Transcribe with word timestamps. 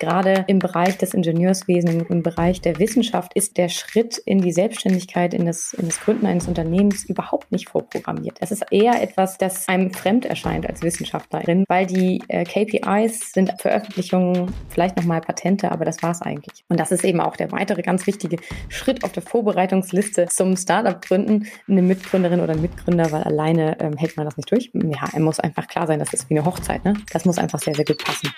gerade 0.00 0.44
im 0.48 0.58
Bereich 0.58 0.98
des 0.98 1.14
Ingenieurswesens, 1.14 2.04
im 2.08 2.22
Bereich 2.22 2.60
der 2.60 2.78
Wissenschaft 2.78 3.34
ist 3.34 3.56
der 3.56 3.68
Schritt 3.68 4.18
in 4.18 4.40
die 4.40 4.52
Selbstständigkeit, 4.52 5.34
in 5.34 5.46
das, 5.46 5.74
in 5.74 5.86
das 5.86 6.00
Gründen 6.00 6.26
eines 6.26 6.48
Unternehmens 6.48 7.04
überhaupt 7.04 7.52
nicht 7.52 7.68
vorprogrammiert. 7.68 8.38
Es 8.40 8.50
ist 8.50 8.64
eher 8.70 9.00
etwas, 9.00 9.38
das 9.38 9.68
einem 9.68 9.92
fremd 9.92 10.24
erscheint 10.24 10.66
als 10.66 10.82
Wissenschaftlerin, 10.82 11.64
weil 11.68 11.86
die 11.86 12.22
äh, 12.28 12.44
KPIs 12.44 13.32
sind 13.32 13.52
Veröffentlichungen, 13.60 14.52
vielleicht 14.68 14.96
nochmal 14.96 15.20
Patente, 15.20 15.70
aber 15.70 15.84
das 15.84 16.02
war 16.02 16.10
es 16.10 16.22
eigentlich. 16.22 16.64
Und 16.68 16.80
das 16.80 16.90
ist 16.90 17.04
eben 17.04 17.20
auch 17.20 17.36
der 17.36 17.52
weitere 17.52 17.82
ganz 17.82 18.06
wichtige 18.06 18.38
Schritt 18.68 19.04
auf 19.04 19.12
der 19.12 19.22
Vorbereitungsliste 19.22 20.26
zum 20.26 20.56
Startup-Gründen. 20.56 21.46
Eine 21.68 21.82
Mitgründerin 21.82 22.40
oder 22.40 22.54
ein 22.54 22.62
Mitgründer, 22.62 23.12
weil 23.12 23.22
alleine 23.22 23.78
ähm, 23.80 23.96
hält 23.96 24.16
man 24.16 24.24
das 24.24 24.36
nicht 24.36 24.50
durch. 24.50 24.70
Ja, 24.72 25.08
er 25.12 25.20
muss 25.20 25.40
einfach 25.40 25.66
klar 25.68 25.86
sein, 25.86 25.98
das 25.98 26.14
ist 26.14 26.30
wie 26.30 26.38
eine 26.38 26.46
Hochzeit. 26.46 26.84
Ne? 26.84 26.94
Das 27.12 27.24
muss 27.26 27.38
einfach 27.38 27.60
sehr, 27.60 27.74
sehr 27.74 27.84
gut 27.84 28.02
passen. 28.02 28.32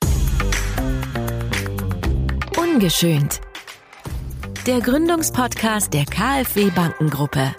Ungeschönt. 2.73 3.41
Der 4.67 4.81
Gründungspodcast 4.81 5.93
der 5.93 6.07
KfW 6.07 6.71
Bankengruppe. 6.71 7.55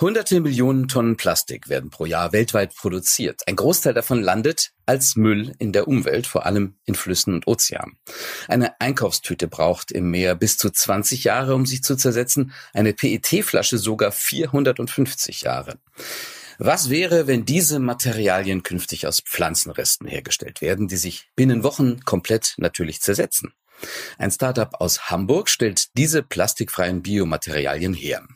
Hunderte 0.00 0.40
Millionen 0.40 0.88
Tonnen 0.88 1.16
Plastik 1.16 1.68
werden 1.68 1.90
pro 1.90 2.04
Jahr 2.04 2.32
weltweit 2.32 2.74
produziert. 2.74 3.42
Ein 3.46 3.54
Großteil 3.54 3.94
davon 3.94 4.22
landet 4.22 4.72
als 4.86 5.14
Müll 5.14 5.54
in 5.58 5.72
der 5.72 5.86
Umwelt, 5.86 6.26
vor 6.26 6.46
allem 6.46 6.74
in 6.84 6.96
Flüssen 6.96 7.32
und 7.34 7.46
Ozeanen. 7.46 7.96
Eine 8.48 8.80
Einkaufstüte 8.80 9.46
braucht 9.46 9.92
im 9.92 10.10
Meer 10.10 10.34
bis 10.34 10.56
zu 10.56 10.70
20 10.70 11.22
Jahre, 11.22 11.54
um 11.54 11.64
sich 11.64 11.84
zu 11.84 11.94
zersetzen, 11.94 12.52
eine 12.72 12.92
PET-Flasche 12.92 13.78
sogar 13.78 14.10
450 14.10 15.42
Jahre. 15.42 15.78
Was 16.60 16.90
wäre, 16.90 17.28
wenn 17.28 17.44
diese 17.44 17.78
Materialien 17.78 18.64
künftig 18.64 19.06
aus 19.06 19.20
Pflanzenresten 19.20 20.08
hergestellt 20.08 20.60
werden, 20.60 20.88
die 20.88 20.96
sich 20.96 21.30
binnen 21.36 21.62
Wochen 21.62 22.00
komplett 22.00 22.54
natürlich 22.56 23.00
zersetzen? 23.00 23.52
Ein 24.18 24.32
Startup 24.32 24.74
aus 24.80 25.08
Hamburg 25.08 25.48
stellt 25.48 25.96
diese 25.96 26.24
plastikfreien 26.24 27.00
Biomaterialien 27.00 27.94
her. 27.94 28.26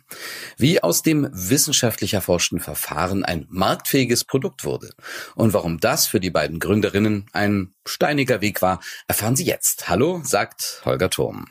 Wie 0.57 0.81
aus 0.81 1.03
dem 1.03 1.29
wissenschaftlich 1.33 2.15
erforschten 2.15 2.61
Verfahren 2.61 3.25
ein 3.25 3.47
marktfähiges 3.51 4.23
Produkt 4.23 4.63
wurde 4.63 4.91
und 5.35 5.53
warum 5.53 5.81
das 5.81 6.07
für 6.07 6.21
die 6.21 6.31
beiden 6.31 6.61
Gründerinnen 6.61 7.27
ein 7.33 7.75
steiniger 7.85 8.41
Weg 8.41 8.63
war, 8.63 8.81
erfahren 9.09 9.35
Sie 9.35 9.45
jetzt. 9.45 9.89
Hallo, 9.89 10.21
sagt 10.23 10.83
Holger 10.85 11.11
Turm. 11.11 11.47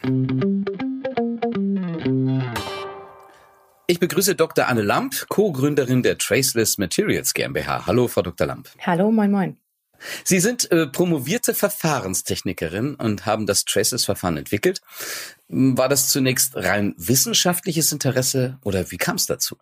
Ich 3.92 4.00
begrüße 4.00 4.36
Dr. 4.36 4.70
Anne 4.70 4.84
Lamp, 4.84 5.25
Co-Gründerin 5.28 6.02
der 6.02 6.17
Traceless 6.17 6.78
Materials 6.78 7.34
GmbH. 7.34 7.88
Hallo, 7.88 8.08
Frau 8.08 8.22
Dr. 8.22 8.48
Lamp. 8.48 8.70
Hallo, 8.80 9.11
moin, 9.11 9.30
moin. 9.30 9.58
Sie 10.23 10.39
sind 10.39 10.72
äh, 10.72 10.88
promovierte 10.88 11.53
Verfahrenstechnikerin 11.53 12.95
und 12.95 13.25
haben 13.25 13.45
das 13.45 13.66
Traceless-Verfahren 13.66 14.38
entwickelt. 14.38 14.80
War 15.50 15.89
das 15.89 16.08
zunächst 16.08 16.56
rein 16.56 16.95
wissenschaftliches 16.95 17.92
Interesse 17.92 18.59
oder 18.64 18.89
wie 18.92 18.98
kam 18.98 19.17
es 19.17 19.25
dazu? 19.25 19.58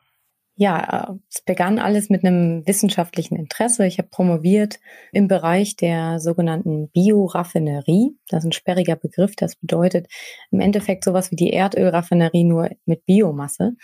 Ja, 0.61 1.17
es 1.33 1.41
begann 1.41 1.79
alles 1.79 2.09
mit 2.09 2.25
einem 2.25 2.67
wissenschaftlichen 2.67 3.37
Interesse. 3.37 3.87
Ich 3.87 3.97
habe 3.97 4.09
promoviert 4.09 4.75
im 5.13 5.29
Bereich 5.29 5.77
der 5.77 6.19
sogenannten 6.19 6.89
Bioraffinerie. 6.89 8.17
Das 8.27 8.43
ist 8.43 8.49
ein 8.49 8.51
sperriger 8.51 8.97
Begriff. 8.97 9.37
Das 9.37 9.55
bedeutet 9.55 10.07
im 10.51 10.59
Endeffekt 10.59 11.05
sowas 11.05 11.31
wie 11.31 11.37
die 11.37 11.53
Erdölraffinerie 11.53 12.43
nur 12.43 12.69
mit 12.85 13.05
Biomasse. 13.05 13.77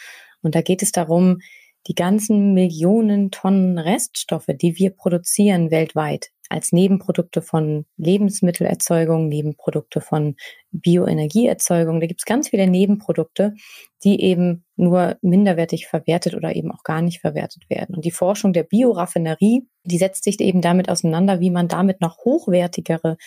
Und 0.46 0.56
da 0.56 0.62
geht 0.62 0.82
es 0.84 0.92
darum, 0.92 1.40
die 1.88 1.96
ganzen 1.96 2.54
Millionen 2.54 3.32
Tonnen 3.32 3.78
Reststoffe, 3.78 4.50
die 4.50 4.78
wir 4.78 4.92
produzieren 4.92 5.72
weltweit, 5.72 6.30
als 6.50 6.72
Nebenprodukte 6.72 7.42
von 7.42 7.86
Lebensmittelerzeugung, 7.98 9.28
Nebenprodukte 9.28 10.02
von 10.02 10.36
Bioenergieerzeugung. 10.72 12.00
Da 12.00 12.06
gibt 12.06 12.22
es 12.22 12.26
ganz 12.26 12.50
viele 12.50 12.68
Nebenprodukte, 12.68 13.56
die 14.04 14.22
eben 14.22 14.64
nur 14.76 15.18
minderwertig 15.22 15.88
verwertet 15.88 16.36
oder 16.36 16.56
eben 16.56 16.72
auch 16.72 16.84
gar 16.84 17.02
nicht 17.02 17.22
verwertet 17.22 17.70
werden. 17.70 17.96
Und 17.96 18.06
die 18.06 18.12
Forschung 18.12 18.54
der 18.54 18.64
Bioraffinerie, 18.64 19.68
die 19.84 19.98
setzt 19.98 20.24
sich 20.24 20.40
eben 20.40 20.62
damit 20.62 20.90
auseinander, 20.90 21.40
wie 21.40 21.50
man 21.50 21.68
damit 21.68 22.02
noch 22.02 22.20
hochwertigere 22.20 23.18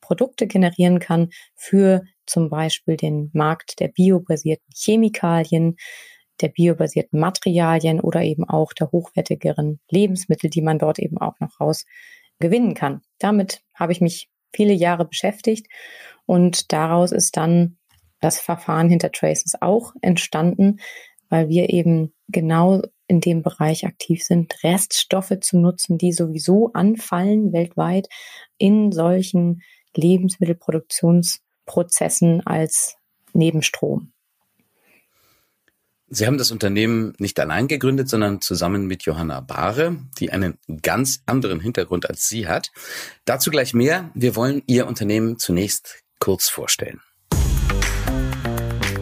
Produkte 0.00 0.46
generieren 0.46 0.98
kann 0.98 1.30
für 1.54 2.02
zum 2.26 2.48
Beispiel 2.48 2.96
den 2.96 3.30
Markt 3.32 3.80
der 3.80 3.88
biobasierten 3.88 4.72
Chemikalien, 4.74 5.76
der 6.40 6.48
biobasierten 6.48 7.20
Materialien 7.20 8.00
oder 8.00 8.22
eben 8.22 8.48
auch 8.48 8.72
der 8.72 8.90
hochwertigeren 8.90 9.78
Lebensmittel, 9.90 10.48
die 10.50 10.62
man 10.62 10.78
dort 10.78 10.98
eben 10.98 11.18
auch 11.18 11.38
noch 11.40 11.60
raus 11.60 11.84
gewinnen 12.38 12.72
kann. 12.74 13.02
Damit 13.18 13.62
habe 13.74 13.92
ich 13.92 14.00
mich 14.00 14.30
viele 14.54 14.72
Jahre 14.72 15.04
beschäftigt 15.04 15.66
und 16.26 16.72
daraus 16.72 17.12
ist 17.12 17.36
dann 17.36 17.76
das 18.20 18.40
Verfahren 18.40 18.88
hinter 18.88 19.12
Traces 19.12 19.60
auch 19.60 19.92
entstanden, 20.00 20.78
weil 21.28 21.48
wir 21.48 21.70
eben 21.70 22.12
genau 22.28 22.82
in 23.06 23.20
dem 23.20 23.42
Bereich 23.42 23.84
aktiv 23.84 24.24
sind, 24.24 24.62
Reststoffe 24.62 25.38
zu 25.40 25.58
nutzen, 25.58 25.98
die 25.98 26.12
sowieso 26.12 26.70
anfallen 26.72 27.52
weltweit 27.52 28.08
in 28.58 28.92
solchen 28.92 29.62
Lebensmittelproduktionsprozessen 29.94 32.46
als 32.46 32.96
Nebenstrom. 33.34 34.12
Sie 36.14 36.26
haben 36.26 36.36
das 36.36 36.50
Unternehmen 36.50 37.14
nicht 37.16 37.40
allein 37.40 37.68
gegründet, 37.68 38.06
sondern 38.06 38.42
zusammen 38.42 38.86
mit 38.86 39.04
Johanna 39.04 39.40
Bahre, 39.40 39.96
die 40.18 40.30
einen 40.30 40.58
ganz 40.82 41.22
anderen 41.24 41.58
Hintergrund 41.58 42.06
als 42.06 42.28
Sie 42.28 42.46
hat. 42.46 42.70
Dazu 43.24 43.50
gleich 43.50 43.72
mehr. 43.72 44.10
Wir 44.12 44.36
wollen 44.36 44.60
Ihr 44.66 44.86
Unternehmen 44.86 45.38
zunächst 45.38 46.02
kurz 46.20 46.50
vorstellen. 46.50 47.00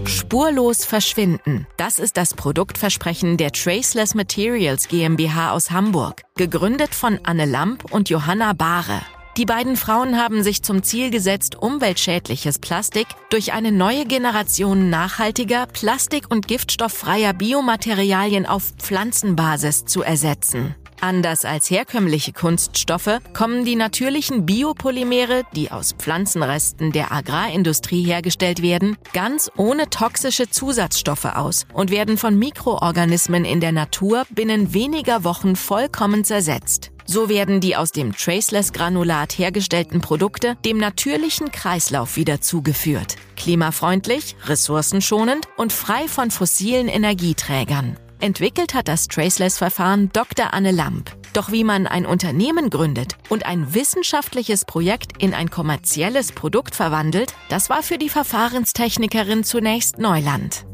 Spurlos 0.07 0.85
verschwinden. 0.85 1.67
Das 1.77 1.99
ist 1.99 2.17
das 2.17 2.35
Produktversprechen 2.35 3.37
der 3.37 3.51
Traceless 3.51 4.15
Materials 4.15 4.87
GmbH 4.87 5.51
aus 5.51 5.73
Hamburg, 5.73 6.23
gegründet 6.37 6.95
von 6.95 7.19
Anne 7.25 7.45
Lamp 7.45 7.93
und 7.93 8.09
Johanna 8.09 8.53
Bahre. 8.53 9.01
Die 9.37 9.47
beiden 9.47 9.77
Frauen 9.77 10.19
haben 10.19 10.43
sich 10.43 10.63
zum 10.63 10.83
Ziel 10.83 11.11
gesetzt, 11.11 11.57
umweltschädliches 11.57 12.59
Plastik 12.59 13.07
durch 13.31 13.53
eine 13.53 13.71
neue 13.71 14.05
Generation 14.05 14.91
nachhaltiger, 14.91 15.67
plastik- 15.67 16.31
und 16.31 16.49
giftstofffreier 16.49 17.33
Biomaterialien 17.33 18.45
auf 18.45 18.73
Pflanzenbasis 18.79 19.85
zu 19.85 20.03
ersetzen. 20.03 20.75
Anders 21.01 21.47
als 21.47 21.71
herkömmliche 21.71 22.33
Kunststoffe 22.33 23.21
kommen 23.33 23.65
die 23.65 23.77
natürlichen 23.77 24.45
Biopolymere, 24.45 25.45
die 25.57 25.71
aus 25.71 25.93
Pflanzenresten 25.93 26.93
der 26.93 27.11
Agrarindustrie 27.11 28.05
hergestellt 28.05 28.61
werden, 28.61 28.99
ganz 29.15 29.51
ohne 29.57 29.89
toxische 29.89 30.51
Zusatzstoffe 30.51 31.25
aus 31.25 31.67
und 31.73 31.91
werden 31.91 32.19
von 32.19 32.39
Mikroorganismen 32.39 33.47
in 33.47 33.61
der 33.61 33.73
Natur 33.73 34.25
binnen 34.31 34.75
weniger 34.75 35.25
Wochen 35.25 35.57
vollkommen 35.57 36.25
zersetzt. 36.25 36.91
So 37.13 37.29
werden 37.29 37.59
die 37.61 37.75
aus 37.75 37.91
dem 37.91 38.15
Traceless-Granulat 38.15 39.37
hergestellten 39.37 40.01
Produkte 40.01 40.55
dem 40.65 40.79
natürlichen 40.79 41.51
Kreislauf 41.51 42.15
wieder 42.15 42.41
zugeführt. 42.41 43.17
Klimafreundlich, 43.37 44.37
ressourcenschonend 44.45 45.49
und 45.57 45.73
frei 45.73 46.07
von 46.07 46.31
fossilen 46.31 46.87
Energieträgern. 46.87 47.99
Entwickelt 48.21 48.75
hat 48.75 48.87
das 48.87 49.09
Traceless-Verfahren 49.09 50.11
Dr. 50.13 50.55
Anne 50.55 50.71
Lamp. 50.71 51.11
Doch 51.33 51.51
wie 51.51 51.65
man 51.65 51.89
ein 51.89 52.07
Unternehmen 52.07 52.71
gründet 52.71 53.17
und 53.29 53.45
ein 53.45 53.75
wissenschaftliches 53.75 54.65
Projekt 54.65 55.21
in 55.21 55.35
ein 55.35 55.51
kommerzielles 55.51 56.31
Produkt 56.31 56.77
verwandelt, 56.77 57.35
das 57.49 57.71
war 57.71 57.83
für 57.83 57.99
die 57.99 58.09
Verfahrenstechnikerin 58.09 59.43
zunächst 59.43 59.99
Neuland. 59.99 60.65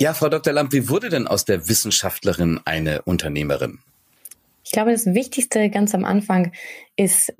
Ja, 0.00 0.14
Frau 0.14 0.30
Dr. 0.30 0.54
Lamp, 0.54 0.72
wie 0.72 0.88
wurde 0.88 1.10
denn 1.10 1.26
aus 1.26 1.44
der 1.44 1.68
Wissenschaftlerin 1.68 2.60
eine 2.64 3.02
Unternehmerin? 3.02 3.80
Ich 4.68 4.72
glaube, 4.72 4.92
das 4.92 5.06
Wichtigste 5.06 5.70
ganz 5.70 5.94
am 5.94 6.04
Anfang 6.04 6.52
ist, 6.94 7.32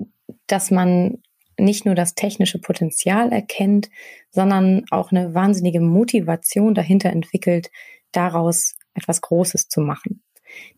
dass 0.47 0.71
man 0.71 1.21
nicht 1.59 1.85
nur 1.85 1.93
das 1.93 2.15
technische 2.15 2.57
Potenzial 2.57 3.31
erkennt, 3.31 3.91
sondern 4.31 4.85
auch 4.89 5.11
eine 5.11 5.35
wahnsinnige 5.35 5.79
Motivation 5.79 6.73
dahinter 6.73 7.11
entwickelt, 7.11 7.69
daraus 8.13 8.73
etwas 8.95 9.21
Großes 9.21 9.67
zu 9.67 9.79
machen. 9.79 10.23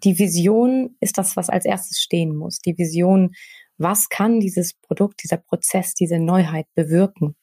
Die 0.04 0.20
Vision 0.20 0.98
ist 1.00 1.18
das, 1.18 1.38
was 1.38 1.48
als 1.48 1.64
erstes 1.64 2.02
stehen 2.02 2.36
muss. 2.36 2.60
Die 2.60 2.78
Vision, 2.78 3.32
was 3.78 4.10
kann 4.10 4.42
dieses 4.42 4.74
Produkt, 4.74 5.24
dieser 5.24 5.38
Prozess, 5.38 5.94
diese 5.94 6.20
Neuheit 6.20 6.66
bewirken? 6.76 7.38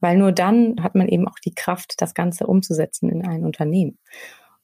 Weil 0.00 0.16
nur 0.16 0.32
dann 0.32 0.82
hat 0.82 0.94
man 0.94 1.08
eben 1.08 1.28
auch 1.28 1.38
die 1.44 1.52
Kraft, 1.54 1.96
das 1.98 2.14
Ganze 2.14 2.46
umzusetzen 2.46 3.10
in 3.10 3.26
ein 3.26 3.44
Unternehmen. 3.44 3.98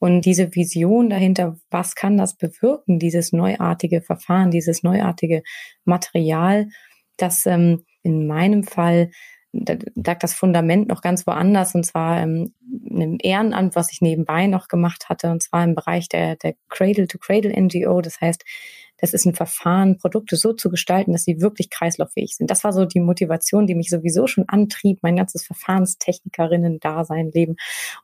Und 0.00 0.22
diese 0.22 0.54
Vision 0.56 1.10
dahinter, 1.10 1.56
was 1.70 1.94
kann 1.94 2.16
das 2.16 2.36
bewirken, 2.36 2.98
dieses 2.98 3.32
neuartige 3.32 4.02
Verfahren, 4.02 4.50
dieses 4.50 4.82
neuartige 4.82 5.42
Material, 5.84 6.68
das 7.16 7.46
ähm, 7.46 7.84
in 8.02 8.26
meinem 8.26 8.64
Fall 8.64 9.10
da 9.52 9.74
lag 9.96 10.18
das 10.20 10.34
Fundament 10.34 10.88
noch 10.88 11.02
ganz 11.02 11.26
woanders 11.26 11.74
und 11.74 11.84
zwar 11.84 12.22
ähm, 12.22 12.54
in 12.84 13.02
einem 13.02 13.18
Ehrenamt, 13.20 13.74
was 13.74 13.92
ich 13.92 14.00
nebenbei 14.00 14.46
noch 14.46 14.68
gemacht 14.68 15.08
hatte 15.08 15.30
und 15.30 15.42
zwar 15.42 15.64
im 15.64 15.74
Bereich 15.74 16.08
der, 16.08 16.36
der 16.36 16.54
Cradle-to-Cradle 16.68 17.60
NGO. 17.60 18.00
Das 18.00 18.20
heißt, 18.20 18.44
das 19.00 19.14
ist 19.14 19.24
ein 19.26 19.34
Verfahren, 19.34 19.98
Produkte 19.98 20.36
so 20.36 20.52
zu 20.52 20.70
gestalten, 20.70 21.12
dass 21.12 21.24
sie 21.24 21.40
wirklich 21.40 21.70
kreislauffähig 21.70 22.36
sind. 22.36 22.50
Das 22.50 22.64
war 22.64 22.72
so 22.72 22.84
die 22.84 23.00
Motivation, 23.00 23.66
die 23.66 23.74
mich 23.74 23.90
sowieso 23.90 24.26
schon 24.26 24.48
antrieb, 24.48 24.98
mein 25.02 25.16
ganzes 25.16 25.44
Verfahrenstechnikerinnen-Dasein, 25.46 27.30
Leben. 27.32 27.56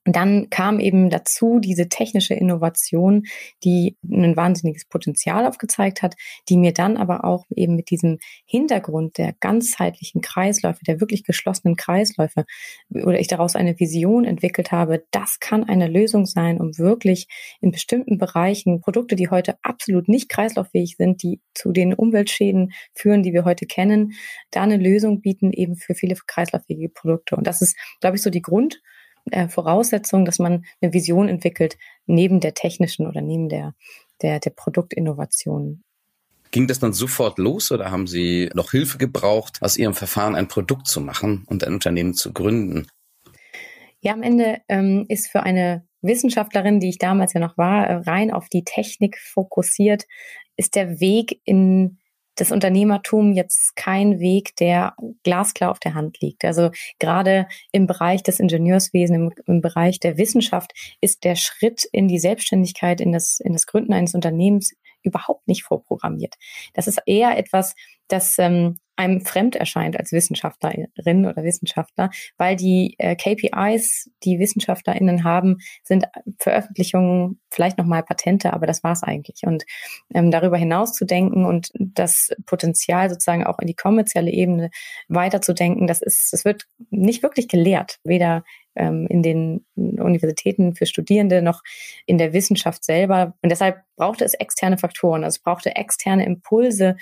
Und 0.04 0.16
dann 0.16 0.48
kam 0.50 0.80
eben 0.80 1.10
dazu 1.10 1.58
diese 1.60 1.88
technische 1.88 2.34
Innovation, 2.34 3.24
die 3.64 3.96
ein 4.10 4.36
wahnsinniges 4.36 4.86
Potenzial 4.86 5.46
aufgezeigt 5.46 6.02
hat, 6.02 6.14
die 6.48 6.56
mir 6.56 6.72
dann 6.72 6.96
aber 6.96 7.24
auch 7.24 7.44
eben 7.54 7.76
mit 7.76 7.90
diesem 7.90 8.18
Hintergrund 8.44 9.18
der 9.18 9.34
ganzheitlichen 9.40 10.20
Kreisläufe, 10.20 10.84
der 10.84 11.00
wirklich 11.00 11.24
geschlossenen 11.24 11.76
Kreisläufe, 11.76 12.44
oder 12.90 13.20
ich 13.20 13.28
daraus 13.28 13.56
eine 13.56 13.78
Vision 13.78 14.24
entwickelt 14.24 14.72
habe, 14.72 15.04
das 15.10 15.40
kann 15.40 15.64
eine 15.64 15.88
Lösung 15.88 16.26
sein, 16.26 16.60
um 16.60 16.78
wirklich 16.78 17.28
in 17.60 17.70
bestimmten 17.70 18.18
Bereichen 18.18 18.80
Produkte, 18.80 19.16
die 19.16 19.28
heute 19.28 19.56
absolut 19.62 20.08
nicht 20.08 20.28
kreislauffähig 20.28 20.85
sind, 20.94 21.22
die 21.22 21.40
zu 21.54 21.72
den 21.72 21.92
Umweltschäden 21.92 22.72
führen, 22.94 23.22
die 23.22 23.32
wir 23.32 23.44
heute 23.44 23.66
kennen, 23.66 24.12
da 24.50 24.62
eine 24.62 24.76
Lösung 24.76 25.20
bieten 25.20 25.52
eben 25.52 25.76
für 25.76 25.94
viele 25.94 26.14
kreislauffähige 26.14 26.88
Produkte. 26.88 27.36
Und 27.36 27.46
das 27.46 27.62
ist, 27.62 27.76
glaube 28.00 28.16
ich, 28.16 28.22
so 28.22 28.30
die 28.30 28.42
Grundvoraussetzung, 28.42 30.24
dass 30.24 30.38
man 30.38 30.64
eine 30.80 30.92
Vision 30.92 31.28
entwickelt, 31.28 31.76
neben 32.06 32.40
der 32.40 32.54
technischen 32.54 33.06
oder 33.06 33.20
neben 33.20 33.48
der, 33.48 33.74
der, 34.22 34.38
der 34.38 34.50
Produktinnovation. 34.50 35.82
Ging 36.52 36.68
das 36.68 36.78
dann 36.78 36.92
sofort 36.92 37.38
los 37.38 37.72
oder 37.72 37.90
haben 37.90 38.06
Sie 38.06 38.50
noch 38.54 38.70
Hilfe 38.70 38.98
gebraucht, 38.98 39.58
aus 39.60 39.76
Ihrem 39.76 39.94
Verfahren 39.94 40.34
ein 40.34 40.48
Produkt 40.48 40.86
zu 40.86 41.00
machen 41.00 41.44
und 41.48 41.64
ein 41.64 41.74
Unternehmen 41.74 42.14
zu 42.14 42.32
gründen? 42.32 42.86
Ja, 44.00 44.12
am 44.12 44.22
Ende 44.22 44.60
ähm, 44.68 45.04
ist 45.08 45.28
für 45.28 45.42
eine 45.42 45.84
Wissenschaftlerin, 46.02 46.80
die 46.80 46.88
ich 46.88 46.98
damals 46.98 47.32
ja 47.32 47.40
noch 47.40 47.58
war, 47.58 47.86
äh, 47.86 47.94
rein 47.96 48.30
auf 48.32 48.48
die 48.48 48.64
Technik 48.64 49.18
fokussiert, 49.18 50.04
ist 50.56 50.74
der 50.74 51.00
Weg 51.00 51.40
in 51.44 51.98
das 52.36 52.52
Unternehmertum 52.52 53.32
jetzt 53.32 53.76
kein 53.76 54.20
Weg, 54.20 54.56
der 54.56 54.94
glasklar 55.24 55.70
auf 55.70 55.80
der 55.80 55.94
Hand 55.94 56.20
liegt. 56.20 56.44
Also 56.44 56.70
gerade 56.98 57.48
im 57.72 57.86
Bereich 57.86 58.22
des 58.22 58.40
Ingenieurswesens, 58.40 59.16
im, 59.16 59.32
im, 59.46 59.60
Bereich 59.62 60.00
der 60.00 60.18
Wissenschaft 60.18 60.72
ist 61.00 61.24
der 61.24 61.34
Schritt 61.34 61.88
in 61.92 62.08
die 62.08 62.18
Selbstständigkeit, 62.18 63.00
in 63.00 63.12
das, 63.12 63.40
in 63.40 63.54
das 63.54 63.66
Gründen 63.66 63.94
eines 63.94 64.14
Unternehmens 64.14 64.74
überhaupt 65.02 65.48
nicht 65.48 65.62
vorprogrammiert. 65.62 66.34
Das 66.74 66.86
ist 66.86 67.00
eher 67.06 67.38
etwas, 67.38 67.74
das 68.08 68.38
ähm, 68.38 68.76
einem 68.96 69.20
fremd 69.20 69.56
erscheint 69.56 69.98
als 69.98 70.12
Wissenschaftlerin 70.12 71.26
oder 71.26 71.44
Wissenschaftler, 71.44 72.10
weil 72.36 72.56
die 72.56 72.96
äh, 72.98 73.14
KPIs, 73.14 74.10
die 74.24 74.38
WissenschaftlerInnen 74.38 75.24
haben, 75.24 75.58
sind 75.84 76.06
Veröffentlichungen, 76.38 77.40
vielleicht 77.50 77.78
nochmal 77.78 78.02
Patente, 78.02 78.52
aber 78.52 78.66
das 78.66 78.82
war's 78.82 79.02
eigentlich. 79.02 79.42
Und 79.44 79.64
ähm, 80.14 80.30
darüber 80.30 80.56
hinaus 80.56 80.92
zu 80.92 81.04
denken 81.04 81.44
und 81.44 81.70
das 81.78 82.30
Potenzial 82.46 83.10
sozusagen 83.10 83.44
auch 83.44 83.58
in 83.58 83.66
die 83.66 83.74
kommerzielle 83.74 84.30
Ebene 84.30 84.70
weiterzudenken, 85.08 85.86
das 85.86 86.02
ist, 86.02 86.32
das 86.32 86.44
wird 86.44 86.66
nicht 86.90 87.22
wirklich 87.22 87.48
gelehrt, 87.48 87.98
weder 88.04 88.44
ähm, 88.76 89.06
in 89.08 89.22
den 89.22 89.64
Universitäten 89.74 90.74
für 90.74 90.86
Studierende 90.86 91.42
noch 91.42 91.62
in 92.06 92.18
der 92.18 92.32
Wissenschaft 92.32 92.84
selber. 92.84 93.34
Und 93.42 93.50
deshalb 93.50 93.82
brauchte 93.96 94.24
es 94.24 94.34
externe 94.34 94.78
Faktoren, 94.78 95.24
also 95.24 95.36
es 95.36 95.42
brauchte 95.42 95.74
externe 95.74 96.24
Impulse, 96.24 96.96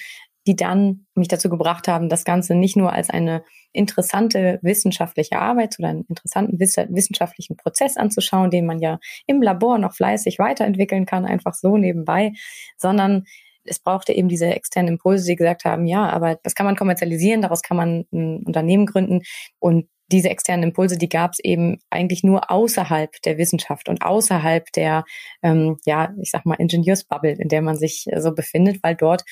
die 0.47 0.57
dann 0.57 1.07
mich 1.15 1.29
dazu 1.29 1.49
gebracht 1.49 1.89
haben, 1.89 2.09
das 2.09 2.25
Ganze 2.25 2.55
nicht 2.55 2.77
nur 2.77 2.93
als 2.93 3.11
eine 3.11 3.45
interessante 3.73 4.59
wissenschaftliche 4.63 5.39
Arbeit 5.39 5.77
oder 5.79 5.89
einen 5.89 6.05
interessanten 6.09 6.59
wissenschaftlichen 6.61 7.57
Prozess 7.57 7.97
anzuschauen, 7.97 8.51
den 8.51 8.67
man 8.67 8.79
ja 8.79 8.99
im 9.27 9.43
Labor 9.43 9.79
noch 9.79 9.95
fleißig 9.95 10.39
weiterentwickeln 10.39 11.07
kann, 11.07 11.25
einfach 11.25 11.55
so 11.55 11.77
nebenbei, 11.77 12.33
sondern 12.77 13.25
es 13.65 13.79
brauchte 13.79 14.13
eben 14.13 14.29
diese 14.29 14.47
externen 14.47 14.95
Impulse, 14.95 15.27
die 15.27 15.37
gesagt 15.37 15.65
haben, 15.65 15.87
ja, 15.87 16.09
aber 16.11 16.39
das 16.43 16.55
kann 16.55 16.67
man 16.67 16.77
kommerzialisieren, 16.77 17.43
daraus 17.43 17.63
kann 17.63 17.77
man 17.77 18.05
ein 18.13 18.43
Unternehmen 18.45 18.87
gründen. 18.87 19.23
Und 19.59 19.89
diese 20.13 20.29
externen 20.29 20.65
Impulse, 20.65 20.99
die 20.99 21.09
gab 21.09 21.33
es 21.33 21.39
eben 21.41 21.79
eigentlich 21.91 22.23
nur 22.23 22.51
außerhalb 22.51 23.11
der 23.23 23.39
Wissenschaft 23.39 23.89
und 23.89 24.03
außerhalb 24.03 24.71
der, 24.73 25.05
ähm, 25.43 25.79
ja, 25.85 26.13
ich 26.21 26.31
sag 26.31 26.45
mal, 26.45 26.57
Ingenieursbubble, 26.57 27.37
in 27.39 27.49
der 27.49 27.63
man 27.63 27.77
sich 27.77 28.07
äh, 28.09 28.21
so 28.21 28.35
befindet, 28.35 28.83
weil 28.83 28.95
dort 28.95 29.25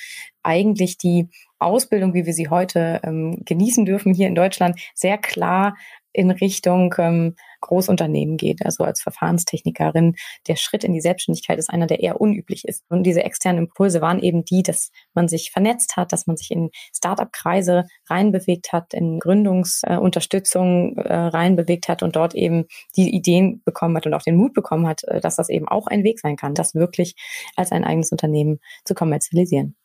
eigentlich 0.42 0.98
die 0.98 1.28
Ausbildung, 1.58 2.14
wie 2.14 2.26
wir 2.26 2.34
sie 2.34 2.48
heute 2.48 3.00
ähm, 3.04 3.42
genießen 3.44 3.84
dürfen 3.84 4.14
hier 4.14 4.28
in 4.28 4.34
Deutschland, 4.34 4.80
sehr 4.94 5.18
klar 5.18 5.76
in 6.12 6.30
Richtung 6.30 6.94
ähm, 6.98 7.36
Großunternehmen 7.62 8.36
geht. 8.36 8.64
Also 8.64 8.84
als 8.84 9.00
Verfahrenstechnikerin, 9.00 10.14
der 10.46 10.56
Schritt 10.56 10.84
in 10.84 10.92
die 10.92 11.00
Selbstständigkeit 11.00 11.58
ist 11.58 11.70
einer, 11.70 11.86
der 11.86 12.00
eher 12.00 12.20
unüblich 12.20 12.66
ist. 12.66 12.84
Und 12.90 13.04
diese 13.04 13.24
externen 13.24 13.64
Impulse 13.64 14.02
waren 14.02 14.20
eben 14.20 14.44
die, 14.44 14.62
dass 14.62 14.90
man 15.14 15.28
sich 15.28 15.50
vernetzt 15.50 15.96
hat, 15.96 16.12
dass 16.12 16.26
man 16.26 16.36
sich 16.36 16.50
in 16.50 16.70
Startup-Kreise 16.94 17.86
reinbewegt 18.10 18.72
hat, 18.72 18.92
in 18.92 19.18
Gründungsunterstützung 19.18 20.96
äh, 20.98 21.14
reinbewegt 21.14 21.88
hat 21.88 22.02
und 22.02 22.16
dort 22.16 22.34
eben 22.34 22.66
die 22.96 23.14
Ideen 23.14 23.62
bekommen 23.64 23.96
hat 23.96 24.06
und 24.06 24.14
auch 24.14 24.22
den 24.22 24.36
Mut 24.36 24.52
bekommen 24.52 24.86
hat, 24.86 25.04
äh, 25.04 25.20
dass 25.20 25.36
das 25.36 25.48
eben 25.48 25.68
auch 25.68 25.86
ein 25.86 26.04
Weg 26.04 26.20
sein 26.20 26.36
kann, 26.36 26.54
das 26.54 26.74
wirklich 26.74 27.14
als 27.56 27.72
ein 27.72 27.84
eigenes 27.84 28.12
Unternehmen 28.12 28.58
zu 28.84 28.94
kommerzialisieren. 28.94 29.76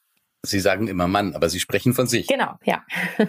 Sie 0.48 0.60
sagen 0.60 0.88
immer 0.88 1.08
Mann, 1.08 1.36
aber 1.36 1.50
Sie 1.50 1.60
sprechen 1.60 1.94
von 1.94 2.08
sich. 2.08 2.28
Genau, 2.28 2.56
ja. 2.64 2.84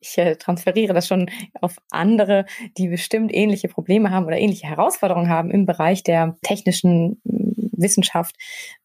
Ich 0.00 0.18
äh, 0.18 0.36
transferiere 0.36 0.94
das 0.94 1.06
schon 1.06 1.30
auf 1.60 1.76
andere, 1.90 2.46
die 2.76 2.88
bestimmt 2.88 3.32
ähnliche 3.34 3.68
Probleme 3.68 4.10
haben 4.10 4.26
oder 4.26 4.38
ähnliche 4.38 4.66
Herausforderungen 4.66 5.28
haben 5.28 5.50
im 5.50 5.66
Bereich 5.66 6.02
der 6.02 6.36
technischen 6.42 7.20
Wissenschaft, 7.24 8.36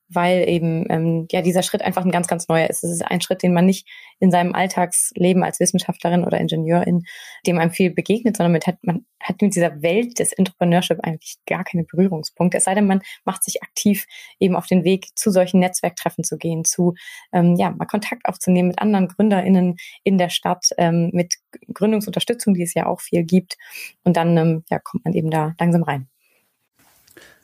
weil 0.10 0.48
eben 0.48 0.86
ähm, 0.90 1.28
ja 1.32 1.42
dieser 1.42 1.64
Schritt 1.64 1.82
einfach 1.82 2.06
ein 2.06 2.12
ganz, 2.12 2.28
ganz 2.28 2.48
neuer 2.48 2.70
ist. 2.70 2.84
Es 2.84 2.92
ist 2.92 3.06
ein 3.06 3.22
Schritt, 3.22 3.44
den 3.44 3.54
man 3.54 3.66
nicht 3.66 3.88
in 4.20 4.32
seinem 4.32 4.56
Alltagsleben 4.56 5.44
als 5.44 5.60
Wissenschaftlerin 5.60 6.24
oder 6.24 6.40
Ingenieurin, 6.40 7.04
dem 7.46 7.58
einem 7.60 7.72
viel 7.72 7.92
begegnet, 7.92 8.38
sondern 8.38 8.54
mit 8.54 8.68
hat, 8.68 8.78
man 8.82 9.06
hat 9.22 9.42
mit 9.42 9.56
dieser 9.56 9.82
Welt 9.82 10.20
des 10.20 10.32
Entrepreneurship 10.32 11.00
eigentlich 11.02 11.38
gar 11.46 11.64
keine 11.64 11.84
Berührungspunkte. 11.84 12.58
Es 12.58 12.64
sei 12.64 12.76
denn, 12.76 12.88
man 12.88 13.02
macht 13.26 13.44
sich 13.44 13.62
aktiv 13.64 14.06
eben 14.40 14.56
auf 14.56 14.68
den 14.68 14.84
Weg, 14.84 15.08
zu 15.16 15.32
solchen 15.32 15.60
Netzwerktreffen 15.60 16.24
zu 16.24 16.38
gehen, 16.38 16.64
zu 16.64 16.94
ähm, 17.34 17.56
ja 17.56 17.72
mal 17.72 17.86
Kontakt 17.86 18.26
aufzunehmen 18.26 18.70
mit 18.70 18.80
anderen 18.80 19.08
GründerInnen 19.08 19.76
in 20.04 20.18
der 20.18 20.30
Stadt, 20.30 20.70
ähm, 20.78 21.10
mit 21.14 21.36
Gründungsunterstützung, 21.74 22.54
die 22.54 22.64
es 22.64 22.74
ja 22.74 22.86
auch 22.86 23.02
viel 23.02 23.24
gibt. 23.24 23.58
Und 24.04 24.16
dann 24.18 24.38
ähm, 24.38 24.64
ja, 24.70 24.80
kommt 24.80 25.04
man 25.06 25.14
eben 25.14 25.30
da 25.30 25.54
langsam 25.60 25.84
rein. 25.84 26.08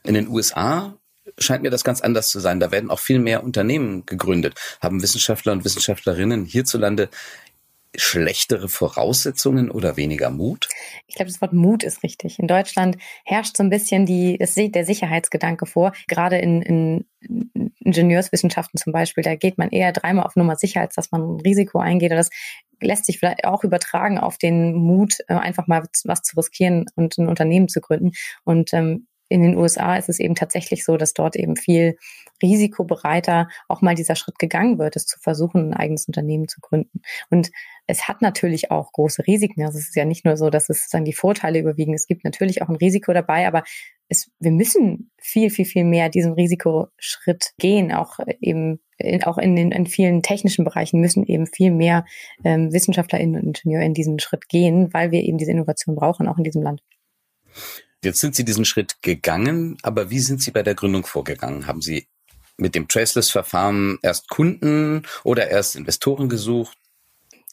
In 0.04 0.14
den 0.14 0.28
USA 0.28 0.98
scheint 1.38 1.62
mir 1.62 1.70
das 1.70 1.84
ganz 1.84 2.00
anders 2.00 2.28
zu 2.28 2.40
sein. 2.40 2.60
Da 2.60 2.70
werden 2.70 2.90
auch 2.90 3.00
viel 3.00 3.18
mehr 3.18 3.44
Unternehmen 3.44 4.06
gegründet. 4.06 4.54
Haben 4.80 5.02
Wissenschaftler 5.02 5.52
und 5.52 5.64
Wissenschaftlerinnen 5.64 6.44
hierzulande 6.44 7.08
schlechtere 7.96 8.68
Voraussetzungen 8.68 9.70
oder 9.70 9.96
weniger 9.96 10.30
Mut? 10.30 10.68
Ich 11.06 11.14
glaube, 11.14 11.30
das 11.30 11.40
Wort 11.40 11.52
Mut 11.52 11.84
ist 11.84 12.02
richtig. 12.02 12.38
In 12.38 12.48
Deutschland 12.48 12.96
herrscht 13.24 13.56
so 13.56 13.62
ein 13.62 13.70
bisschen 13.70 14.06
die, 14.06 14.36
das, 14.38 14.54
der 14.54 14.84
Sicherheitsgedanke 14.84 15.66
vor. 15.66 15.92
Gerade 16.08 16.38
in, 16.38 16.62
in 16.62 17.04
Ingenieurswissenschaften 17.78 18.78
zum 18.78 18.92
Beispiel, 18.92 19.22
da 19.22 19.36
geht 19.36 19.58
man 19.58 19.70
eher 19.70 19.92
dreimal 19.92 20.26
auf 20.26 20.36
Nummer 20.36 20.56
sicher, 20.56 20.80
als 20.80 20.94
dass 20.94 21.12
man 21.12 21.36
ein 21.36 21.40
Risiko 21.40 21.78
eingeht. 21.78 22.10
Und 22.10 22.18
das 22.18 22.30
lässt 22.80 23.06
sich 23.06 23.18
vielleicht 23.18 23.44
auch 23.44 23.64
übertragen 23.64 24.18
auf 24.18 24.38
den 24.38 24.74
Mut, 24.74 25.18
äh, 25.28 25.34
einfach 25.34 25.66
mal 25.66 25.86
was 26.04 26.22
zu 26.22 26.36
riskieren 26.36 26.86
und 26.96 27.16
ein 27.18 27.28
Unternehmen 27.28 27.68
zu 27.68 27.80
gründen. 27.80 28.12
Und 28.44 28.72
ähm, 28.72 29.06
in 29.28 29.42
den 29.42 29.56
USA 29.56 29.96
ist 29.96 30.08
es 30.08 30.20
eben 30.20 30.34
tatsächlich 30.34 30.84
so, 30.84 30.96
dass 30.96 31.14
dort 31.14 31.36
eben 31.36 31.56
viel 31.56 31.96
risikobereiter 32.42 33.48
auch 33.68 33.80
mal 33.80 33.94
dieser 33.94 34.16
Schritt 34.16 34.38
gegangen 34.38 34.78
wird, 34.78 34.96
es 34.96 35.06
zu 35.06 35.18
versuchen, 35.18 35.70
ein 35.70 35.74
eigenes 35.74 36.06
Unternehmen 36.06 36.48
zu 36.48 36.60
gründen. 36.60 37.00
Und 37.30 37.50
es 37.86 38.08
hat 38.08 38.22
natürlich 38.22 38.70
auch 38.70 38.92
große 38.92 39.26
Risiken. 39.26 39.64
Also 39.64 39.78
es 39.78 39.88
ist 39.88 39.96
ja 39.96 40.04
nicht 40.04 40.24
nur 40.24 40.36
so, 40.36 40.50
dass 40.50 40.68
es 40.68 40.82
sozusagen 40.82 41.04
die 41.04 41.12
Vorteile 41.12 41.58
überwiegen. 41.58 41.94
Es 41.94 42.06
gibt 42.06 42.24
natürlich 42.24 42.62
auch 42.62 42.68
ein 42.68 42.76
Risiko 42.76 43.12
dabei, 43.12 43.46
aber 43.46 43.62
es, 44.08 44.30
wir 44.38 44.50
müssen 44.50 45.10
viel, 45.18 45.50
viel, 45.50 45.64
viel 45.64 45.84
mehr 45.84 46.08
diesen 46.08 46.34
Risikoschritt 46.34 47.52
gehen. 47.58 47.92
Auch 47.92 48.18
eben, 48.40 48.80
auch 49.24 49.38
in 49.38 49.56
den 49.56 49.72
in 49.72 49.86
vielen 49.86 50.22
technischen 50.22 50.64
Bereichen 50.64 51.00
müssen 51.00 51.24
eben 51.24 51.46
viel 51.46 51.70
mehr 51.70 52.04
ähm, 52.44 52.72
WissenschaftlerInnen 52.72 53.36
und 53.36 53.46
Ingenieure 53.46 53.84
in 53.84 53.94
diesen 53.94 54.18
Schritt 54.18 54.48
gehen, 54.48 54.92
weil 54.92 55.10
wir 55.10 55.22
eben 55.22 55.38
diese 55.38 55.50
Innovation 55.50 55.94
brauchen, 55.94 56.28
auch 56.28 56.38
in 56.38 56.44
diesem 56.44 56.62
Land. 56.62 56.82
Jetzt 58.04 58.20
sind 58.20 58.34
Sie 58.36 58.44
diesen 58.44 58.66
Schritt 58.66 59.02
gegangen, 59.02 59.78
aber 59.82 60.10
wie 60.10 60.18
sind 60.18 60.42
Sie 60.42 60.50
bei 60.50 60.62
der 60.62 60.74
Gründung 60.74 61.06
vorgegangen? 61.06 61.66
Haben 61.66 61.80
Sie 61.80 62.06
mit 62.58 62.74
dem 62.74 62.86
Traceless-Verfahren 62.86 63.98
erst 64.02 64.28
Kunden 64.28 65.02
oder 65.24 65.50
erst 65.50 65.74
Investoren 65.74 66.28
gesucht? 66.28 66.76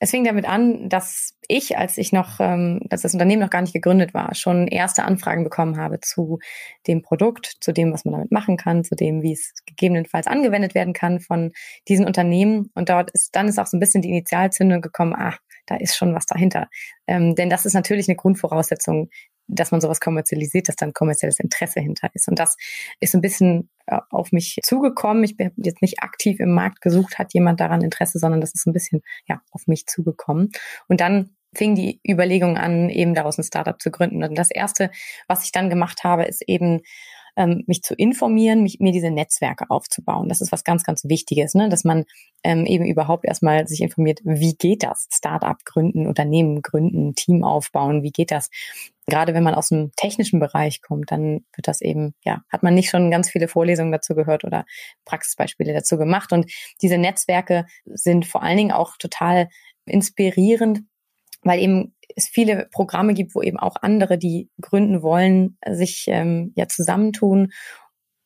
Es 0.03 0.09
fing 0.09 0.23
damit 0.23 0.45
an, 0.45 0.89
dass 0.89 1.37
ich, 1.47 1.77
als 1.77 1.97
ich 1.97 2.11
noch, 2.11 2.39
ähm, 2.39 2.81
dass 2.89 3.03
das 3.03 3.13
Unternehmen 3.13 3.41
noch 3.41 3.51
gar 3.51 3.61
nicht 3.61 3.73
gegründet 3.73 4.13
war, 4.13 4.33
schon 4.33 4.67
erste 4.67 5.03
Anfragen 5.03 5.43
bekommen 5.43 5.77
habe 5.77 5.99
zu 6.01 6.39
dem 6.87 7.01
Produkt, 7.03 7.57
zu 7.61 7.71
dem, 7.71 7.93
was 7.93 8.03
man 8.03 8.13
damit 8.13 8.31
machen 8.31 8.57
kann, 8.57 8.83
zu 8.83 8.95
dem, 8.95 9.21
wie 9.21 9.33
es 9.33 9.53
gegebenenfalls 9.65 10.25
angewendet 10.27 10.73
werden 10.75 10.93
kann 10.93 11.19
von 11.19 11.51
diesen 11.87 12.05
Unternehmen. 12.05 12.71
Und 12.73 12.89
dort 12.89 13.11
ist, 13.11 13.35
dann 13.35 13.47
ist 13.47 13.59
auch 13.59 13.67
so 13.67 13.77
ein 13.77 13.79
bisschen 13.79 14.01
die 14.01 14.09
Initialzündung 14.09 14.81
gekommen, 14.81 15.13
ah, 15.13 15.37
da 15.67 15.75
ist 15.75 15.95
schon 15.95 16.15
was 16.15 16.25
dahinter. 16.25 16.67
Ähm, 17.07 17.35
denn 17.35 17.49
das 17.49 17.65
ist 17.65 17.73
natürlich 17.73 18.09
eine 18.09 18.15
Grundvoraussetzung, 18.15 19.09
dass 19.47 19.71
man 19.71 19.81
sowas 19.81 19.99
kommerzialisiert, 19.99 20.69
dass 20.69 20.75
dann 20.75 20.93
kommerzielles 20.93 21.39
Interesse 21.39 21.79
hinter 21.79 22.09
ist. 22.13 22.27
Und 22.27 22.39
das 22.39 22.57
ist 22.99 23.15
ein 23.15 23.21
bisschen 23.21 23.69
äh, 23.87 23.97
auf 24.09 24.31
mich 24.31 24.57
zugekommen. 24.63 25.23
Ich 25.23 25.37
bin 25.37 25.51
jetzt 25.57 25.81
nicht 25.81 26.01
aktiv 26.01 26.39
im 26.39 26.53
Markt 26.53 26.81
gesucht, 26.81 27.19
hat 27.19 27.33
jemand 27.33 27.59
daran 27.59 27.81
Interesse, 27.81 28.19
sondern 28.19 28.41
das 28.41 28.53
ist 28.53 28.65
ein 28.65 28.73
bisschen 28.73 29.01
ja 29.27 29.41
auf 29.51 29.67
mich 29.67 29.87
zugekommen. 29.87 30.51
Und 30.87 31.01
dann 31.01 31.35
fing 31.53 31.75
die 31.75 31.99
Überlegung 32.07 32.57
an, 32.57 32.89
eben 32.89 33.13
daraus 33.13 33.37
ein 33.37 33.43
Startup 33.43 33.79
zu 33.81 33.91
gründen. 33.91 34.23
Und 34.23 34.37
das 34.37 34.51
erste, 34.51 34.89
was 35.27 35.43
ich 35.43 35.51
dann 35.51 35.69
gemacht 35.69 36.03
habe, 36.03 36.23
ist 36.23 36.43
eben 36.47 36.81
ähm, 37.35 37.63
mich 37.67 37.81
zu 37.81 37.95
informieren, 37.95 38.63
mich, 38.63 38.79
mir 38.79 38.91
diese 38.91 39.11
Netzwerke 39.11 39.69
aufzubauen. 39.69 40.29
Das 40.29 40.41
ist 40.41 40.51
was 40.51 40.63
ganz, 40.63 40.83
ganz 40.83 41.05
Wichtiges, 41.05 41.53
ne? 41.53 41.69
dass 41.69 41.83
man 41.83 42.05
ähm, 42.43 42.65
eben 42.65 42.85
überhaupt 42.85 43.25
erstmal 43.25 43.67
sich 43.67 43.81
informiert, 43.81 44.19
wie 44.23 44.55
geht 44.55 44.83
das? 44.83 45.07
Startup 45.13 45.57
gründen, 45.65 46.07
Unternehmen 46.07 46.61
gründen, 46.61 47.15
Team 47.15 47.43
aufbauen, 47.43 48.03
wie 48.03 48.11
geht 48.11 48.31
das? 48.31 48.49
Gerade 49.07 49.33
wenn 49.33 49.43
man 49.43 49.55
aus 49.55 49.69
dem 49.69 49.91
technischen 49.95 50.39
Bereich 50.39 50.81
kommt, 50.81 51.11
dann 51.11 51.43
wird 51.53 51.67
das 51.67 51.81
eben, 51.81 52.13
ja, 52.23 52.43
hat 52.49 52.63
man 52.63 52.75
nicht 52.75 52.89
schon 52.89 53.11
ganz 53.11 53.29
viele 53.29 53.47
Vorlesungen 53.47 53.91
dazu 53.91 54.15
gehört 54.15 54.43
oder 54.43 54.65
Praxisbeispiele 55.05 55.73
dazu 55.73 55.97
gemacht. 55.97 56.31
Und 56.31 56.51
diese 56.81 56.97
Netzwerke 56.97 57.65
sind 57.85 58.25
vor 58.25 58.43
allen 58.43 58.57
Dingen 58.57 58.71
auch 58.71 58.97
total 58.97 59.49
inspirierend, 59.85 60.83
weil 61.43 61.59
eben 61.59 61.95
es 62.15 62.27
viele 62.27 62.67
Programme 62.71 63.13
gibt, 63.13 63.35
wo 63.35 63.41
eben 63.41 63.57
auch 63.57 63.75
andere, 63.81 64.17
die 64.17 64.49
gründen 64.59 65.01
wollen, 65.01 65.57
sich 65.65 66.05
ähm, 66.07 66.53
ja 66.55 66.67
zusammentun 66.67 67.51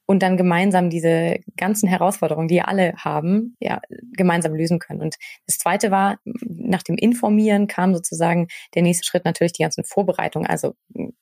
und 0.08 0.22
dann 0.22 0.38
gemeinsam 0.38 0.90
diese 0.90 1.40
ganzen 1.58 1.88
Herausforderungen, 1.90 2.48
die 2.48 2.62
alle 2.62 2.94
haben, 2.98 3.56
ja, 3.60 3.82
gemeinsam 4.14 4.54
lösen 4.54 4.80
können. 4.80 5.02
Und 5.02 5.16
das 5.48 5.58
zweite 5.58 5.90
war, 5.92 6.20
nach 6.44 6.84
dem 6.84 6.96
Informieren 6.96 7.68
kam 7.68 7.96
sozusagen 7.96 8.48
der 8.76 8.84
nächste 8.84 9.06
Schritt 9.06 9.26
natürlich 9.26 9.54
die 9.54 9.64
ganzen 9.64 9.84
Vorbereitungen, 9.84 10.48
also 10.48 10.76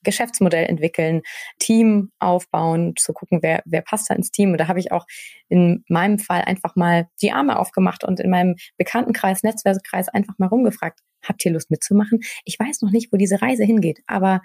Geschäftsmodell 0.03 0.65
entwickeln, 0.65 1.22
Team 1.60 2.12
aufbauen, 2.20 2.93
zu 2.98 3.13
gucken, 3.13 3.39
wer, 3.41 3.62
wer 3.65 3.82
passt 3.82 4.10
da 4.10 4.15
ins 4.15 4.32
Team. 4.32 4.51
Und 4.51 4.58
da 4.58 4.67
habe 4.67 4.79
ich 4.79 4.91
auch 4.91 5.05
in 5.48 5.84
meinem 5.88 6.20
Fall 6.20 6.41
einfach 6.41 6.75
mal 6.75 7.08
die 7.22 7.32
Arme 7.32 7.58
aufgemacht 7.60 8.03
und 8.03 8.20
in 8.20 8.29
meinem 8.29 8.55
Bekanntenkreis, 8.77 9.43
Netzwerkkreis 9.43 10.10
einfach 10.10 10.38
mal 10.39 10.48
rumgefragt, 10.48 11.00
habt 11.24 11.46
ihr 11.46 11.51
Lust 11.51 11.72
mitzumachen? 11.72 12.20
Ich 12.46 12.60
weiß 12.60 12.82
noch 12.82 12.92
nicht, 12.92 13.12
wo 13.12 13.18
diese 13.18 13.42
Reise 13.42 13.63
hingeht, 13.63 14.01
aber 14.08 14.42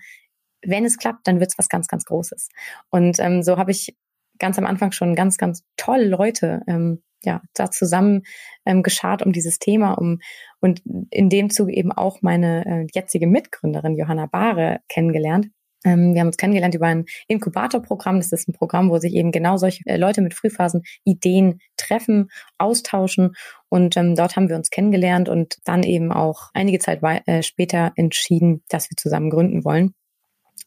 wenn 0.62 0.84
es 0.84 0.96
klappt, 0.96 1.26
dann 1.26 1.40
wird 1.40 1.50
es 1.50 1.58
was 1.58 1.68
ganz, 1.68 1.86
ganz 1.88 2.04
Großes. 2.04 2.48
Und 2.90 3.18
ähm, 3.20 3.42
so 3.42 3.58
habe 3.58 3.70
ich 3.70 3.96
ganz 4.38 4.58
am 4.58 4.66
Anfang 4.66 4.92
schon 4.92 5.14
ganz, 5.14 5.36
ganz 5.36 5.64
tolle 5.76 6.06
Leute 6.06 6.62
ähm, 6.66 7.02
ja, 7.22 7.42
da 7.54 7.70
zusammen 7.70 8.22
ähm, 8.64 8.82
geschart 8.82 9.22
um 9.22 9.32
dieses 9.32 9.58
Thema, 9.58 9.94
um 9.94 10.20
und 10.60 10.82
in 11.10 11.28
dem 11.28 11.50
Zuge 11.50 11.72
eben 11.74 11.92
auch 11.92 12.22
meine 12.22 12.64
äh, 12.66 12.86
jetzige 12.94 13.26
Mitgründerin 13.26 13.96
Johanna 13.96 14.26
Bahre 14.26 14.80
kennengelernt. 14.88 15.48
Ähm, 15.84 16.14
wir 16.14 16.20
haben 16.20 16.28
uns 16.28 16.36
kennengelernt 16.36 16.74
über 16.74 16.86
ein 16.86 17.06
Inkubatorprogramm. 17.28 18.18
Das 18.18 18.32
ist 18.32 18.48
ein 18.48 18.52
Programm, 18.52 18.90
wo 18.90 18.98
sich 18.98 19.14
eben 19.14 19.32
genau 19.32 19.56
solche 19.56 19.84
äh, 19.86 19.96
Leute 19.96 20.20
mit 20.20 20.34
Frühphasen 20.34 20.82
Ideen 21.04 21.60
treffen, 21.76 22.30
austauschen. 22.58 23.34
Und 23.68 23.96
ähm, 23.96 24.14
dort 24.14 24.36
haben 24.36 24.48
wir 24.48 24.56
uns 24.56 24.70
kennengelernt 24.70 25.28
und 25.28 25.56
dann 25.64 25.82
eben 25.82 26.12
auch 26.12 26.50
einige 26.54 26.78
Zeit 26.78 27.00
äh, 27.02 27.42
später 27.42 27.92
entschieden, 27.96 28.62
dass 28.68 28.90
wir 28.90 28.96
zusammen 28.96 29.30
gründen 29.30 29.64
wollen. 29.64 29.94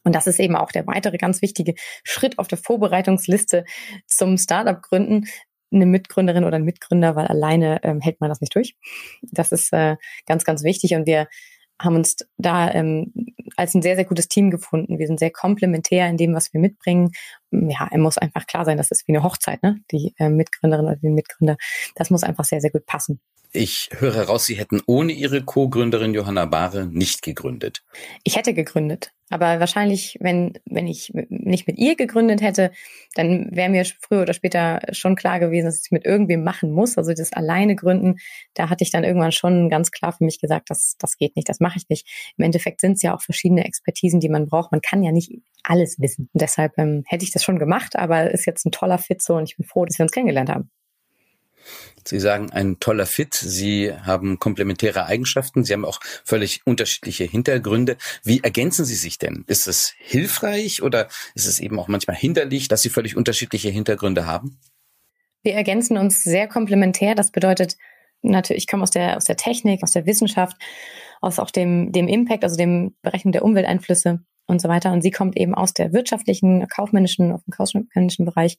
Und 0.04 0.14
das 0.14 0.26
ist 0.26 0.40
eben 0.40 0.56
auch 0.56 0.72
der 0.72 0.86
weitere 0.86 1.16
ganz 1.16 1.42
wichtige 1.42 1.74
Schritt 2.02 2.38
auf 2.38 2.48
der 2.48 2.58
Vorbereitungsliste 2.58 3.64
zum 4.06 4.36
Startup 4.36 4.80
gründen. 4.82 5.26
Eine 5.72 5.86
Mitgründerin 5.86 6.44
oder 6.44 6.56
ein 6.56 6.64
Mitgründer, 6.64 7.16
weil 7.16 7.28
alleine 7.28 7.82
ähm, 7.82 8.00
hält 8.00 8.20
man 8.20 8.28
das 8.28 8.40
nicht 8.40 8.54
durch. 8.54 8.76
Das 9.22 9.52
ist 9.52 9.72
äh, 9.72 9.96
ganz, 10.26 10.44
ganz 10.44 10.64
wichtig. 10.64 10.94
Und 10.94 11.06
wir 11.06 11.28
haben 11.80 11.96
uns 11.96 12.16
da 12.36 12.70
ähm, 12.72 13.12
als 13.56 13.74
ein 13.74 13.82
sehr, 13.82 13.96
sehr 13.96 14.04
gutes 14.04 14.28
Team 14.28 14.50
gefunden. 14.50 14.98
Wir 14.98 15.06
sind 15.06 15.18
sehr 15.18 15.30
komplementär 15.30 16.08
in 16.08 16.16
dem, 16.16 16.34
was 16.34 16.52
wir 16.52 16.60
mitbringen. 16.60 17.12
Ja, 17.50 17.88
er 17.90 17.98
muss 17.98 18.18
einfach 18.18 18.46
klar 18.46 18.64
sein, 18.64 18.78
das 18.78 18.90
ist 18.90 19.06
wie 19.06 19.12
eine 19.12 19.22
Hochzeit, 19.22 19.62
ne? 19.62 19.80
Die 19.90 20.14
äh, 20.18 20.28
Mitgründerin 20.28 20.86
oder 20.86 20.96
den 20.96 21.14
Mitgründer. 21.14 21.56
Das 21.94 22.10
muss 22.10 22.22
einfach 22.22 22.44
sehr, 22.44 22.60
sehr 22.60 22.70
gut 22.70 22.86
passen. 22.86 23.20
Ich 23.54 23.90
höre 23.98 24.14
heraus, 24.14 24.46
Sie 24.46 24.54
hätten 24.54 24.80
ohne 24.86 25.12
Ihre 25.12 25.42
Co-Gründerin 25.42 26.14
Johanna 26.14 26.46
Bahre 26.46 26.86
nicht 26.86 27.20
gegründet. 27.20 27.84
Ich 28.24 28.36
hätte 28.36 28.54
gegründet. 28.54 29.12
Aber 29.32 29.60
wahrscheinlich, 29.60 30.18
wenn, 30.20 30.52
wenn 30.66 30.86
ich 30.86 31.10
nicht 31.30 31.66
mit 31.66 31.78
ihr 31.78 31.96
gegründet 31.96 32.42
hätte, 32.42 32.70
dann 33.14 33.48
wäre 33.50 33.70
mir 33.70 33.82
früher 33.84 34.22
oder 34.22 34.34
später 34.34 34.82
schon 34.92 35.16
klar 35.16 35.40
gewesen, 35.40 35.64
dass 35.64 35.82
ich 35.82 35.90
mit 35.90 36.04
irgendwem 36.04 36.44
machen 36.44 36.70
muss. 36.70 36.98
Also 36.98 37.14
das 37.14 37.32
alleine 37.32 37.74
gründen, 37.74 38.16
da 38.52 38.68
hatte 38.68 38.84
ich 38.84 38.90
dann 38.90 39.04
irgendwann 39.04 39.32
schon 39.32 39.70
ganz 39.70 39.90
klar 39.90 40.12
für 40.12 40.24
mich 40.24 40.38
gesagt, 40.38 40.68
das, 40.68 40.96
das 40.98 41.16
geht 41.16 41.34
nicht, 41.34 41.48
das 41.48 41.60
mache 41.60 41.78
ich 41.78 41.88
nicht. 41.88 42.06
Im 42.36 42.44
Endeffekt 42.44 42.82
sind 42.82 42.92
es 42.92 43.02
ja 43.02 43.14
auch 43.14 43.22
verschiedene 43.22 43.64
Expertisen, 43.64 44.20
die 44.20 44.28
man 44.28 44.46
braucht. 44.46 44.70
Man 44.70 44.82
kann 44.82 45.02
ja 45.02 45.12
nicht 45.12 45.32
alles 45.62 45.98
wissen. 45.98 46.28
Und 46.34 46.42
deshalb 46.42 46.76
ähm, 46.76 47.02
hätte 47.06 47.24
ich 47.24 47.32
das 47.32 47.42
schon 47.42 47.58
gemacht, 47.58 47.96
aber 47.96 48.32
ist 48.32 48.44
jetzt 48.44 48.66
ein 48.66 48.72
toller 48.72 48.98
Fit 48.98 49.22
so 49.22 49.36
und 49.36 49.44
ich 49.44 49.56
bin 49.56 49.64
froh, 49.64 49.86
dass 49.86 49.98
wir 49.98 50.04
uns 50.04 50.12
kennengelernt 50.12 50.50
haben. 50.50 50.70
Sie 52.04 52.18
sagen, 52.18 52.50
ein 52.50 52.80
toller 52.80 53.06
Fit. 53.06 53.34
Sie 53.34 53.92
haben 53.92 54.38
komplementäre 54.38 55.06
Eigenschaften. 55.06 55.64
Sie 55.64 55.72
haben 55.72 55.84
auch 55.84 56.00
völlig 56.24 56.62
unterschiedliche 56.64 57.24
Hintergründe. 57.24 57.96
Wie 58.24 58.40
ergänzen 58.40 58.84
Sie 58.84 58.94
sich 58.94 59.18
denn? 59.18 59.44
Ist 59.46 59.68
es 59.68 59.94
hilfreich 59.98 60.82
oder 60.82 61.08
ist 61.34 61.46
es 61.46 61.60
eben 61.60 61.78
auch 61.78 61.88
manchmal 61.88 62.16
hinderlich, 62.16 62.68
dass 62.68 62.82
Sie 62.82 62.88
völlig 62.88 63.16
unterschiedliche 63.16 63.68
Hintergründe 63.68 64.26
haben? 64.26 64.58
Wir 65.42 65.54
ergänzen 65.54 65.96
uns 65.96 66.22
sehr 66.22 66.48
komplementär. 66.48 67.14
Das 67.14 67.30
bedeutet, 67.30 67.76
natürlich, 68.22 68.64
ich 68.64 68.68
komme 68.68 68.82
aus 68.82 68.90
der, 68.90 69.16
aus 69.16 69.24
der 69.24 69.36
Technik, 69.36 69.82
aus 69.82 69.90
der 69.92 70.06
Wissenschaft, 70.06 70.56
aus 71.20 71.38
auch 71.38 71.50
dem, 71.50 71.92
dem 71.92 72.08
Impact, 72.08 72.44
also 72.44 72.56
dem 72.56 72.94
Berechnen 73.02 73.32
der 73.32 73.44
Umwelteinflüsse 73.44 74.20
und 74.46 74.60
so 74.60 74.68
weiter. 74.68 74.92
Und 74.92 75.02
sie 75.02 75.10
kommt 75.10 75.36
eben 75.36 75.54
aus 75.54 75.72
der 75.72 75.92
wirtschaftlichen, 75.92 76.66
kaufmännischen, 76.68 77.32
auf 77.32 77.42
dem 77.44 77.52
kaufmännischen 77.52 78.24
Bereich. 78.24 78.58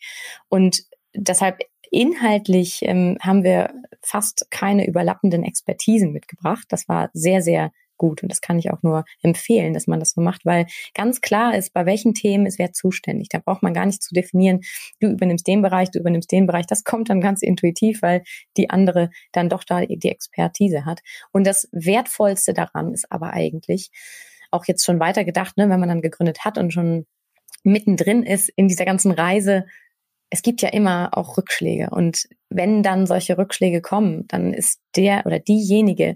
Und 0.49 0.83
deshalb 1.13 1.59
Inhaltlich 1.93 2.79
ähm, 2.81 3.19
haben 3.21 3.43
wir 3.43 3.71
fast 4.01 4.47
keine 4.49 4.87
überlappenden 4.87 5.43
Expertisen 5.43 6.11
mitgebracht. 6.11 6.65
Das 6.69 6.89
war 6.89 7.11
sehr, 7.13 7.43
sehr 7.43 7.71
gut 7.97 8.23
und 8.23 8.31
das 8.31 8.41
kann 8.41 8.57
ich 8.57 8.71
auch 8.71 8.81
nur 8.81 9.05
empfehlen, 9.21 9.75
dass 9.75 9.85
man 9.85 9.99
das 9.99 10.13
so 10.13 10.21
macht, 10.21 10.43
weil 10.43 10.65
ganz 10.95 11.21
klar 11.21 11.55
ist, 11.55 11.71
bei 11.71 11.85
welchen 11.85 12.15
Themen 12.15 12.47
ist 12.47 12.57
wer 12.57 12.73
zuständig. 12.73 13.29
Da 13.29 13.37
braucht 13.37 13.61
man 13.61 13.75
gar 13.75 13.85
nicht 13.85 14.01
zu 14.01 14.15
definieren, 14.15 14.61
du 15.01 15.11
übernimmst 15.11 15.45
den 15.45 15.61
Bereich, 15.61 15.91
du 15.91 15.99
übernimmst 15.99 16.31
den 16.31 16.47
Bereich. 16.47 16.65
Das 16.65 16.83
kommt 16.83 17.11
dann 17.11 17.21
ganz 17.21 17.43
intuitiv, 17.43 18.01
weil 18.01 18.23
die 18.57 18.71
andere 18.71 19.11
dann 19.31 19.47
doch 19.47 19.63
da 19.63 19.81
die 19.85 20.09
Expertise 20.09 20.85
hat. 20.85 21.01
Und 21.31 21.45
das 21.45 21.69
Wertvollste 21.71 22.55
daran 22.55 22.91
ist 22.91 23.11
aber 23.11 23.33
eigentlich, 23.33 23.91
auch 24.49 24.65
jetzt 24.65 24.83
schon 24.83 24.99
weiter 24.99 25.23
gedacht, 25.25 25.57
ne, 25.57 25.69
wenn 25.69 25.79
man 25.79 25.89
dann 25.89 26.01
gegründet 26.01 26.43
hat 26.43 26.57
und 26.57 26.73
schon 26.73 27.05
mittendrin 27.63 28.23
ist 28.23 28.49
in 28.49 28.67
dieser 28.67 28.85
ganzen 28.85 29.11
Reise, 29.11 29.67
es 30.33 30.41
gibt 30.41 30.63
ja 30.63 30.69
immer 30.69 31.11
auch 31.11 31.37
Rückschläge. 31.37 31.91
Und 31.91 32.27
wenn 32.49 32.81
dann 32.81 33.05
solche 33.05 33.37
Rückschläge 33.37 33.81
kommen, 33.81 34.25
dann 34.29 34.51
ist 34.51 34.81
der 34.95 35.27
oder 35.27 35.37
diejenige, 35.37 36.15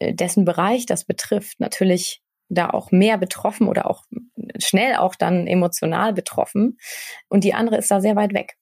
äh, 0.00 0.12
dessen 0.12 0.44
Bereich 0.44 0.84
das 0.84 1.06
betrifft, 1.06 1.60
natürlich 1.60 2.20
da 2.50 2.68
auch 2.68 2.90
mehr 2.90 3.16
betroffen 3.16 3.66
oder 3.66 3.88
auch 3.88 4.04
schnell 4.58 4.96
auch 4.96 5.14
dann 5.14 5.46
emotional 5.46 6.12
betroffen. 6.12 6.76
Und 7.30 7.42
die 7.42 7.54
andere 7.54 7.78
ist 7.78 7.90
da 7.90 8.02
sehr 8.02 8.16
weit 8.16 8.34
weg. 8.34 8.58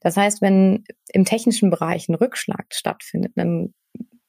Das 0.00 0.16
heißt, 0.16 0.40
wenn 0.40 0.84
im 1.12 1.26
technischen 1.26 1.68
Bereich 1.68 2.08
ein 2.08 2.14
Rückschlag 2.14 2.64
stattfindet, 2.70 3.32
dann 3.34 3.74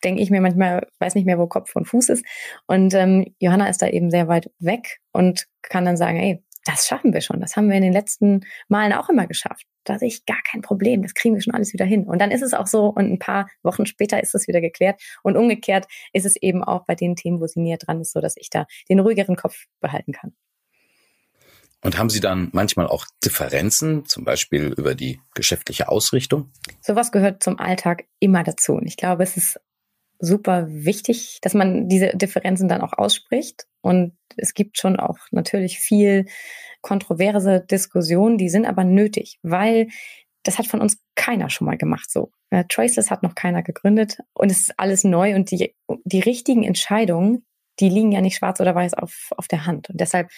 denke 0.04 0.22
ich 0.22 0.30
mir 0.30 0.42
manchmal, 0.42 0.88
weiß 1.00 1.16
nicht 1.16 1.26
mehr, 1.26 1.40
wo 1.40 1.48
Kopf 1.48 1.74
und 1.74 1.86
Fuß 1.86 2.10
ist. 2.10 2.26
Und 2.68 2.94
ähm, 2.94 3.34
Johanna 3.40 3.70
ist 3.70 3.82
da 3.82 3.88
eben 3.88 4.12
sehr 4.12 4.28
weit 4.28 4.52
weg 4.60 5.00
und 5.14 5.48
kann 5.62 5.86
dann 5.86 5.96
sagen, 5.96 6.18
ey, 6.18 6.44
das 6.68 6.86
schaffen 6.86 7.14
wir 7.14 7.22
schon. 7.22 7.40
Das 7.40 7.56
haben 7.56 7.70
wir 7.70 7.78
in 7.78 7.84
den 7.84 7.94
letzten 7.94 8.42
Malen 8.68 8.94
auch 8.94 9.10
immer 9.10 9.26
geschafft. 9.26 9.66
Da 9.84 9.98
sehe 9.98 10.10
ich 10.10 10.26
gar 10.26 10.42
kein 10.44 10.62
Problem. 10.62 11.02
Das 11.02 11.14
kriegen 11.14 11.36
wir 11.36 11.42
schon 11.42 11.54
alles 11.54 11.72
wieder 11.74 11.86
hin. 11.86 12.04
Und 12.06 12.20
dann 12.20 12.32
ist 12.32 12.42
es 12.42 12.54
auch 12.54 12.68
so 12.68 12.88
und 12.88 13.12
ein 13.12 13.20
paar 13.20 13.50
Wochen 13.64 13.86
später 13.86 14.22
ist 14.22 14.36
es 14.36 14.48
wieder 14.48 14.60
geklärt. 14.60 15.02
Und 15.24 15.38
umgekehrt 15.38 15.86
ist 16.12 16.26
es 16.26 16.36
eben 16.36 16.64
auch 16.64 16.86
bei 16.86 16.96
den 16.96 17.16
Themen, 17.16 17.40
wo 17.40 17.48
sie 17.48 17.62
näher 17.62 17.78
dran 17.78 18.02
ist, 18.02 18.12
so 18.12 18.20
dass 18.20 18.36
ich 18.38 18.50
da 18.50 18.66
den 18.90 19.00
ruhigeren 19.00 19.36
Kopf 19.36 19.66
behalten 19.80 20.12
kann. 20.12 20.34
Und 21.82 21.98
haben 21.98 22.10
Sie 22.10 22.20
dann 22.20 22.50
manchmal 22.54 22.88
auch 22.88 23.06
Differenzen, 23.24 24.06
zum 24.08 24.26
Beispiel 24.26 24.74
über 24.76 24.96
die 24.96 25.22
geschäftliche 25.36 25.88
Ausrichtung? 25.88 26.52
Sowas 26.82 27.12
gehört 27.12 27.44
zum 27.44 27.60
Alltag 27.60 28.06
immer 28.20 28.44
dazu. 28.44 28.74
Und 28.74 28.88
ich 28.88 28.98
glaube, 28.98 29.24
es 29.24 29.38
ist 29.38 29.60
super 30.20 30.66
wichtig, 30.70 31.38
dass 31.42 31.54
man 31.54 31.88
diese 31.88 32.10
Differenzen 32.18 32.68
dann 32.68 32.82
auch 32.82 32.94
ausspricht. 32.94 33.68
Und 33.88 34.18
es 34.36 34.54
gibt 34.54 34.78
schon 34.78 35.00
auch 35.00 35.18
natürlich 35.32 35.80
viel 35.80 36.26
kontroverse 36.82 37.62
Diskussionen, 37.62 38.38
die 38.38 38.50
sind 38.50 38.66
aber 38.66 38.84
nötig, 38.84 39.40
weil 39.44 39.88
das 40.44 40.58
hat 40.60 40.68
von 40.68 40.82
uns 40.82 41.02
keiner 41.16 41.50
schon 41.50 41.66
mal 41.66 41.78
gemacht 41.78 42.12
so. 42.12 42.32
Äh, 42.50 42.66
Traceless 42.70 43.10
hat 43.10 43.24
noch 43.24 43.36
keiner 43.36 43.64
gegründet 43.64 44.20
und 44.34 44.52
es 44.52 44.60
ist 44.60 44.74
alles 44.78 45.04
neu 45.04 45.36
und 45.36 45.52
die, 45.52 45.76
die 46.06 46.20
richtigen 46.20 46.64
Entscheidungen, 46.64 47.46
die 47.80 47.90
liegen 47.90 48.12
ja 48.12 48.22
nicht 48.22 48.38
schwarz 48.38 48.60
oder 48.60 48.76
weiß 48.76 48.94
auf, 48.94 49.30
auf 49.38 49.48
der 49.48 49.66
Hand. 49.66 49.90
Und 49.90 50.00
deshalb 50.00 50.30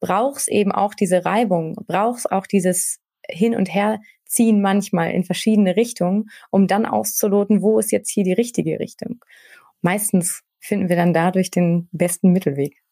braucht 0.00 0.40
es 0.40 0.48
eben 0.48 0.72
auch 0.72 0.94
diese 0.94 1.24
Reibung, 1.24 1.76
braucht 1.86 2.20
es 2.20 2.26
auch 2.26 2.46
dieses 2.46 3.00
Hin 3.28 3.54
und 3.54 3.72
Her 3.72 4.00
ziehen 4.26 4.60
manchmal 4.60 5.12
in 5.12 5.24
verschiedene 5.24 5.76
Richtungen, 5.76 6.30
um 6.50 6.66
dann 6.66 6.86
auszuloten, 6.86 7.62
wo 7.62 7.78
ist 7.78 7.92
jetzt 7.92 8.10
hier 8.10 8.24
die 8.24 8.32
richtige 8.32 8.78
Richtung. 8.80 9.24
Meistens 9.80 10.42
finden 10.60 10.88
wir 10.88 10.96
dann 10.96 11.12
dadurch 11.12 11.50
den 11.50 11.88
besten 11.92 12.32
Mittelweg. 12.32 12.83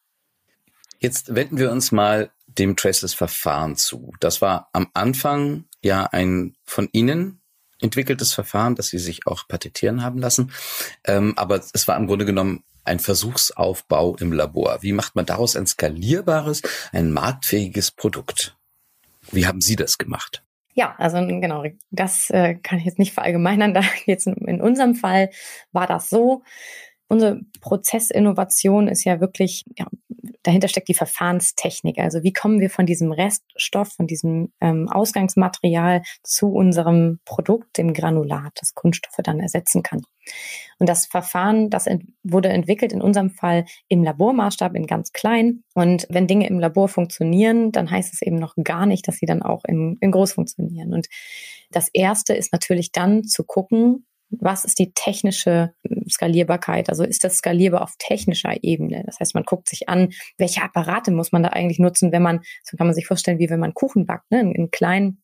Jetzt 1.03 1.35
wenden 1.35 1.59
wir 1.59 1.73
uns 1.73 1.91
mal 1.91 2.31
dem 2.47 2.77
Traceless-Verfahren 2.77 3.75
zu. 3.75 4.13
Das 4.21 4.41
war 4.41 4.69
am 4.73 4.89
Anfang 4.95 5.65
ja 5.83 6.05
ein 6.05 6.55
von 6.65 6.89
Ihnen 6.93 7.41
entwickeltes 7.81 8.33
Verfahren, 8.33 8.77
das 8.77 8.87
Sie 8.87 8.99
sich 8.99 9.27
auch 9.27 9.49
patentieren 9.49 10.05
haben 10.05 10.21
lassen. 10.21 10.53
Ähm, 11.05 11.33
aber 11.37 11.61
es 11.73 11.89
war 11.89 11.97
im 11.97 12.07
Grunde 12.07 12.25
genommen 12.25 12.63
ein 12.85 13.01
Versuchsaufbau 13.01 14.15
im 14.21 14.33
Labor. 14.33 14.79
Wie 14.83 14.93
macht 14.93 15.17
man 15.17 15.27
daraus 15.27 15.57
ein 15.57 15.67
skalierbares, 15.67 16.63
ein 16.93 17.13
marktfähiges 17.13 17.91
Produkt? 17.91 18.57
Wie 19.33 19.49
haben 19.49 19.61
Sie 19.61 19.75
das 19.75 19.99
gemacht? 19.99 20.45
Ja, 20.75 20.95
also 20.99 21.19
genau, 21.19 21.65
das 21.91 22.31
äh, 22.31 22.55
kann 22.55 22.79
ich 22.79 22.85
jetzt 22.85 23.01
nicht 23.01 23.13
verallgemeinern. 23.13 23.75
Da 23.75 23.83
jetzt 24.07 24.29
in 24.29 24.61
unserem 24.61 24.95
Fall 24.95 25.31
war 25.73 25.89
das 25.89 26.09
so. 26.09 26.45
Unsere 27.09 27.41
Prozessinnovation 27.61 28.87
ist 28.87 29.03
ja 29.03 29.21
wirklich 29.21 29.65
ja, 29.77 29.87
dahinter 30.43 30.69
steckt 30.69 30.89
die 30.89 30.95
Verfahrenstechnik. 30.95 31.99
Also 31.99 32.23
wie 32.23 32.33
kommen 32.33 32.61
wir 32.61 32.71
von 32.71 32.87
diesem 32.87 33.13
Reststoff, 33.13 33.93
von 33.93 34.07
diesem 34.07 34.53
ähm, 34.61 34.89
Ausgangsmaterial 34.89 36.03
zu 36.23 36.49
unserem 36.49 37.21
Produkt, 37.25 37.79
dem 37.79 37.93
Granulat, 37.93 38.53
das 38.57 38.75
Kunststoffe 38.75 39.21
dann 39.23 39.41
ersetzen 39.41 39.83
kann. 39.83 40.03
Und 40.79 40.89
das 40.89 41.07
Verfahren, 41.07 41.71
das 41.71 41.87
ent 41.87 42.05
wurde 42.23 42.49
entwickelt 42.49 42.93
in 42.93 43.03
unserem 43.03 43.31
Fall 43.31 43.65
im 43.89 44.05
Labormaßstab 44.05 44.75
in 44.77 44.87
ganz 44.87 45.13
klein. 45.13 45.65
Und 45.75 46.07
wenn 46.11 46.29
Dinge 46.29 46.47
im 46.49 46.61
Labor 46.61 46.89
funktionieren, 46.89 47.73
dann 47.73 47.91
heißt 47.91 48.13
es 48.13 48.23
eben 48.23 48.37
noch 48.37 48.55
gar 48.63 48.87
nicht, 48.87 49.09
dass 49.09 49.17
sie 49.17 49.27
dann 49.27 49.43
auch 49.43 49.65
in, 49.65 49.97
in 50.01 50.13
groß 50.13 50.33
funktionieren. 50.33 50.93
Und 50.95 51.09
das 51.71 51.89
erste 51.93 52.35
ist 52.35 52.53
natürlich 52.53 52.93
dann 52.93 53.25
zu 53.25 53.45
gucken, 53.45 54.07
was 54.41 54.65
ist 54.65 54.79
die 54.79 54.93
technische 54.93 55.75
hm, 55.87 56.09
Skalierbarkeit? 56.09 56.89
Also 56.89 57.05
ist 57.05 57.25
das 57.25 57.39
skalierbar 57.39 57.83
auf 57.83 57.95
technischer 57.99 58.55
Ebene? 58.63 59.03
Das 59.07 59.21
heißt, 59.21 59.35
man 59.35 59.45
guckt 59.45 59.69
sich 59.69 59.89
an, 59.89 60.11
welche 60.39 60.63
Apparate 60.63 61.11
muss 61.11 61.33
man 61.33 61.43
da 61.43 61.51
eigentlich 61.51 61.79
nutzen, 61.79 62.13
wenn 62.13 62.23
man, 62.23 62.41
so 62.65 62.77
kann 62.77 62.87
man 62.87 62.95
sich 62.95 63.07
vorstellen, 63.07 63.39
wie 63.39 63.51
wenn 63.51 63.61
man 63.61 63.75
Kuchen 63.75 64.07
backt, 64.07 64.31
ne? 64.31 64.41
in, 64.41 64.53
in 64.53 64.71
kleinen 64.71 65.23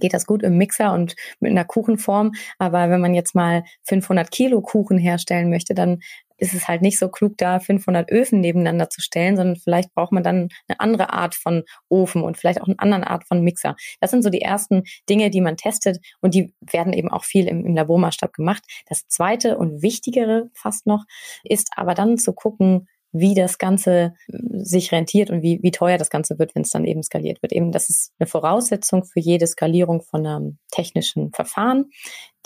geht 0.00 0.14
das 0.14 0.24
gut 0.24 0.42
im 0.42 0.56
Mixer 0.56 0.92
und 0.94 1.16
mit 1.40 1.50
einer 1.50 1.64
Kuchenform. 1.64 2.32
Aber 2.58 2.88
wenn 2.88 3.00
man 3.00 3.14
jetzt 3.14 3.34
mal 3.34 3.64
500 3.84 4.30
Kilo 4.30 4.62
Kuchen 4.62 4.96
herstellen 4.96 5.50
möchte, 5.50 5.74
dann 5.74 6.00
ist 6.42 6.54
es 6.54 6.66
halt 6.66 6.82
nicht 6.82 6.98
so 6.98 7.08
klug, 7.08 7.38
da 7.38 7.60
500 7.60 8.10
Öfen 8.10 8.40
nebeneinander 8.40 8.90
zu 8.90 9.00
stellen, 9.00 9.36
sondern 9.36 9.56
vielleicht 9.56 9.94
braucht 9.94 10.10
man 10.10 10.24
dann 10.24 10.48
eine 10.66 10.80
andere 10.80 11.12
Art 11.12 11.36
von 11.36 11.62
Ofen 11.88 12.22
und 12.22 12.36
vielleicht 12.36 12.60
auch 12.60 12.66
eine 12.66 12.78
andere 12.80 13.08
Art 13.08 13.24
von 13.24 13.42
Mixer. 13.42 13.76
Das 14.00 14.10
sind 14.10 14.24
so 14.24 14.28
die 14.28 14.42
ersten 14.42 14.82
Dinge, 15.08 15.30
die 15.30 15.40
man 15.40 15.56
testet 15.56 15.98
und 16.20 16.34
die 16.34 16.52
werden 16.60 16.92
eben 16.92 17.10
auch 17.10 17.24
viel 17.24 17.46
im, 17.46 17.64
im 17.64 17.76
Labormaßstab 17.76 18.32
gemacht. 18.32 18.64
Das 18.88 19.06
zweite 19.06 19.56
und 19.56 19.82
wichtigere 19.82 20.50
fast 20.52 20.86
noch 20.86 21.04
ist 21.44 21.70
aber 21.76 21.94
dann 21.94 22.18
zu 22.18 22.32
gucken, 22.32 22.88
wie 23.12 23.34
das 23.34 23.58
Ganze 23.58 24.14
äh, 24.28 24.38
sich 24.64 24.90
rentiert 24.90 25.30
und 25.30 25.42
wie, 25.42 25.60
wie 25.62 25.70
teuer 25.70 25.98
das 25.98 26.10
Ganze 26.10 26.38
wird, 26.38 26.54
wenn 26.54 26.62
es 26.62 26.70
dann 26.70 26.84
eben 26.84 27.02
skaliert 27.02 27.42
wird. 27.42 27.52
Eben, 27.52 27.70
das 27.70 27.90
ist 27.90 28.12
eine 28.18 28.26
Voraussetzung 28.26 29.04
für 29.04 29.20
jede 29.20 29.46
Skalierung 29.46 30.02
von 30.02 30.26
einem 30.26 30.58
technischen 30.70 31.30
Verfahren, 31.32 31.90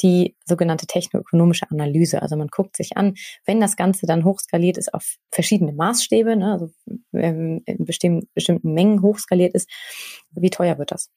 die 0.03 0.37
sogenannte 0.45 0.87
technoökonomische 0.87 1.71
Analyse. 1.71 2.23
Also 2.23 2.37
man 2.37 2.49
guckt 2.49 2.77
sich 2.77 2.97
an, 2.97 3.15
wenn 3.45 3.61
das 3.61 3.77
Ganze 3.77 4.07
dann 4.07 4.25
hochskaliert 4.25 4.79
ist 4.79 4.93
auf 4.93 5.17
verschiedene 5.31 5.73
Maßstäbe, 5.73 6.37
ne, 6.37 6.53
also 6.53 6.71
in 7.13 7.63
bestimmten, 7.79 8.29
bestimmten 8.35 8.73
Mengen 8.73 9.03
hochskaliert 9.03 9.55
ist, 9.55 9.71
wie 10.33 10.51
teuer 10.51 10.79
wird 10.79 10.93
das? 10.93 11.11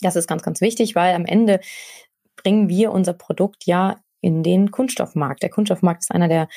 Das 0.00 0.16
ist 0.16 0.26
ganz, 0.26 0.42
ganz 0.42 0.60
wichtig, 0.60 0.94
weil 0.94 1.14
am 1.14 1.24
Ende 1.24 1.60
bringen 2.36 2.68
wir 2.68 2.92
unser 2.92 3.14
Produkt 3.14 3.64
ja 3.64 4.00
in 4.20 4.42
den 4.42 4.70
Kunststoffmarkt. 4.70 5.42
Der 5.42 5.50
Kunststoffmarkt 5.50 6.02
ist 6.02 6.10
einer 6.10 6.28
der 6.28 6.48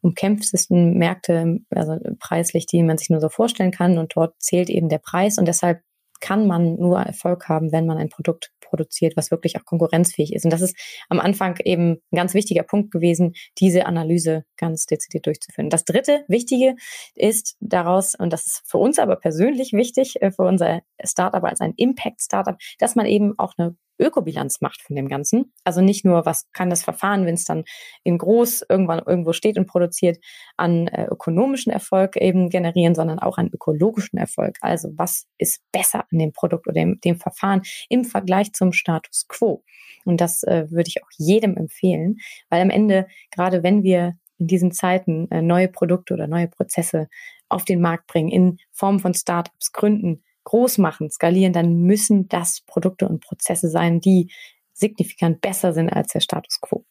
umkämpftesten 0.00 0.96
Märkte, 0.96 1.58
also 1.70 1.98
preislich, 2.20 2.66
die 2.66 2.82
man 2.82 2.98
sich 2.98 3.10
nur 3.10 3.20
so 3.20 3.28
vorstellen 3.28 3.72
kann. 3.72 3.98
Und 3.98 4.14
dort 4.14 4.34
zählt 4.40 4.70
eben 4.70 4.88
der 4.88 4.98
Preis. 4.98 5.38
Und 5.38 5.46
deshalb 5.46 5.82
kann 6.20 6.46
man 6.46 6.76
nur 6.76 7.00
Erfolg 7.00 7.48
haben, 7.48 7.72
wenn 7.72 7.86
man 7.86 7.98
ein 7.98 8.08
Produkt 8.08 8.52
produziert, 8.68 9.16
was 9.16 9.30
wirklich 9.30 9.56
auch 9.56 9.64
konkurrenzfähig 9.64 10.32
ist. 10.34 10.44
Und 10.44 10.52
das 10.52 10.60
ist 10.60 10.76
am 11.08 11.20
Anfang 11.20 11.58
eben 11.64 11.92
ein 12.12 12.16
ganz 12.16 12.34
wichtiger 12.34 12.62
Punkt 12.62 12.90
gewesen, 12.90 13.34
diese 13.58 13.86
Analyse 13.86 14.44
ganz 14.56 14.86
dezidiert 14.86 15.26
durchzuführen. 15.26 15.70
Das 15.70 15.84
dritte 15.84 16.24
Wichtige 16.28 16.76
ist 17.14 17.56
daraus, 17.60 18.14
und 18.14 18.32
das 18.32 18.46
ist 18.46 18.62
für 18.66 18.78
uns 18.78 18.98
aber 18.98 19.16
persönlich 19.16 19.72
wichtig, 19.72 20.20
äh, 20.22 20.30
für 20.30 20.42
unser 20.42 20.80
Startup 21.02 21.44
als 21.44 21.60
ein 21.60 21.74
Impact-Startup, 21.76 22.56
dass 22.78 22.94
man 22.94 23.06
eben 23.06 23.34
auch 23.38 23.54
eine 23.56 23.76
Ökobilanz 23.98 24.60
macht 24.60 24.82
von 24.82 24.96
dem 24.96 25.08
Ganzen. 25.08 25.52
Also 25.64 25.80
nicht 25.80 26.04
nur, 26.04 26.26
was 26.26 26.50
kann 26.52 26.70
das 26.70 26.82
Verfahren, 26.82 27.26
wenn 27.26 27.34
es 27.34 27.44
dann 27.44 27.64
in 28.04 28.18
groß 28.18 28.64
irgendwann 28.68 29.00
irgendwo 29.04 29.32
steht 29.32 29.58
und 29.58 29.66
produziert, 29.66 30.18
an 30.56 30.88
äh, 30.88 31.06
ökonomischen 31.06 31.72
Erfolg 31.72 32.16
eben 32.16 32.48
generieren, 32.48 32.94
sondern 32.94 33.18
auch 33.18 33.38
an 33.38 33.50
ökologischen 33.52 34.18
Erfolg. 34.18 34.56
Also 34.60 34.90
was 34.96 35.26
ist 35.38 35.62
besser 35.72 36.04
an 36.10 36.18
dem 36.18 36.32
Produkt 36.32 36.66
oder 36.66 36.74
dem, 36.74 37.00
dem 37.00 37.16
Verfahren 37.16 37.62
im 37.88 38.04
Vergleich 38.04 38.52
zum 38.52 38.72
Status 38.72 39.26
quo? 39.28 39.64
Und 40.04 40.20
das 40.20 40.42
äh, 40.44 40.70
würde 40.70 40.88
ich 40.88 41.02
auch 41.02 41.10
jedem 41.16 41.56
empfehlen, 41.56 42.16
weil 42.48 42.62
am 42.62 42.70
Ende, 42.70 43.06
gerade 43.30 43.62
wenn 43.62 43.82
wir 43.82 44.16
in 44.38 44.46
diesen 44.46 44.72
Zeiten 44.72 45.30
äh, 45.30 45.42
neue 45.42 45.68
Produkte 45.68 46.14
oder 46.14 46.26
neue 46.26 46.48
Prozesse 46.48 47.08
auf 47.48 47.64
den 47.64 47.80
Markt 47.80 48.06
bringen, 48.06 48.28
in 48.28 48.58
Form 48.72 49.00
von 49.00 49.14
Startups 49.14 49.72
gründen, 49.72 50.22
groß 50.48 50.78
machen, 50.78 51.10
skalieren, 51.10 51.52
dann 51.52 51.82
müssen 51.82 52.26
das 52.28 52.62
Produkte 52.62 53.06
und 53.06 53.20
Prozesse 53.20 53.68
sein, 53.68 54.00
die 54.00 54.30
signifikant 54.72 55.42
besser 55.42 55.74
sind 55.74 55.90
als 55.90 56.12
der 56.12 56.20
Status 56.20 56.60
quo. 56.62 56.86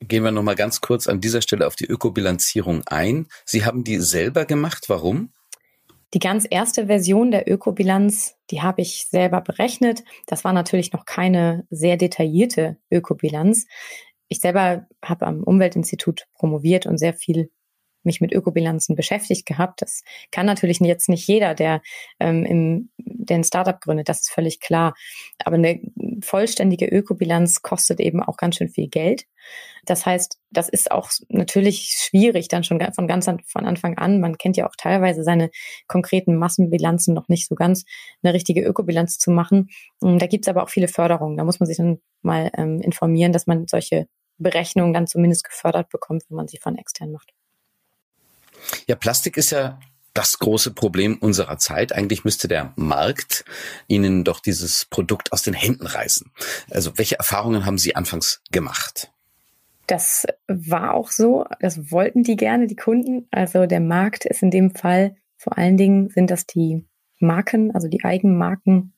Gehen 0.00 0.24
wir 0.24 0.30
nochmal 0.30 0.54
ganz 0.54 0.80
kurz 0.80 1.06
an 1.06 1.20
dieser 1.20 1.42
Stelle 1.42 1.66
auf 1.66 1.76
die 1.76 1.84
Ökobilanzierung 1.84 2.82
ein. 2.86 3.26
Sie 3.44 3.66
haben 3.66 3.84
die 3.84 3.98
selber 3.98 4.46
gemacht. 4.46 4.84
Warum? 4.88 5.32
Die 6.14 6.18
ganz 6.18 6.46
erste 6.48 6.86
Version 6.86 7.30
der 7.30 7.50
Ökobilanz, 7.50 8.36
die 8.50 8.62
habe 8.62 8.80
ich 8.80 9.06
selber 9.10 9.42
berechnet. 9.42 10.02
Das 10.26 10.44
war 10.44 10.54
natürlich 10.54 10.92
noch 10.92 11.04
keine 11.04 11.66
sehr 11.68 11.98
detaillierte 11.98 12.78
Ökobilanz. 12.90 13.66
Ich 14.28 14.40
selber 14.40 14.86
habe 15.04 15.26
am 15.26 15.42
Umweltinstitut 15.42 16.26
promoviert 16.34 16.86
und 16.86 16.96
sehr 16.96 17.12
viel 17.12 17.50
mich 18.04 18.20
mit 18.20 18.32
Ökobilanzen 18.32 18.96
beschäftigt 18.96 19.46
gehabt. 19.46 19.82
Das 19.82 20.02
kann 20.30 20.46
natürlich 20.46 20.80
jetzt 20.80 21.08
nicht 21.08 21.26
jeder, 21.26 21.54
der 21.54 21.80
ähm, 22.20 22.44
im, 22.44 22.90
der 22.98 23.38
ein 23.38 23.44
Startup 23.44 23.80
gründet, 23.80 24.08
das 24.08 24.22
ist 24.22 24.30
völlig 24.30 24.60
klar. 24.60 24.94
Aber 25.44 25.56
eine 25.56 25.80
vollständige 26.22 26.86
Ökobilanz 26.86 27.62
kostet 27.62 28.00
eben 28.00 28.22
auch 28.22 28.36
ganz 28.36 28.56
schön 28.56 28.68
viel 28.68 28.88
Geld. 28.88 29.24
Das 29.84 30.06
heißt, 30.06 30.38
das 30.50 30.68
ist 30.68 30.90
auch 30.90 31.10
natürlich 31.28 31.94
schwierig 31.96 32.48
dann 32.48 32.64
schon 32.64 32.80
von 32.94 33.06
ganz 33.06 33.28
an, 33.28 33.40
von 33.46 33.66
Anfang 33.66 33.98
an. 33.98 34.20
Man 34.20 34.38
kennt 34.38 34.56
ja 34.56 34.66
auch 34.66 34.76
teilweise 34.76 35.22
seine 35.22 35.50
konkreten 35.86 36.36
Massenbilanzen 36.36 37.14
noch 37.14 37.28
nicht 37.28 37.48
so 37.48 37.54
ganz, 37.54 37.84
eine 38.22 38.32
richtige 38.32 38.62
Ökobilanz 38.62 39.18
zu 39.18 39.30
machen. 39.30 39.68
Da 40.00 40.26
gibt 40.26 40.46
es 40.46 40.48
aber 40.48 40.62
auch 40.62 40.70
viele 40.70 40.88
Förderungen. 40.88 41.36
Da 41.36 41.44
muss 41.44 41.60
man 41.60 41.66
sich 41.66 41.76
dann 41.76 42.00
mal 42.22 42.50
ähm, 42.56 42.80
informieren, 42.80 43.32
dass 43.32 43.46
man 43.46 43.66
solche 43.68 44.06
Berechnungen 44.38 44.94
dann 44.94 45.06
zumindest 45.06 45.44
gefördert 45.44 45.90
bekommt, 45.90 46.24
wenn 46.28 46.36
man 46.36 46.48
sie 46.48 46.58
von 46.58 46.76
extern 46.76 47.12
macht. 47.12 47.32
Ja, 48.86 48.96
Plastik 48.96 49.36
ist 49.36 49.50
ja 49.50 49.78
das 50.14 50.38
große 50.38 50.72
Problem 50.72 51.18
unserer 51.18 51.58
Zeit. 51.58 51.92
Eigentlich 51.92 52.24
müsste 52.24 52.46
der 52.46 52.72
Markt 52.76 53.44
Ihnen 53.88 54.24
doch 54.24 54.40
dieses 54.40 54.84
Produkt 54.84 55.32
aus 55.32 55.42
den 55.42 55.54
Händen 55.54 55.86
reißen. 55.86 56.30
Also 56.70 56.96
welche 56.96 57.18
Erfahrungen 57.18 57.66
haben 57.66 57.78
Sie 57.78 57.96
anfangs 57.96 58.40
gemacht? 58.52 59.10
Das 59.86 60.24
war 60.46 60.94
auch 60.94 61.10
so. 61.10 61.44
Das 61.60 61.90
wollten 61.90 62.22
die 62.22 62.36
gerne, 62.36 62.68
die 62.68 62.76
Kunden. 62.76 63.26
Also 63.30 63.66
der 63.66 63.80
Markt 63.80 64.24
ist 64.24 64.42
in 64.42 64.50
dem 64.50 64.74
Fall 64.74 65.16
vor 65.36 65.58
allen 65.58 65.76
Dingen 65.76 66.08
sind 66.08 66.30
das 66.30 66.46
die 66.46 66.86
Marken, 67.18 67.74
also 67.74 67.86
die 67.86 68.02
Eigenmarken, 68.02 68.94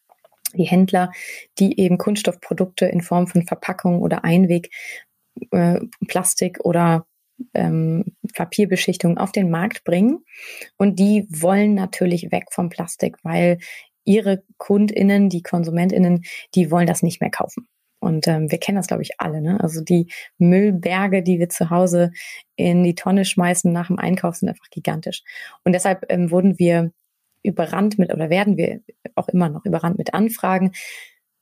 die 0.55 0.65
Händler, 0.65 1.11
die 1.59 1.81
eben 1.81 1.99
Kunststoffprodukte 1.99 2.87
in 2.87 3.01
Form 3.01 3.27
von 3.27 3.45
Verpackung 3.47 4.01
oder 4.01 4.23
Einweg, 4.23 4.71
äh, 5.51 5.81
Plastik 6.07 6.61
oder 6.65 7.07
ähm, 7.55 8.05
Papierbeschichtung 8.35 9.19
auf 9.19 9.33
den 9.33 9.51
Markt 9.51 9.85
bringen. 9.85 10.25
Und 10.77 10.99
die 10.99 11.27
wollen 11.31 11.75
natürlich 11.75 12.31
weg 12.33 12.47
vom 12.51 12.69
Plastik, 12.69 13.17
weil 13.23 13.59
ihre 14.05 14.43
KundInnen, 14.59 15.29
die 15.29 15.43
KonsumentInnen, 15.43 16.25
die 16.55 16.71
wollen 16.71 16.87
das 16.87 17.03
nicht 17.03 17.21
mehr 17.21 17.31
kaufen. 17.31 17.69
Und 17.99 18.29
ähm, 18.29 18.51
wir 18.51 18.59
kennen 18.59 18.77
das, 18.77 18.87
glaube 18.87 19.03
ich, 19.03 19.19
alle. 19.19 19.41
Ne? 19.41 19.59
Also 19.61 19.81
die 19.81 20.13
Müllberge, 20.39 21.23
die 21.23 21.39
wir 21.39 21.49
zu 21.49 21.71
Hause 21.71 22.13
in 22.55 22.85
die 22.85 22.95
Tonne 22.95 23.25
schmeißen 23.25 23.73
nach 23.73 23.89
dem 23.89 23.99
Einkauf, 23.99 24.37
sind 24.37 24.49
einfach 24.49 24.71
gigantisch. 24.71 25.23
Und 25.65 25.73
deshalb 25.73 26.05
ähm, 26.09 26.31
wurden 26.31 26.59
wir 26.59 26.93
überrannt 27.43 27.99
mit 27.99 28.13
oder 28.13 28.31
werden 28.31 28.57
wir 28.57 28.81
auch 29.15 29.29
immer 29.29 29.49
noch 29.49 29.65
überrannt 29.65 29.99
mit 29.99 30.15
Anfragen. 30.15 30.73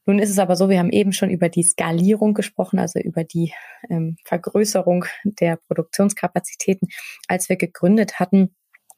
Nun 0.07 0.19
ist 0.19 0.31
es 0.31 0.39
aber 0.39 0.57
so, 0.57 0.69
wir 0.69 0.79
haben 0.79 0.91
eben 0.91 1.13
schon 1.13 1.31
über 1.31 1.49
die 1.49 1.63
Skalierung 1.63 2.35
gesprochen, 2.35 2.79
also 2.79 2.99
über 3.01 3.25
die 3.25 3.53
ähm, 3.89 4.17
Vergrößerung 4.25 5.07
der 5.25 5.57
Produktionskapazitäten. 5.57 6.89
Als 7.29 7.49
wir 7.49 7.57
gegründet 7.57 8.21
hatten, 8.21 8.55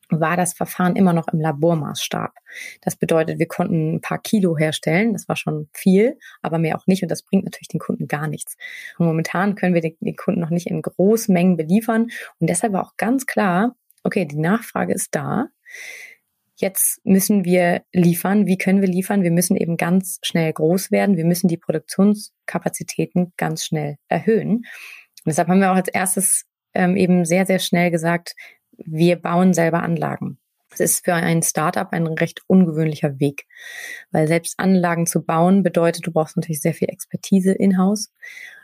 war 0.09 0.37
das 0.37 0.55
Verfahren 0.55 0.97
immer 0.97 1.13
noch 1.13 1.29
im 1.29 1.41
Labormaßstab. 1.41 2.33
Das 2.81 2.97
bedeutet, 2.97 3.39
wir 3.39 3.49
konnten 3.49 3.97
ein 3.97 4.01
paar 4.01 4.19
Kilo 4.19 4.57
herstellen. 4.57 5.13
Das 5.13 5.29
war 5.29 5.37
schon 5.37 5.69
viel, 5.73 6.19
aber 6.43 6.59
mehr 6.59 6.77
auch 6.77 6.87
nicht. 6.87 7.03
Und 7.03 7.11
das 7.11 7.23
bringt 7.23 7.45
natürlich 7.45 7.69
den 7.69 7.81
Kunden 7.81 8.07
gar 8.07 8.29
nichts. 8.29 8.57
Und 8.99 9.07
momentan 9.07 9.55
können 9.57 9.75
wir 9.75 9.81
den, 9.81 9.97
den 10.01 10.17
Kunden 10.17 10.41
noch 10.41 10.51
nicht 10.51 10.69
in 10.69 10.83
Großmengen 10.83 11.57
beliefern. 11.57 12.09
Und 12.39 12.49
deshalb 12.49 12.73
war 12.73 12.85
auch 12.85 12.97
ganz 12.97 13.27
klar, 13.27 13.75
okay, 14.05 14.25
die 14.25 14.39
Nachfrage 14.39 14.95
ist 14.95 15.15
da. 15.15 15.49
Jetzt 16.57 17.01
müssen 17.05 17.45
wir 17.45 17.83
liefern. 17.93 18.47
Wie 18.47 18.59
können 18.59 18.81
wir 18.81 18.89
liefern? 18.89 19.23
Wir 19.23 19.31
müssen 19.31 19.57
eben 19.57 19.77
ganz 19.77 20.19
schnell 20.23 20.53
groß 20.53 20.91
werden. 20.91 21.17
Wir 21.17 21.25
müssen 21.25 21.49
die 21.49 21.57
Produktionskapazitäten 21.57 23.33
ganz 23.37 23.65
schnell 23.65 23.97
erhöhen. 24.09 24.57
Und 24.57 24.65
deshalb 25.27 25.49
haben 25.49 25.61
wir 25.61 25.73
auch 25.73 25.77
als 25.77 25.89
erstes 25.89 26.45
ähm, 26.75 26.97
eben 26.97 27.25
sehr, 27.25 27.47
sehr 27.47 27.59
schnell 27.59 27.91
gesagt, 27.91 28.35
wir 28.77 29.17
bauen 29.17 29.55
selber 29.55 29.83
Anlagen. 29.83 30.39
Das 30.71 30.81
ist 30.81 31.05
für 31.05 31.15
ein 31.15 31.43
Startup 31.43 31.91
ein 31.93 32.07
recht 32.07 32.43
ungewöhnlicher 32.49 33.19
Weg, 33.19 33.47
weil 34.11 34.29
selbst 34.29 34.59
Anlagen 34.59 35.07
zu 35.07 35.25
bauen 35.25 35.63
bedeutet, 35.63 36.07
du 36.07 36.13
brauchst 36.13 36.37
natürlich 36.37 36.61
sehr 36.61 36.75
viel 36.75 36.91
Expertise 36.91 37.53
in-house, 37.53 38.13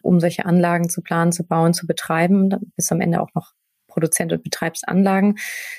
um 0.02 0.20
solche 0.20 0.44
Anlagen 0.44 0.90
zu 0.90 1.00
planen, 1.00 1.32
zu 1.32 1.46
bauen, 1.46 1.72
zu 1.72 1.86
betreiben. 1.86 2.50
Bist 2.76 2.90
du 2.90 2.96
am 2.96 3.00
Ende 3.00 3.20
auch 3.20 3.32
noch 3.34 3.52
Produzent 3.92 4.32
und 4.32 4.42
betreibst 4.42 4.88
Anlagen. 4.88 5.34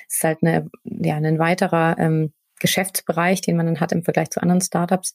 Das 0.07 0.15
ist 0.15 0.23
halt 0.23 0.37
eine, 0.41 0.69
ja, 0.83 1.15
ein 1.15 1.39
weiterer 1.39 1.97
ähm, 1.97 2.33
Geschäftsbereich, 2.59 3.41
den 3.41 3.57
man 3.57 3.65
dann 3.65 3.79
hat 3.79 3.91
im 3.91 4.03
Vergleich 4.03 4.29
zu 4.29 4.41
anderen 4.41 4.61
Startups. 4.61 5.13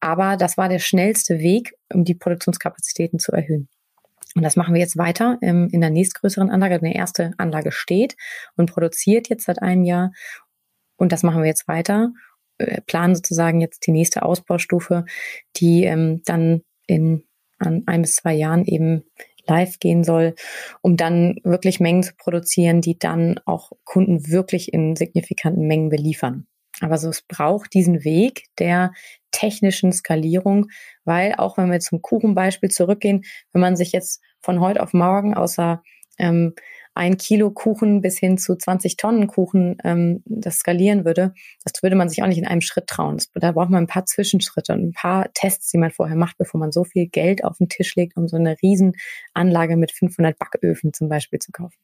Aber 0.00 0.36
das 0.36 0.58
war 0.58 0.68
der 0.68 0.78
schnellste 0.78 1.38
Weg, 1.38 1.74
um 1.92 2.04
die 2.04 2.14
Produktionskapazitäten 2.14 3.18
zu 3.18 3.32
erhöhen. 3.32 3.68
Und 4.34 4.42
das 4.42 4.56
machen 4.56 4.74
wir 4.74 4.80
jetzt 4.80 4.98
weiter 4.98 5.38
ähm, 5.40 5.68
in 5.72 5.80
der 5.80 5.90
nächstgrößeren 5.90 6.50
Anlage. 6.50 6.74
Eine 6.74 6.94
erste 6.94 7.32
Anlage 7.38 7.72
steht 7.72 8.16
und 8.56 8.70
produziert 8.70 9.30
jetzt 9.30 9.46
seit 9.46 9.62
einem 9.62 9.84
Jahr. 9.84 10.12
Und 10.96 11.12
das 11.12 11.22
machen 11.22 11.40
wir 11.40 11.48
jetzt 11.48 11.68
weiter. 11.68 12.12
Äh, 12.58 12.82
planen 12.82 13.14
sozusagen 13.14 13.62
jetzt 13.62 13.86
die 13.86 13.92
nächste 13.92 14.22
Ausbaustufe, 14.22 15.06
die 15.56 15.84
ähm, 15.84 16.22
dann 16.26 16.62
in 16.86 17.24
an 17.58 17.84
ein 17.86 18.02
bis 18.02 18.16
zwei 18.16 18.34
Jahren 18.34 18.64
eben 18.64 19.04
live 19.48 19.78
gehen 19.78 20.04
soll, 20.04 20.34
um 20.82 20.96
dann 20.96 21.36
wirklich 21.44 21.80
Mengen 21.80 22.02
zu 22.02 22.14
produzieren, 22.16 22.80
die 22.80 22.98
dann 22.98 23.40
auch 23.44 23.72
Kunden 23.84 24.28
wirklich 24.28 24.72
in 24.72 24.96
signifikanten 24.96 25.66
Mengen 25.66 25.88
beliefern. 25.88 26.46
Aber 26.80 26.98
so, 26.98 27.08
es 27.08 27.22
braucht 27.22 27.72
diesen 27.72 28.04
Weg 28.04 28.44
der 28.58 28.92
technischen 29.30 29.92
Skalierung, 29.92 30.66
weil 31.04 31.34
auch 31.36 31.56
wenn 31.56 31.70
wir 31.70 31.80
zum 31.80 32.02
Kuchenbeispiel 32.02 32.70
zurückgehen, 32.70 33.24
wenn 33.52 33.60
man 33.62 33.76
sich 33.76 33.92
jetzt 33.92 34.22
von 34.40 34.60
heute 34.60 34.82
auf 34.82 34.92
morgen 34.92 35.34
außer 35.34 35.82
ähm, 36.18 36.54
ein 36.96 37.18
Kilo 37.18 37.50
Kuchen 37.50 38.00
bis 38.00 38.18
hin 38.18 38.38
zu 38.38 38.56
20 38.56 38.96
Tonnen 38.96 39.26
Kuchen 39.26 39.76
ähm, 39.84 40.22
das 40.24 40.56
skalieren 40.56 41.04
würde, 41.04 41.34
das 41.62 41.82
würde 41.82 41.94
man 41.94 42.08
sich 42.08 42.22
auch 42.22 42.26
nicht 42.26 42.38
in 42.38 42.46
einem 42.46 42.62
Schritt 42.62 42.86
trauen. 42.86 43.18
Da 43.34 43.52
braucht 43.52 43.68
man 43.68 43.84
ein 43.84 43.86
paar 43.86 44.06
Zwischenschritte 44.06 44.72
und 44.72 44.82
ein 44.82 44.92
paar 44.92 45.30
Tests, 45.34 45.70
die 45.70 45.78
man 45.78 45.90
vorher 45.90 46.16
macht, 46.16 46.38
bevor 46.38 46.58
man 46.58 46.72
so 46.72 46.84
viel 46.84 47.06
Geld 47.06 47.44
auf 47.44 47.58
den 47.58 47.68
Tisch 47.68 47.94
legt, 47.96 48.16
um 48.16 48.28
so 48.28 48.36
eine 48.36 48.56
Riesenanlage 48.62 49.76
mit 49.76 49.92
500 49.92 50.38
Backöfen 50.38 50.94
zum 50.94 51.08
Beispiel 51.08 51.38
zu 51.38 51.52
kaufen. 51.52 51.76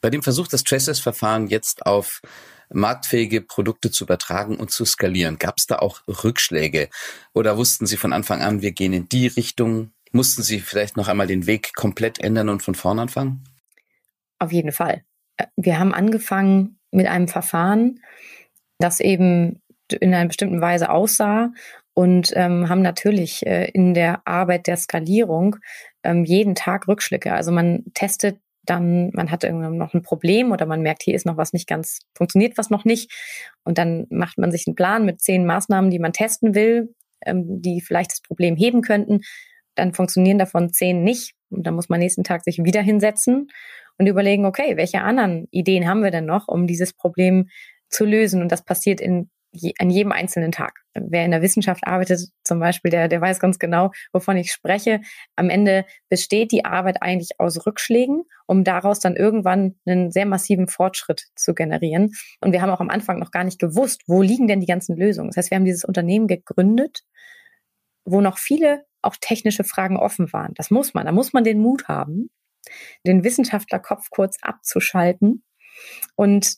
Bei 0.00 0.08
dem 0.10 0.22
Versuch, 0.22 0.48
das 0.48 0.64
Traceless-Verfahren 0.64 1.48
jetzt 1.48 1.84
auf 1.84 2.22
marktfähige 2.70 3.42
Produkte 3.42 3.90
zu 3.90 4.04
übertragen 4.04 4.56
und 4.56 4.70
zu 4.70 4.84
skalieren, 4.84 5.38
gab 5.38 5.58
es 5.58 5.66
da 5.66 5.76
auch 5.76 6.00
Rückschläge? 6.06 6.88
Oder 7.34 7.58
wussten 7.58 7.86
Sie 7.86 7.96
von 7.96 8.12
Anfang 8.12 8.40
an, 8.40 8.62
wir 8.62 8.72
gehen 8.72 8.92
in 8.92 9.08
die 9.08 9.26
Richtung? 9.26 9.90
Mussten 10.12 10.42
Sie 10.42 10.60
vielleicht 10.60 10.96
noch 10.96 11.08
einmal 11.08 11.26
den 11.26 11.46
Weg 11.46 11.74
komplett 11.74 12.20
ändern 12.20 12.48
und 12.48 12.62
von 12.62 12.74
vorn 12.74 12.98
anfangen? 12.98 13.44
Auf 14.38 14.52
jeden 14.52 14.72
Fall. 14.72 15.02
Äh, 15.36 15.46
wir 15.56 15.78
haben 15.78 15.94
angefangen 15.94 16.78
mit 16.90 17.06
einem 17.06 17.28
Verfahren, 17.28 18.00
das 18.78 19.00
eben 19.00 19.60
in 20.00 20.14
einer 20.14 20.28
bestimmten 20.28 20.60
Weise 20.60 20.90
aussah 20.90 21.52
und 21.94 22.32
ähm, 22.36 22.68
haben 22.68 22.82
natürlich 22.82 23.44
äh, 23.46 23.70
in 23.70 23.94
der 23.94 24.26
Arbeit 24.26 24.66
der 24.66 24.76
Skalierung 24.76 25.56
ähm, 26.04 26.24
jeden 26.24 26.54
Tag 26.54 26.86
Rückschläge. 26.86 27.32
Also 27.32 27.50
man 27.50 27.84
testet 27.94 28.38
dann, 28.64 29.10
man 29.14 29.30
hat 29.30 29.44
irgendwie 29.44 29.74
noch 29.76 29.94
ein 29.94 30.02
Problem 30.02 30.52
oder 30.52 30.66
man 30.66 30.82
merkt, 30.82 31.02
hier 31.02 31.14
ist 31.14 31.26
noch 31.26 31.38
was 31.38 31.52
nicht 31.52 31.66
ganz, 31.66 32.00
funktioniert 32.14 32.58
was 32.58 32.70
noch 32.70 32.84
nicht. 32.84 33.10
Und 33.64 33.78
dann 33.78 34.06
macht 34.10 34.38
man 34.38 34.50
sich 34.52 34.66
einen 34.66 34.76
Plan 34.76 35.06
mit 35.06 35.20
zehn 35.20 35.46
Maßnahmen, 35.46 35.90
die 35.90 35.98
man 35.98 36.12
testen 36.12 36.54
will, 36.54 36.94
ähm, 37.24 37.62
die 37.62 37.80
vielleicht 37.80 38.12
das 38.12 38.20
Problem 38.20 38.56
heben 38.56 38.82
könnten. 38.82 39.22
Dann 39.74 39.94
funktionieren 39.94 40.38
davon 40.38 40.72
zehn 40.72 41.02
nicht. 41.02 41.34
Und 41.50 41.66
dann 41.66 41.74
muss 41.74 41.88
man 41.88 41.98
nächsten 41.98 42.24
Tag 42.24 42.44
sich 42.44 42.58
wieder 42.62 42.82
hinsetzen 42.82 43.48
und 43.98 44.06
überlegen, 44.06 44.46
okay, 44.46 44.76
welche 44.76 45.02
anderen 45.02 45.48
Ideen 45.50 45.88
haben 45.88 46.02
wir 46.02 46.10
denn 46.10 46.26
noch, 46.26 46.48
um 46.48 46.66
dieses 46.66 46.92
Problem 46.92 47.48
zu 47.88 48.04
lösen? 48.04 48.42
Und 48.42 48.52
das 48.52 48.64
passiert 48.64 49.00
in 49.00 49.30
an 49.78 49.90
jedem 49.90 50.12
einzelnen 50.12 50.52
Tag. 50.52 50.80
Wer 50.94 51.24
in 51.24 51.30
der 51.30 51.42
Wissenschaft 51.42 51.86
arbeitet, 51.86 52.20
zum 52.44 52.60
Beispiel, 52.60 52.90
der, 52.90 53.08
der 53.08 53.20
weiß 53.20 53.40
ganz 53.40 53.58
genau, 53.58 53.92
wovon 54.12 54.36
ich 54.36 54.52
spreche. 54.52 55.00
Am 55.36 55.48
Ende 55.48 55.84
besteht 56.08 56.52
die 56.52 56.64
Arbeit 56.64 57.02
eigentlich 57.02 57.40
aus 57.40 57.66
Rückschlägen, 57.66 58.24
um 58.46 58.64
daraus 58.64 59.00
dann 59.00 59.16
irgendwann 59.16 59.76
einen 59.86 60.10
sehr 60.10 60.26
massiven 60.26 60.68
Fortschritt 60.68 61.28
zu 61.34 61.54
generieren. 61.54 62.12
Und 62.40 62.52
wir 62.52 62.62
haben 62.62 62.70
auch 62.70 62.80
am 62.80 62.90
Anfang 62.90 63.18
noch 63.18 63.30
gar 63.30 63.44
nicht 63.44 63.58
gewusst, 63.58 64.02
wo 64.06 64.22
liegen 64.22 64.48
denn 64.48 64.60
die 64.60 64.66
ganzen 64.66 64.96
Lösungen. 64.96 65.30
Das 65.30 65.38
heißt, 65.38 65.50
wir 65.50 65.56
haben 65.56 65.64
dieses 65.64 65.84
Unternehmen 65.84 66.26
gegründet, 66.26 67.04
wo 68.04 68.20
noch 68.20 68.38
viele 68.38 68.84
auch 69.00 69.16
technische 69.20 69.64
Fragen 69.64 69.96
offen 69.96 70.32
waren. 70.32 70.52
Das 70.54 70.70
muss 70.70 70.92
man. 70.92 71.06
Da 71.06 71.12
muss 71.12 71.32
man 71.32 71.44
den 71.44 71.60
Mut 71.60 71.88
haben, 71.88 72.30
den 73.06 73.24
Wissenschaftlerkopf 73.24 74.10
kurz 74.10 74.38
abzuschalten 74.42 75.44
und 76.16 76.56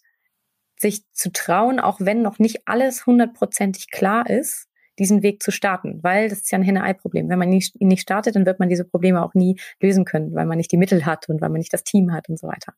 sich 0.78 1.02
zu 1.12 1.30
trauen, 1.30 1.78
auch 1.78 2.00
wenn 2.00 2.22
noch 2.22 2.38
nicht 2.38 2.66
alles 2.66 3.06
hundertprozentig 3.06 3.90
klar 3.90 4.28
ist, 4.28 4.68
diesen 4.98 5.22
Weg 5.22 5.42
zu 5.42 5.50
starten, 5.50 6.02
weil 6.02 6.28
das 6.28 6.40
ist 6.40 6.50
ja 6.50 6.58
ein 6.58 6.62
Henne-Ei-Problem. 6.62 7.28
Wenn 7.28 7.38
man 7.38 7.52
ihn 7.52 7.62
nicht 7.80 8.02
startet, 8.02 8.36
dann 8.36 8.44
wird 8.46 8.58
man 8.60 8.68
diese 8.68 8.84
Probleme 8.84 9.24
auch 9.24 9.34
nie 9.34 9.58
lösen 9.80 10.04
können, 10.04 10.34
weil 10.34 10.46
man 10.46 10.58
nicht 10.58 10.72
die 10.72 10.76
Mittel 10.76 11.06
hat 11.06 11.28
und 11.28 11.40
weil 11.40 11.48
man 11.48 11.58
nicht 11.58 11.72
das 11.72 11.84
Team 11.84 12.12
hat 12.12 12.28
und 12.28 12.38
so 12.38 12.46
weiter. 12.46 12.74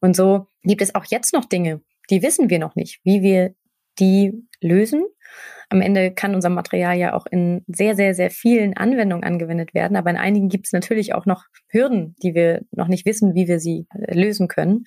Und 0.00 0.16
so 0.16 0.48
gibt 0.62 0.82
es 0.82 0.94
auch 0.94 1.04
jetzt 1.04 1.32
noch 1.32 1.44
Dinge, 1.44 1.80
die 2.10 2.22
wissen 2.22 2.50
wir 2.50 2.58
noch 2.58 2.74
nicht, 2.74 3.00
wie 3.04 3.22
wir 3.22 3.54
die 3.98 4.32
lösen. 4.62 5.04
Am 5.68 5.80
Ende 5.80 6.12
kann 6.12 6.34
unser 6.34 6.50
Material 6.50 6.96
ja 6.96 7.14
auch 7.14 7.26
in 7.26 7.64
sehr, 7.66 7.94
sehr, 7.94 8.14
sehr 8.14 8.30
vielen 8.30 8.76
Anwendungen 8.76 9.24
angewendet 9.24 9.74
werden, 9.74 9.96
aber 9.96 10.10
in 10.10 10.16
einigen 10.16 10.48
gibt 10.48 10.66
es 10.66 10.72
natürlich 10.72 11.14
auch 11.14 11.26
noch 11.26 11.44
Hürden, 11.68 12.14
die 12.22 12.34
wir 12.34 12.62
noch 12.70 12.88
nicht 12.88 13.06
wissen, 13.06 13.34
wie 13.34 13.48
wir 13.48 13.58
sie 13.58 13.86
äh, 13.94 14.14
lösen 14.14 14.48
können. 14.48 14.84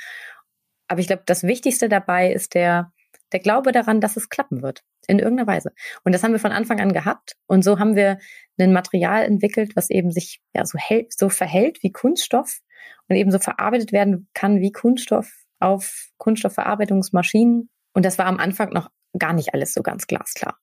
Aber 0.88 1.00
ich 1.00 1.08
glaube, 1.08 1.24
das 1.26 1.44
Wichtigste 1.44 1.90
dabei 1.90 2.32
ist 2.32 2.54
der, 2.54 2.92
der 3.32 3.40
Glaube 3.40 3.72
daran, 3.72 4.02
dass 4.02 4.18
es 4.18 4.30
klappen 4.30 4.62
wird. 4.62 4.84
In 5.08 5.20
irgendeiner 5.20 5.48
Weise. 5.48 5.72
Und 6.04 6.14
das 6.16 6.24
haben 6.24 6.32
wir 6.32 6.40
von 6.40 6.52
Anfang 6.52 6.80
an 6.80 6.92
gehabt. 6.92 7.36
Und 7.46 7.64
so 7.64 7.78
haben 7.78 7.96
wir 7.96 8.18
ein 8.60 8.74
Material 8.74 9.24
entwickelt, 9.24 9.76
was 9.76 9.92
eben 9.92 10.12
sich 10.12 10.42
ja 10.56 10.66
so, 10.66 10.80
hält, 10.80 11.14
so 11.14 11.30
verhält 11.30 11.84
wie 11.84 11.92
Kunststoff 11.92 12.62
und 13.08 13.16
eben 13.16 13.30
so 13.30 13.38
verarbeitet 13.38 13.92
werden 13.92 14.28
kann 14.34 14.62
wie 14.62 14.72
Kunststoff 14.72 15.32
auf 15.60 16.08
Kunststoffverarbeitungsmaschinen. 16.18 17.70
Und 17.94 18.06
das 18.06 18.18
war 18.18 18.26
am 18.26 18.40
Anfang 18.40 18.70
noch 18.70 18.90
gar 19.18 19.34
nicht 19.34 19.54
alles 19.54 19.74
so 19.74 19.82
ganz 19.82 20.08
glasklar. 20.08 20.58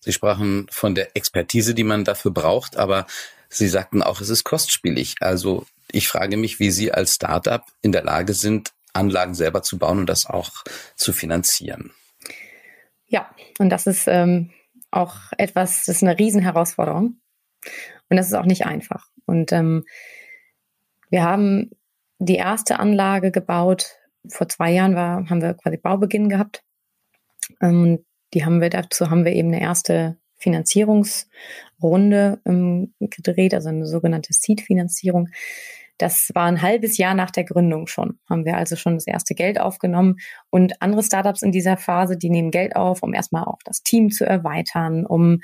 Sie 0.00 0.12
sprachen 0.12 0.66
von 0.70 0.94
der 0.94 1.16
Expertise, 1.16 1.74
die 1.74 1.84
man 1.84 2.04
dafür 2.04 2.30
braucht, 2.30 2.76
aber 2.76 3.06
Sie 3.48 3.68
sagten 3.68 4.02
auch, 4.02 4.20
es 4.20 4.30
ist 4.30 4.44
kostspielig. 4.44 5.14
Also 5.20 5.64
ich 5.90 6.08
frage 6.08 6.36
mich, 6.36 6.58
wie 6.58 6.70
Sie 6.70 6.92
als 6.92 7.14
Startup 7.14 7.62
in 7.82 7.92
der 7.92 8.02
Lage 8.02 8.34
sind, 8.34 8.72
Anlagen 8.92 9.34
selber 9.34 9.62
zu 9.62 9.78
bauen 9.78 10.00
und 10.00 10.06
das 10.06 10.26
auch 10.26 10.64
zu 10.96 11.12
finanzieren. 11.12 11.92
Ja, 13.06 13.30
und 13.58 13.70
das 13.70 13.86
ist 13.86 14.08
ähm, 14.08 14.50
auch 14.90 15.16
etwas, 15.38 15.84
das 15.84 15.96
ist 15.96 16.02
eine 16.02 16.18
Riesenherausforderung. 16.18 17.20
Und 18.08 18.16
das 18.16 18.26
ist 18.26 18.34
auch 18.34 18.44
nicht 18.44 18.66
einfach. 18.66 19.08
Und 19.24 19.52
ähm, 19.52 19.84
wir 21.10 21.22
haben 21.22 21.70
die 22.18 22.36
erste 22.36 22.78
Anlage 22.80 23.30
gebaut. 23.30 23.96
Vor 24.28 24.48
zwei 24.48 24.72
Jahren 24.72 24.96
war, 24.96 25.28
haben 25.30 25.42
wir 25.42 25.54
quasi 25.54 25.76
Baubeginn 25.76 26.28
gehabt. 26.28 26.63
Ähm, 27.60 28.04
die 28.32 28.44
haben 28.44 28.60
wir, 28.60 28.70
dazu 28.70 29.10
haben 29.10 29.24
wir 29.24 29.32
eben 29.32 29.48
eine 29.48 29.60
erste 29.60 30.16
Finanzierungsrunde 30.36 32.40
ähm, 32.44 32.94
gedreht, 33.00 33.54
also 33.54 33.68
eine 33.68 33.86
sogenannte 33.86 34.32
Seed-Finanzierung. 34.32 35.28
Das 35.98 36.30
war 36.34 36.46
ein 36.46 36.60
halbes 36.60 36.98
Jahr 36.98 37.14
nach 37.14 37.30
der 37.30 37.44
Gründung 37.44 37.86
schon. 37.86 38.18
Haben 38.28 38.44
wir 38.44 38.56
also 38.56 38.74
schon 38.74 38.94
das 38.94 39.06
erste 39.06 39.34
Geld 39.34 39.60
aufgenommen. 39.60 40.16
Und 40.50 40.82
andere 40.82 41.04
Startups 41.04 41.42
in 41.42 41.52
dieser 41.52 41.76
Phase, 41.76 42.16
die 42.16 42.30
nehmen 42.30 42.50
Geld 42.50 42.74
auf, 42.74 43.02
um 43.02 43.14
erstmal 43.14 43.44
auch 43.44 43.58
das 43.64 43.82
Team 43.82 44.10
zu 44.10 44.26
erweitern, 44.26 45.06
um 45.06 45.40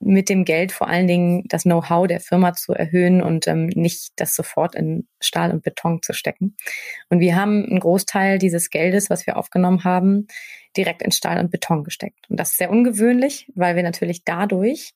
mit 0.00 0.28
dem 0.28 0.44
Geld 0.44 0.72
vor 0.72 0.88
allen 0.88 1.06
Dingen 1.06 1.44
das 1.48 1.64
Know-how 1.64 2.06
der 2.06 2.20
Firma 2.20 2.54
zu 2.54 2.72
erhöhen 2.72 3.20
und 3.20 3.48
ähm, 3.48 3.66
nicht 3.66 4.12
das 4.16 4.34
sofort 4.34 4.74
in 4.74 5.08
Stahl 5.20 5.50
und 5.50 5.62
Beton 5.62 6.02
zu 6.02 6.12
stecken. 6.12 6.56
Und 7.08 7.20
wir 7.20 7.34
haben 7.34 7.64
einen 7.64 7.80
Großteil 7.80 8.38
dieses 8.38 8.70
Geldes, 8.70 9.10
was 9.10 9.26
wir 9.26 9.36
aufgenommen 9.36 9.84
haben, 9.84 10.28
direkt 10.78 11.02
in 11.02 11.10
Stahl 11.10 11.38
und 11.38 11.50
Beton 11.50 11.84
gesteckt. 11.84 12.30
Und 12.30 12.38
das 12.38 12.52
ist 12.52 12.58
sehr 12.58 12.70
ungewöhnlich, 12.70 13.50
weil 13.54 13.76
wir 13.76 13.82
natürlich 13.82 14.24
dadurch 14.24 14.94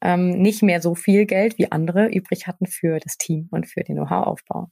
ähm, 0.00 0.40
nicht 0.40 0.62
mehr 0.62 0.80
so 0.80 0.94
viel 0.94 1.26
Geld 1.26 1.58
wie 1.58 1.72
andere 1.72 2.06
übrig 2.06 2.46
hatten 2.46 2.66
für 2.66 3.00
das 3.00 3.18
Team 3.18 3.48
und 3.50 3.66
für 3.66 3.82
den 3.82 3.96
Know-how-Aufbau. 3.96 4.70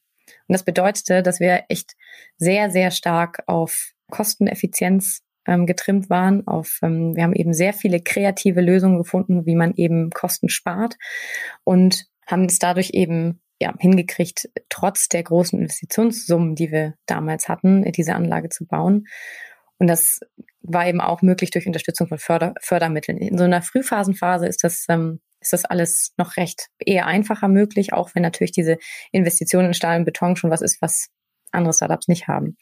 Und 0.48 0.52
das 0.52 0.64
bedeutete, 0.64 1.22
dass 1.22 1.40
wir 1.40 1.64
echt 1.68 1.96
sehr, 2.36 2.70
sehr 2.70 2.90
stark 2.90 3.42
auf 3.46 3.92
Kosteneffizienz 4.10 5.22
ähm, 5.46 5.66
getrimmt 5.66 6.10
waren. 6.10 6.46
Auf, 6.46 6.78
ähm, 6.82 7.14
wir 7.16 7.22
haben 7.22 7.34
eben 7.34 7.52
sehr 7.52 7.72
viele 7.72 8.00
kreative 8.00 8.60
Lösungen 8.60 8.98
gefunden, 8.98 9.46
wie 9.46 9.56
man 9.56 9.74
eben 9.74 10.10
Kosten 10.10 10.48
spart 10.48 10.96
und 11.64 12.06
haben 12.26 12.44
es 12.44 12.58
dadurch 12.58 12.90
eben 12.92 13.40
ja, 13.60 13.74
hingekriegt, 13.78 14.50
trotz 14.68 15.08
der 15.08 15.22
großen 15.22 15.58
Investitionssummen, 15.58 16.54
die 16.54 16.70
wir 16.70 16.94
damals 17.06 17.48
hatten, 17.48 17.90
diese 17.92 18.14
Anlage 18.14 18.50
zu 18.50 18.66
bauen. 18.66 19.06
Und 19.78 19.88
das 19.88 20.20
war 20.62 20.86
eben 20.86 21.00
auch 21.00 21.22
möglich 21.22 21.50
durch 21.50 21.66
Unterstützung 21.66 22.08
von 22.08 22.18
Förder 22.18 22.54
Fördermitteln. 22.60 23.18
In 23.18 23.38
so 23.38 23.44
einer 23.44 23.62
Frühphasenphase 23.62 24.46
ist 24.46 24.64
das, 24.64 24.86
ähm, 24.88 25.20
ist 25.40 25.52
das 25.52 25.64
alles 25.64 26.12
noch 26.16 26.36
recht 26.36 26.68
eher 26.78 27.06
einfacher 27.06 27.48
möglich, 27.48 27.92
auch 27.92 28.10
wenn 28.14 28.22
natürlich 28.22 28.52
diese 28.52 28.78
Investitionen 29.12 29.68
in 29.68 29.74
Stahl 29.74 29.98
und 29.98 30.04
Beton 30.04 30.36
schon 30.36 30.50
was 30.50 30.62
ist, 30.62 30.82
was 30.82 31.08
andere 31.52 31.74
Startups 31.74 32.08
nicht 32.08 32.26
haben. 32.28 32.56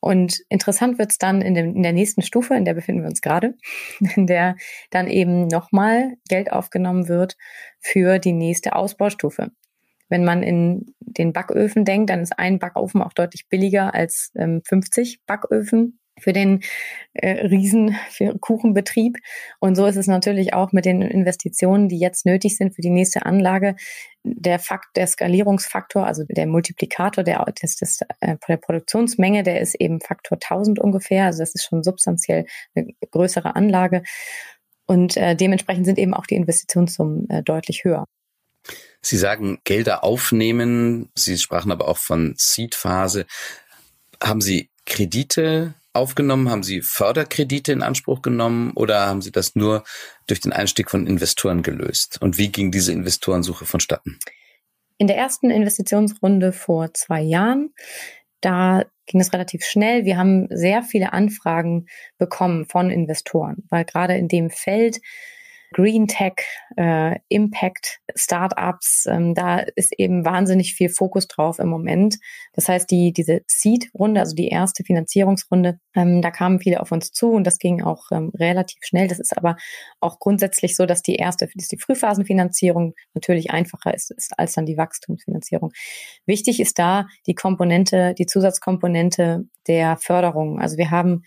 Und 0.00 0.40
interessant 0.50 0.98
wird 0.98 1.10
es 1.10 1.18
dann 1.18 1.40
in, 1.40 1.54
dem, 1.54 1.74
in 1.74 1.82
der 1.82 1.92
nächsten 1.92 2.22
Stufe, 2.22 2.54
in 2.54 2.64
der 2.64 2.74
befinden 2.74 3.02
wir 3.02 3.08
uns 3.08 3.22
gerade, 3.22 3.54
in 4.16 4.26
der 4.26 4.56
dann 4.90 5.08
eben 5.08 5.46
nochmal 5.46 6.14
Geld 6.28 6.52
aufgenommen 6.52 7.08
wird 7.08 7.36
für 7.80 8.18
die 8.18 8.32
nächste 8.32 8.76
Ausbaustufe. 8.76 9.50
Wenn 10.08 10.24
man 10.24 10.44
in 10.44 10.94
den 11.00 11.32
Backöfen 11.32 11.84
denkt, 11.84 12.10
dann 12.10 12.20
ist 12.20 12.38
ein 12.38 12.60
Backofen 12.60 13.02
auch 13.02 13.12
deutlich 13.12 13.48
billiger 13.48 13.94
als 13.94 14.30
ähm, 14.36 14.62
50 14.64 15.24
Backöfen 15.26 15.98
für 16.18 16.32
den 16.32 16.62
äh, 17.12 17.46
Riesen, 17.46 17.96
für 18.10 18.38
Kuchenbetrieb. 18.38 19.16
Und 19.60 19.74
so 19.76 19.86
ist 19.86 19.96
es 19.96 20.06
natürlich 20.06 20.54
auch 20.54 20.72
mit 20.72 20.84
den 20.84 21.02
Investitionen, 21.02 21.88
die 21.88 21.98
jetzt 21.98 22.26
nötig 22.26 22.56
sind 22.56 22.74
für 22.74 22.82
die 22.82 22.90
nächste 22.90 23.26
Anlage. 23.26 23.76
Der 24.24 24.58
Fakt, 24.58 24.96
der 24.96 25.06
Skalierungsfaktor, 25.06 26.06
also 26.06 26.24
der 26.28 26.46
Multiplikator 26.46 27.22
der, 27.22 27.44
des, 27.62 27.76
des, 27.76 28.00
äh, 28.20 28.36
der 28.48 28.56
Produktionsmenge, 28.56 29.42
der 29.42 29.60
ist 29.60 29.74
eben 29.74 30.00
Faktor 30.00 30.38
1000 30.42 30.78
ungefähr. 30.78 31.26
Also 31.26 31.40
das 31.40 31.54
ist 31.54 31.64
schon 31.64 31.82
substanziell 31.82 32.46
eine 32.74 32.88
größere 33.10 33.54
Anlage. 33.54 34.02
Und 34.86 35.16
äh, 35.16 35.36
dementsprechend 35.36 35.84
sind 35.84 35.98
eben 35.98 36.14
auch 36.14 36.26
die 36.26 36.36
Investitionssummen 36.36 37.28
äh, 37.28 37.42
deutlich 37.42 37.84
höher. 37.84 38.06
Sie 39.02 39.16
sagen 39.16 39.58
Gelder 39.64 40.02
aufnehmen. 40.02 41.10
Sie 41.14 41.38
sprachen 41.38 41.70
aber 41.70 41.88
auch 41.88 41.98
von 41.98 42.34
Seed-Phase. 42.36 43.26
Haben 44.22 44.40
Sie 44.40 44.70
Kredite 44.86 45.74
aufgenommen? 45.96 46.50
Haben 46.50 46.62
Sie 46.62 46.82
Förderkredite 46.82 47.72
in 47.72 47.82
Anspruch 47.82 48.22
genommen 48.22 48.72
oder 48.74 49.06
haben 49.06 49.22
Sie 49.22 49.32
das 49.32 49.56
nur 49.56 49.84
durch 50.26 50.40
den 50.40 50.52
Einstieg 50.52 50.90
von 50.90 51.06
Investoren 51.06 51.62
gelöst? 51.62 52.18
Und 52.20 52.38
wie 52.38 52.52
ging 52.52 52.70
diese 52.70 52.92
Investorensuche 52.92 53.64
vonstatten? 53.64 54.18
In 54.98 55.06
der 55.06 55.16
ersten 55.16 55.50
Investitionsrunde 55.50 56.52
vor 56.52 56.94
zwei 56.94 57.20
Jahren, 57.20 57.74
da 58.40 58.84
ging 59.06 59.20
es 59.20 59.32
relativ 59.32 59.64
schnell. 59.64 60.04
Wir 60.04 60.16
haben 60.16 60.46
sehr 60.50 60.82
viele 60.82 61.12
Anfragen 61.12 61.86
bekommen 62.18 62.66
von 62.66 62.90
Investoren, 62.90 63.64
weil 63.70 63.84
gerade 63.84 64.16
in 64.16 64.28
dem 64.28 64.50
Feld 64.50 65.00
Green 65.72 66.06
Tech, 66.06 66.34
äh, 66.76 67.18
Impact, 67.28 68.00
Startups, 68.14 69.06
ähm, 69.06 69.34
da 69.34 69.58
ist 69.58 69.92
eben 69.98 70.24
wahnsinnig 70.24 70.74
viel 70.74 70.88
Fokus 70.88 71.26
drauf 71.28 71.58
im 71.58 71.68
Moment. 71.68 72.16
Das 72.52 72.68
heißt, 72.68 72.90
die, 72.90 73.12
diese 73.12 73.42
Seed-Runde, 73.46 74.20
also 74.20 74.34
die 74.34 74.48
erste 74.48 74.84
Finanzierungsrunde, 74.84 75.78
ähm, 75.94 76.22
da 76.22 76.30
kamen 76.30 76.60
viele 76.60 76.80
auf 76.80 76.92
uns 76.92 77.12
zu 77.12 77.30
und 77.32 77.44
das 77.44 77.58
ging 77.58 77.82
auch 77.82 78.06
ähm, 78.12 78.32
relativ 78.38 78.78
schnell. 78.82 79.08
Das 79.08 79.18
ist 79.18 79.36
aber 79.36 79.56
auch 80.00 80.18
grundsätzlich 80.18 80.76
so, 80.76 80.86
dass 80.86 81.02
die 81.02 81.16
erste, 81.16 81.48
dass 81.54 81.68
die 81.68 81.78
Frühphasenfinanzierung 81.78 82.94
natürlich 83.14 83.50
einfacher 83.50 83.94
ist, 83.94 84.10
ist 84.10 84.38
als 84.38 84.54
dann 84.54 84.66
die 84.66 84.76
Wachstumsfinanzierung. 84.76 85.72
Wichtig 86.26 86.60
ist 86.60 86.78
da 86.78 87.06
die 87.26 87.34
Komponente, 87.34 88.14
die 88.14 88.26
Zusatzkomponente 88.26 89.44
der 89.66 89.96
Förderung. 89.96 90.60
Also 90.60 90.76
wir 90.76 90.90
haben 90.90 91.22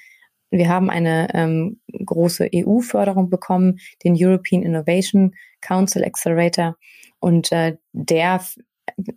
wir 0.52 0.70
haben 0.70 0.90
eine 0.90 1.28
ähm, 1.34 1.80
große 2.06 2.50
EU-Förderung 2.54 3.30
bekommen, 3.30 3.80
den 4.04 4.16
European 4.18 4.64
Innovation 4.64 5.36
Council 5.62 6.04
Accelerator. 6.04 6.76
Und 7.20 7.52
äh, 7.52 7.78
der 7.92 8.42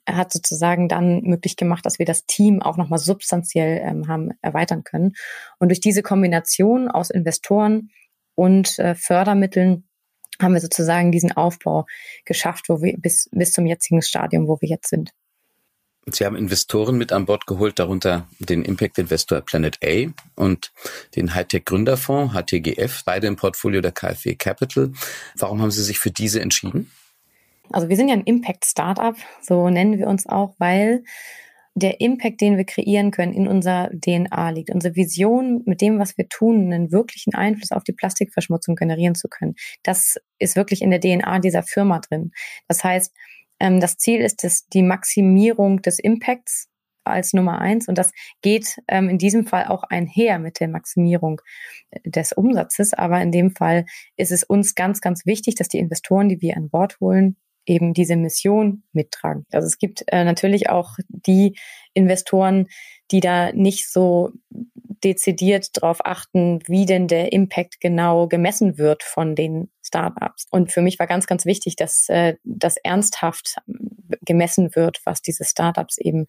hat 0.08 0.32
sozusagen 0.32 0.88
dann 0.88 1.22
möglich 1.22 1.56
gemacht, 1.56 1.86
dass 1.86 1.98
wir 1.98 2.06
das 2.06 2.26
Team 2.26 2.62
auch 2.62 2.76
nochmal 2.76 2.98
substanziell 2.98 3.80
ähm, 3.82 4.08
haben 4.08 4.30
erweitern 4.42 4.84
können. 4.84 5.12
Und 5.58 5.68
durch 5.68 5.80
diese 5.80 6.02
Kombination 6.02 6.88
aus 6.88 7.10
Investoren 7.10 7.90
und 8.34 8.78
äh, 8.78 8.94
Fördermitteln 8.94 9.88
haben 10.40 10.54
wir 10.54 10.60
sozusagen 10.60 11.12
diesen 11.12 11.32
Aufbau 11.32 11.86
geschafft, 12.24 12.68
wo 12.68 12.82
wir 12.82 12.96
bis, 12.98 13.28
bis 13.32 13.52
zum 13.52 13.66
jetzigen 13.66 14.02
Stadium, 14.02 14.48
wo 14.48 14.58
wir 14.60 14.68
jetzt 14.68 14.88
sind. 14.88 15.12
Sie 16.06 16.24
haben 16.24 16.36
Investoren 16.36 16.98
mit 16.98 17.12
an 17.12 17.26
Bord 17.26 17.46
geholt, 17.46 17.78
darunter 17.78 18.26
den 18.40 18.64
Impact 18.64 18.98
Investor 18.98 19.40
Planet 19.40 19.78
A 19.84 20.12
und 20.34 20.72
den 21.14 21.34
Hightech 21.34 21.64
Gründerfonds 21.64 22.34
HTGF, 22.34 23.04
beide 23.04 23.28
im 23.28 23.36
Portfolio 23.36 23.80
der 23.80 23.92
KfW 23.92 24.34
Capital. 24.34 24.92
Warum 25.36 25.62
haben 25.62 25.70
Sie 25.70 25.84
sich 25.84 26.00
für 26.00 26.10
diese 26.10 26.40
entschieden? 26.40 26.90
Also 27.70 27.88
wir 27.88 27.96
sind 27.96 28.08
ja 28.08 28.14
ein 28.14 28.24
Impact 28.24 28.64
Startup, 28.64 29.16
so 29.40 29.70
nennen 29.70 29.98
wir 29.98 30.08
uns 30.08 30.26
auch, 30.26 30.54
weil 30.58 31.04
der 31.74 32.00
Impact, 32.00 32.40
den 32.40 32.58
wir 32.58 32.64
kreieren 32.64 33.10
können, 33.12 33.32
in 33.32 33.48
unserer 33.48 33.88
DNA 33.88 34.50
liegt. 34.50 34.70
Unsere 34.70 34.94
Vision, 34.94 35.62
mit 35.64 35.80
dem, 35.80 35.98
was 35.98 36.18
wir 36.18 36.28
tun, 36.28 36.72
einen 36.72 36.92
wirklichen 36.92 37.34
Einfluss 37.34 37.72
auf 37.72 37.82
die 37.82 37.94
Plastikverschmutzung 37.94 38.76
generieren 38.76 39.14
zu 39.14 39.28
können. 39.28 39.54
Das 39.82 40.16
ist 40.38 40.54
wirklich 40.54 40.82
in 40.82 40.90
der 40.90 41.00
DNA 41.00 41.38
dieser 41.38 41.62
Firma 41.62 42.00
drin. 42.00 42.32
Das 42.68 42.84
heißt, 42.84 43.14
ähm, 43.62 43.78
das 43.78 43.96
Ziel 43.96 44.20
ist 44.20 44.42
es 44.42 44.66
die 44.66 44.82
Maximierung 44.82 45.82
des 45.82 46.00
Impacts 46.00 46.68
als 47.04 47.32
Nummer 47.32 47.60
eins. 47.60 47.88
Und 47.88 47.96
das 47.96 48.12
geht 48.42 48.76
ähm, 48.88 49.08
in 49.08 49.18
diesem 49.18 49.46
Fall 49.46 49.66
auch 49.66 49.84
einher 49.84 50.40
mit 50.40 50.58
der 50.58 50.68
Maximierung 50.68 51.40
äh, 51.90 52.00
des 52.10 52.32
Umsatzes. 52.32 52.92
Aber 52.92 53.22
in 53.22 53.30
dem 53.30 53.54
Fall 53.54 53.86
ist 54.16 54.32
es 54.32 54.42
uns 54.42 54.74
ganz, 54.74 55.00
ganz 55.00 55.26
wichtig, 55.26 55.54
dass 55.54 55.68
die 55.68 55.78
Investoren, 55.78 56.28
die 56.28 56.40
wir 56.40 56.56
an 56.56 56.70
Bord 56.70 56.98
holen, 57.00 57.36
eben 57.64 57.94
diese 57.94 58.16
Mission 58.16 58.82
mittragen. 58.92 59.46
Also 59.52 59.68
es 59.68 59.78
gibt 59.78 60.04
äh, 60.08 60.24
natürlich 60.24 60.68
auch 60.68 60.96
die 61.08 61.56
Investoren, 61.94 62.66
die 63.12 63.20
da 63.20 63.52
nicht 63.52 63.88
so 63.88 64.32
dezidiert 65.04 65.76
darauf 65.76 66.04
achten, 66.04 66.60
wie 66.66 66.86
denn 66.86 67.06
der 67.06 67.32
Impact 67.32 67.80
genau 67.80 68.26
gemessen 68.26 68.78
wird 68.78 69.04
von 69.04 69.36
den 69.36 69.70
Startups. 69.92 70.46
Und 70.50 70.72
für 70.72 70.80
mich 70.80 70.98
war 70.98 71.06
ganz, 71.06 71.26
ganz 71.26 71.44
wichtig, 71.44 71.76
dass 71.76 72.08
äh, 72.08 72.36
das 72.44 72.78
ernsthaft 72.78 73.56
gemessen 74.22 74.74
wird, 74.74 75.00
was 75.04 75.20
diese 75.20 75.44
Startups 75.44 75.98
eben 75.98 76.26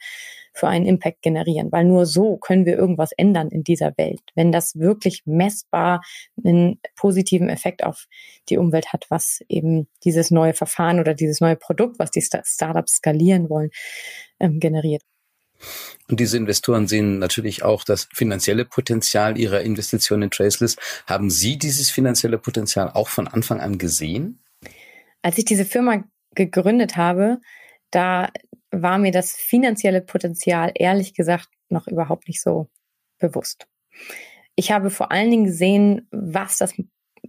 für 0.54 0.67
einen 0.67 0.86
Impact 0.86 1.21
generieren. 1.21 1.71
Weil 1.71 1.86
nur 1.86 2.06
so 2.06 2.38
können 2.38 2.65
wir 2.65 2.78
irgendwas 2.78 3.12
ändern 3.13 3.49
in 3.49 3.63
dieser 3.63 3.97
Welt. 3.97 4.21
Wenn 4.36 4.52
das 4.52 4.78
wirklich 4.78 5.23
messbar 5.26 6.02
einen 6.43 6.80
positiven 6.95 7.49
Effekt 7.49 7.84
auf 7.84 8.06
die 8.49 8.58
Umwelt 8.58 8.91
hat, 8.91 9.06
was 9.10 9.41
eben 9.47 9.88
dieses 10.04 10.30
neue 10.30 10.54
Verfahren 10.54 10.99
oder 10.99 11.13
dieses 11.13 11.39
neue 11.39 11.56
Produkt, 11.56 11.99
was 11.99 12.12
die 12.12 12.21
Startups 12.21 12.95
skalieren 12.95 13.49
wollen, 13.49 13.69
ähm, 14.39 14.60
generiert. 14.60 15.04
Und 16.10 16.19
diese 16.19 16.38
Investoren 16.38 16.88
sehen 16.88 17.19
natürlich 17.19 17.63
auch 17.63 17.84
das 17.84 18.08
finanzielle 18.13 18.65
Potenzial 18.65 19.38
ihrer 19.38 19.62
Investition 19.62 20.21
in 20.21 20.32
Traceless. 20.32 20.76
Haben 21.08 21.30
Sie 21.30 21.58
dieses 21.58 21.89
finanzielle 21.89 22.38
Potenzial 22.38 22.91
auch 22.93 23.08
von 23.08 23.28
Anfang 23.28 23.60
an 23.60 23.78
gesehen? 23.78 24.39
Als 25.21 25.38
ich 25.38 25.45
diese 25.45 25.65
Firma 25.65 26.04
gegründet 26.36 26.97
habe, 26.97 27.39
da 27.91 28.30
war 28.71 28.97
mir 28.97 29.12
das 29.12 29.34
finanzielle 29.34 30.02
Potenzial 30.02 30.71
ehrlich 30.76 31.13
gesagt 31.13 31.49
noch 31.69 31.88
überhaupt 31.88 32.28
nicht 32.28 32.41
so 32.41 32.69
bewusst. 33.19 33.67
Ich 34.56 34.71
habe 34.71 34.89
vor 34.89 35.12
allen 35.12 35.32
Dingen 35.32 35.45
gesehen, 35.45 36.08
was 36.12 36.58
das 36.58 36.73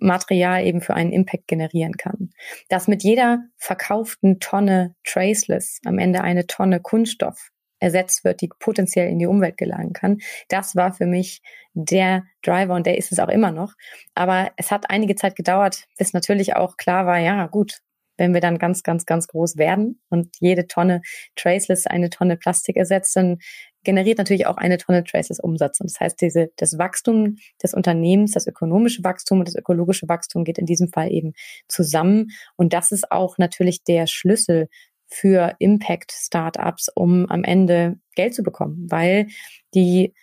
Material 0.01 0.65
eben 0.65 0.81
für 0.81 0.95
einen 0.95 1.13
Impact 1.13 1.47
generieren 1.47 1.97
kann. 1.97 2.31
Dass 2.69 2.89
mit 2.89 3.03
jeder 3.03 3.45
verkauften 3.57 4.41
Tonne 4.41 4.95
Traceless 5.05 5.81
am 5.85 5.99
Ende 5.99 6.23
eine 6.23 6.47
Tonne 6.47 6.81
Kunststoff 6.81 7.51
ersetzt 7.85 8.25
wird, 8.25 8.41
die 8.41 8.49
potenziell 8.59 9.09
in 9.09 9.19
die 9.19 9.27
Umwelt 9.27 9.57
gelangen 9.59 9.93
kann. 9.93 10.19
Das 10.49 10.75
war 10.75 10.93
für 10.93 11.07
mich 11.07 11.43
der 11.75 12.25
Driver 12.43 12.75
und 12.75 12.87
der 12.87 12.97
ist 12.97 13.13
es 13.13 13.19
auch 13.19 13.29
immer 13.29 13.53
noch. 13.53 13.75
Aber 14.15 14.51
es 14.57 14.71
hat 14.71 14.91
einige 14.91 15.15
Zeit 15.15 15.37
gedauert, 15.37 15.85
bis 15.99 16.13
natürlich 16.13 16.57
auch 16.57 16.77
klar 16.77 17.07
war, 17.07 17.19
ja 17.19 17.47
gut, 17.47 17.81
wenn 18.17 18.33
wir 18.33 18.41
dann 18.41 18.59
ganz, 18.59 18.83
ganz, 18.83 19.07
ganz 19.07 19.27
groß 19.27 19.57
werden 19.57 20.01
und 20.09 20.37
jede 20.41 20.67
Tonne 20.67 21.03
Traceless 21.37 21.87
eine 21.87 22.11
Tonne 22.11 22.37
Plastik 22.37 22.77
ersetzt, 22.77 23.17
dann 23.17 23.39
generiert 23.83 24.19
natürlich 24.19 24.47
auch 24.47 24.57
eine 24.57 24.79
Tonne 24.79 25.05
Traceless 25.05 25.41
Umsatz. 25.41 25.81
Und 25.81 25.91
das 25.91 26.01
heißt, 26.01 26.21
diese, 26.21 26.51
das 26.57 26.79
Wachstum 26.79 27.37
des 27.63 27.75
Unternehmens, 27.75 28.31
das 28.31 28.47
ökonomische 28.47 29.05
Wachstum 29.05 29.41
und 29.41 29.49
das 29.49 29.57
ökologische 29.57 30.09
Wachstum 30.09 30.45
geht 30.45 30.59
in 30.59 30.67
diesem 30.67 30.89
Fall 30.89 31.11
eben 31.11 31.33
zusammen. 31.69 32.29
Und 32.57 32.73
das 32.73 32.93
ist 32.93 33.11
auch 33.11 33.37
natürlich 33.37 33.83
der 33.83 34.07
Schlüssel 34.07 34.69
für 35.09 35.55
Impact-Startups, 35.59 36.91
um 36.95 37.27
am 37.31 37.45
Ende 37.45 37.99
Geld 38.15 38.35
zu 38.35 38.43
bekommen, 38.43 38.87
weil 38.91 39.29
die 39.75 40.15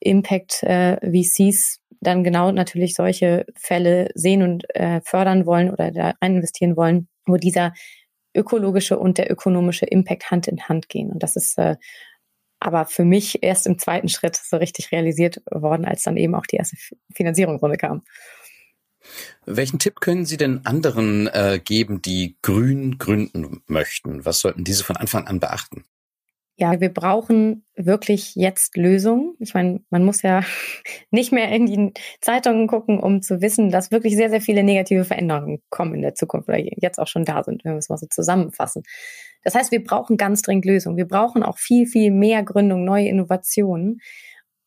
Impact-VCs 0.00 1.80
dann 2.00 2.24
genau 2.24 2.52
natürlich 2.52 2.94
solche 2.94 3.46
Fälle 3.56 4.10
sehen 4.14 4.42
und 4.42 4.64
äh, 4.74 5.00
fördern 5.04 5.46
wollen 5.46 5.70
oder 5.70 5.90
da 5.90 6.14
rein 6.20 6.36
investieren 6.36 6.76
wollen, 6.76 7.08
wo 7.26 7.36
dieser 7.36 7.72
ökologische 8.34 8.98
und 8.98 9.18
der 9.18 9.30
ökonomische 9.30 9.86
Impact 9.86 10.30
Hand 10.30 10.46
in 10.46 10.62
Hand 10.62 10.88
gehen. 10.88 11.10
Und 11.10 11.22
das 11.22 11.36
ist 11.36 11.58
äh, 11.58 11.76
aber 12.60 12.86
für 12.86 13.04
mich 13.04 13.42
erst 13.42 13.66
im 13.66 13.78
zweiten 13.78 14.08
Schritt 14.08 14.36
so 14.36 14.56
richtig 14.56 14.92
realisiert 14.92 15.42
worden, 15.50 15.84
als 15.84 16.02
dann 16.02 16.16
eben 16.16 16.34
auch 16.34 16.46
die 16.46 16.56
erste 16.56 16.76
Finanzierungsrunde 17.14 17.76
kam. 17.76 18.02
Welchen 19.44 19.78
Tipp 19.78 20.00
können 20.00 20.24
Sie 20.24 20.36
denn 20.36 20.62
anderen 20.64 21.28
äh, 21.28 21.60
geben, 21.62 22.02
die 22.02 22.36
grün 22.42 22.98
gründen 22.98 23.62
möchten? 23.66 24.24
Was 24.24 24.40
sollten 24.40 24.64
diese 24.64 24.84
von 24.84 24.96
Anfang 24.96 25.26
an 25.26 25.40
beachten? 25.40 25.84
Ja, 26.58 26.80
wir 26.80 26.88
brauchen 26.88 27.66
wirklich 27.74 28.34
jetzt 28.34 28.78
Lösungen. 28.78 29.34
Ich 29.40 29.52
meine, 29.52 29.80
man 29.90 30.04
muss 30.04 30.22
ja 30.22 30.42
nicht 31.10 31.30
mehr 31.30 31.50
in 31.50 31.66
die 31.66 31.92
Zeitungen 32.22 32.66
gucken, 32.66 32.98
um 32.98 33.20
zu 33.20 33.42
wissen, 33.42 33.70
dass 33.70 33.90
wirklich 33.90 34.16
sehr, 34.16 34.30
sehr 34.30 34.40
viele 34.40 34.62
negative 34.62 35.04
Veränderungen 35.04 35.62
kommen 35.68 35.94
in 35.94 36.02
der 36.02 36.14
Zukunft 36.14 36.48
oder 36.48 36.58
jetzt 36.58 36.98
auch 36.98 37.08
schon 37.08 37.26
da 37.26 37.44
sind, 37.44 37.62
wenn 37.64 37.72
wir 37.72 37.78
es 37.78 37.90
mal 37.90 37.98
so 37.98 38.06
zusammenfassen. 38.06 38.84
Das 39.44 39.54
heißt, 39.54 39.70
wir 39.70 39.84
brauchen 39.84 40.16
ganz 40.16 40.40
dringend 40.40 40.64
Lösungen. 40.64 40.96
Wir 40.96 41.06
brauchen 41.06 41.42
auch 41.42 41.58
viel, 41.58 41.86
viel 41.86 42.10
mehr 42.10 42.42
Gründung, 42.42 42.84
neue 42.84 43.08
Innovationen. 43.08 44.00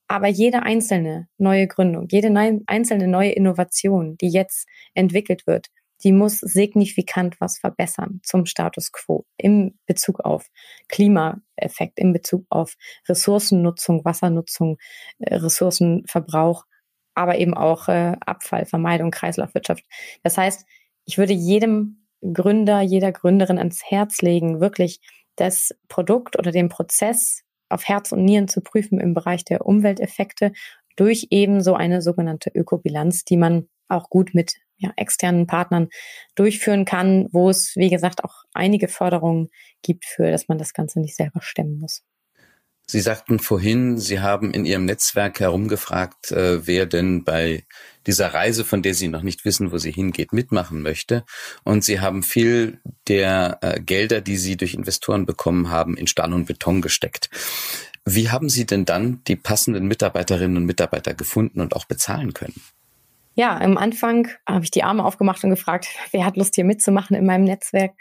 Aber 0.10 0.28
jede 0.28 0.64
einzelne 0.64 1.28
neue 1.38 1.68
Gründung, 1.68 2.08
jede 2.10 2.34
einzelne 2.66 3.08
neue 3.08 3.30
Innovation, 3.32 4.18
die 4.18 4.30
jetzt 4.30 4.68
entwickelt 4.96 5.46
wird, 5.46 5.68
die 6.04 6.12
muss 6.12 6.40
signifikant 6.40 7.40
was 7.40 7.60
verbessern 7.60 8.20
zum 8.24 8.48
Status 8.48 8.92
quo 8.92 9.26
im 9.38 9.78
Bezug 9.86 10.22
auf 10.22 10.48
Klimaeffekt, 10.88 12.00
im 12.00 12.12
Bezug 12.12 12.48
auf 12.50 12.76
Ressourcennutzung, 13.08 14.04
Wassernutzung, 14.04 14.78
äh, 15.20 15.36
Ressourcenverbrauch, 15.36 16.66
aber 17.14 17.38
eben 17.38 17.54
auch 17.54 17.88
äh, 17.88 18.16
Abfallvermeidung, 18.20 19.12
Kreislaufwirtschaft. 19.12 19.84
Das 20.24 20.40
heißt, 20.40 20.66
ich 21.06 21.20
würde 21.20 21.34
jedem 21.34 22.08
Gründer, 22.22 22.82
jeder 22.82 23.12
Gründerin 23.12 23.60
ans 23.60 23.84
Herz 23.86 24.24
legen, 24.24 24.60
wirklich 24.60 25.02
das 25.36 25.76
Produkt 25.88 26.40
oder 26.40 26.52
den 26.52 26.70
Prozess 26.70 27.44
auf 27.70 27.88
Herz 27.88 28.12
und 28.12 28.24
Nieren 28.26 28.48
zu 28.48 28.62
prüfen 28.62 29.00
im 29.00 29.14
Bereich 29.14 29.46
der 29.46 29.66
Umwelteffekte 29.66 30.52
durch 30.96 31.28
eben 31.30 31.62
so 31.62 31.76
eine 31.76 32.02
sogenannte 32.02 32.52
Ökobilanz, 32.54 33.24
die 33.24 33.38
man 33.38 33.70
auch 33.88 34.10
gut 34.10 34.34
mit 34.34 34.56
ja, 34.78 34.92
externen 34.96 35.48
Partnern 35.48 35.90
durchführen 36.36 36.86
kann, 36.86 37.28
wo 37.32 37.50
es, 37.50 37.74
wie 37.76 37.90
gesagt, 37.90 38.24
auch 38.24 38.44
einige 38.54 38.88
Förderungen 38.88 39.50
gibt 39.82 40.06
für, 40.06 40.32
dass 40.32 40.48
man 40.48 40.58
das 40.58 40.74
Ganze 40.74 41.00
nicht 41.00 41.16
selber 41.16 41.42
stemmen 41.42 41.80
muss. 41.80 42.04
Sie 42.92 43.02
sagten 43.02 43.38
vorhin, 43.38 44.00
Sie 44.00 44.20
haben 44.20 44.52
in 44.52 44.66
Ihrem 44.66 44.86
Netzwerk 44.86 45.40
herumgefragt, 45.40 46.32
äh, 46.32 46.66
wer 46.66 46.88
denn 46.88 47.24
bei 47.24 47.64
dieser 48.08 48.34
Reise, 48.34 48.66
von 48.66 48.82
der 48.82 48.96
Sie 48.96 49.10
noch 49.10 49.22
nicht 49.22 49.46
wissen, 49.46 49.72
wo 49.72 49.78
sie 49.78 49.92
hingeht, 49.92 50.34
mitmachen 50.34 50.82
möchte. 50.82 51.24
Und 51.64 51.84
Sie 51.84 52.00
haben 52.00 52.24
viel 52.24 52.80
der 53.08 53.60
äh, 53.62 53.80
Gelder, 53.80 54.22
die 54.22 54.38
Sie 54.38 54.58
durch 54.58 54.74
Investoren 54.74 55.28
bekommen 55.28 55.70
haben, 55.70 55.98
in 55.98 56.08
Stahl 56.08 56.34
und 56.34 56.46
Beton 56.46 56.82
gesteckt. 56.82 57.30
Wie 58.06 58.32
haben 58.32 58.50
Sie 58.50 58.66
denn 58.66 58.86
dann 58.86 59.24
die 59.28 59.36
passenden 59.36 59.88
Mitarbeiterinnen 59.88 60.58
und 60.58 60.66
Mitarbeiter 60.66 61.14
gefunden 61.14 61.62
und 61.62 61.76
auch 61.76 61.86
bezahlen 61.86 62.34
können? 62.34 62.60
Ja, 63.40 63.58
am 63.58 63.78
Anfang 63.78 64.28
habe 64.46 64.66
ich 64.66 64.72
die 64.72 64.84
Arme 64.84 65.06
aufgemacht 65.06 65.46
und 65.46 65.50
gefragt, 65.50 65.88
wer 66.12 66.26
hat 66.26 66.36
Lust 66.36 66.56
hier 66.56 66.66
mitzumachen 66.66 67.16
in 67.16 67.26
meinem 67.26 67.46
Netzwerk 67.46 67.94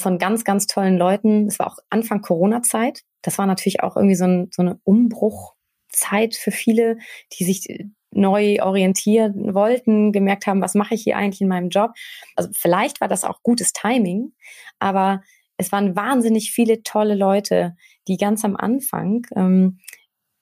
von 0.00 0.16
ganz, 0.16 0.42
ganz 0.42 0.66
tollen 0.66 0.96
Leuten. 0.96 1.48
Es 1.48 1.58
war 1.58 1.66
auch 1.66 1.76
Anfang 1.90 2.22
Corona-Zeit. 2.22 3.02
Das 3.20 3.36
war 3.36 3.44
natürlich 3.44 3.82
auch 3.82 3.96
irgendwie 3.96 4.14
so, 4.14 4.24
ein, 4.24 4.48
so 4.50 4.62
eine 4.62 4.80
Umbruchzeit 4.84 6.34
für 6.34 6.50
viele, 6.50 6.96
die 7.34 7.44
sich 7.44 7.68
neu 8.10 8.62
orientieren 8.62 9.52
wollten, 9.52 10.12
gemerkt 10.12 10.46
haben, 10.46 10.62
was 10.62 10.72
mache 10.72 10.94
ich 10.94 11.02
hier 11.02 11.18
eigentlich 11.18 11.42
in 11.42 11.48
meinem 11.48 11.68
Job. 11.68 11.90
Also 12.34 12.48
vielleicht 12.54 13.02
war 13.02 13.08
das 13.08 13.24
auch 13.24 13.42
gutes 13.42 13.74
Timing, 13.74 14.32
aber 14.78 15.20
es 15.58 15.72
waren 15.72 15.94
wahnsinnig 15.94 16.52
viele 16.52 16.82
tolle 16.84 17.16
Leute, 17.16 17.76
die 18.08 18.16
ganz 18.16 18.46
am 18.46 18.56
Anfang 18.56 19.26
ähm, 19.36 19.78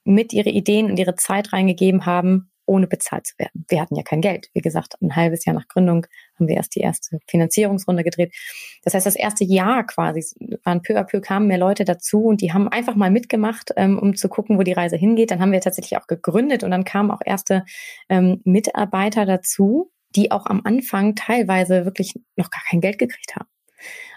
mit 0.05 0.33
ihre 0.33 0.51
Ideen 0.51 0.93
und 0.93 0.99
ihre 1.01 1.17
Zeit 1.17 1.53
reingegeben 1.53 2.07
haben, 2.07 2.53
ohne 2.67 2.87
bezahlt 2.87 3.27
zu 3.27 3.35
werden. 3.39 3.65
Wir 3.69 3.81
hatten 3.81 3.97
ja 3.97 4.03
kein 4.03 4.21
Geld. 4.21 4.49
Wie 4.55 4.61
gesagt, 4.61 4.95
ein 5.01 5.17
halbes 5.17 5.45
Jahr 5.45 5.55
nach 5.55 5.69
Gründung 5.69 6.07
haben 6.39 6.49
wir 6.49 6.57
erst 6.57 6.75
die 6.75 6.81
erste 6.81 7.19
Finanzierungsrunde 7.29 8.05
gedreht. 8.05 8.35
Das 8.83 8.95
heißt, 8.95 9.07
das 9.07 9.17
erste 9.17 9.45
Jahr 9.45 9.85
quasi 9.85 10.25
waren 10.65 10.83
peu 10.83 10.99
à 10.99 11.05
peu 11.05 11.21
kamen 11.21 11.47
mehr 11.47 11.59
Leute 11.59 11.85
dazu 11.85 12.25
und 12.25 12.41
die 12.41 12.53
haben 12.53 12.69
einfach 12.69 12.95
mal 12.95 13.11
mitgemacht, 13.11 13.73
ähm, 13.77 13.99
um 13.99 14.17
zu 14.17 14.29
gucken, 14.29 14.59
wo 14.59 14.63
die 14.63 14.73
Reise 14.73 14.97
hingeht. 14.97 15.31
Dann 15.31 15.41
haben 15.41 15.53
wir 15.53 15.61
tatsächlich 15.61 15.99
auch 15.99 16.07
gegründet 16.07 16.65
und 16.65 16.71
dann 16.71 16.85
kamen 16.85 17.11
auch 17.11 17.21
erste 17.25 17.65
ähm, 18.09 18.41
Mitarbeiter 18.45 19.27
dazu, 19.27 19.91
die 20.11 20.31
auch 20.31 20.47
am 20.47 20.63
Anfang 20.65 21.15
teilweise 21.15 21.85
wirklich 21.85 22.15
noch 22.37 22.51
gar 22.51 22.63
kein 22.69 22.81
Geld 22.81 22.99
gekriegt 22.99 23.37
haben. 23.37 23.49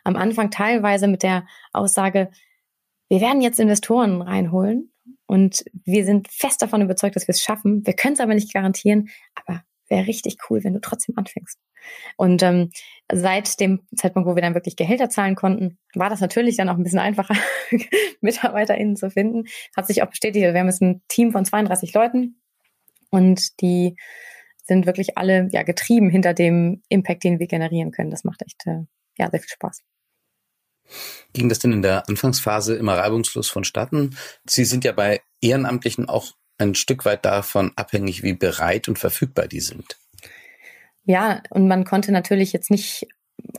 Am 0.04 0.16
Anfang 0.16 0.52
teilweise 0.52 1.08
mit 1.08 1.24
der 1.24 1.46
Aussage, 1.74 2.30
wir 3.10 3.22
werden 3.22 3.42
jetzt 3.42 3.60
Investoren 3.60 4.22
reinholen 4.22 4.92
und 5.28 5.64
wir 5.86 6.06
sind 6.06 6.30
fest 6.30 6.62
davon 6.62 6.82
überzeugt, 6.82 7.16
dass 7.16 7.28
wir 7.28 7.34
es 7.34 7.44
schaffen. 7.44 7.86
Wir 7.86 7.94
können 7.94 8.14
es 8.14 8.20
aber 8.20 8.34
nicht 8.34 8.54
garantieren, 8.54 9.10
aber 9.36 9.64
wäre 9.90 10.08
richtig 10.08 10.38
cool, 10.50 10.64
wenn 10.64 10.74
du 10.74 10.82
trotzdem 10.82 11.18
anfängst. 11.18 11.60
Und 12.18 12.44
ähm, 12.44 12.72
seit 13.12 13.60
dem 13.60 13.82
Zeitpunkt, 13.96 14.28
wo 14.28 14.36
wir 14.36 14.42
dann 14.42 14.56
wirklich 14.56 14.76
Gehälter 14.76 15.10
zahlen 15.10 15.36
konnten, 15.36 15.78
war 15.94 16.10
das 16.10 16.22
natürlich 16.22 16.58
dann 16.58 16.70
auch 16.70 16.76
ein 16.76 16.84
bisschen 16.84 17.00
einfacher, 17.00 17.36
MitarbeiterInnen 18.22 18.96
zu 18.96 19.10
finden. 19.10 19.46
Hat 19.76 19.88
sich 19.88 20.02
auch 20.04 20.10
bestätigt. 20.10 20.44
Wir 20.44 20.60
haben 20.60 20.68
jetzt 20.68 20.82
ein 20.82 21.02
Team 21.08 21.32
von 21.32 21.46
32 21.46 21.94
Leuten 21.94 22.42
und 23.10 23.62
die 23.62 23.96
sind 24.64 24.86
wirklich 24.86 25.18
alle 25.18 25.48
ja 25.52 25.64
getrieben 25.64 26.10
hinter 26.10 26.34
dem 26.34 26.82
Impact, 26.90 27.24
den 27.24 27.40
wir 27.40 27.48
generieren 27.48 27.92
können. 27.92 28.12
Das 28.12 28.24
macht 28.24 28.42
echt 28.42 28.66
äh, 28.66 28.84
ja 29.18 29.30
sehr 29.30 29.40
viel 29.40 29.50
Spaß. 29.50 29.82
Ging 31.34 31.50
das 31.50 31.60
denn 31.60 31.72
in 31.72 31.82
der 31.82 32.08
Anfangsphase 32.10 32.76
immer 32.76 32.98
reibungslos 32.98 33.50
vonstatten? 33.50 34.18
Sie 34.46 34.66
sind 34.66 34.84
ja 34.84 34.92
bei 34.92 35.22
Ehrenamtlichen 35.42 36.10
auch 36.10 36.34
ein 36.58 36.76
Stück 36.76 37.06
weit 37.06 37.26
davon 37.26 37.72
abhängig, 37.76 38.24
wie 38.24 38.34
bereit 38.34 38.88
und 38.88 38.98
verfügbar 38.98 39.48
die 39.48 39.60
sind. 39.60 39.98
Ja, 41.04 41.42
und 41.50 41.68
man 41.68 41.86
konnte 41.86 42.12
natürlich 42.12 42.52
jetzt 42.52 42.72
nicht 42.72 43.08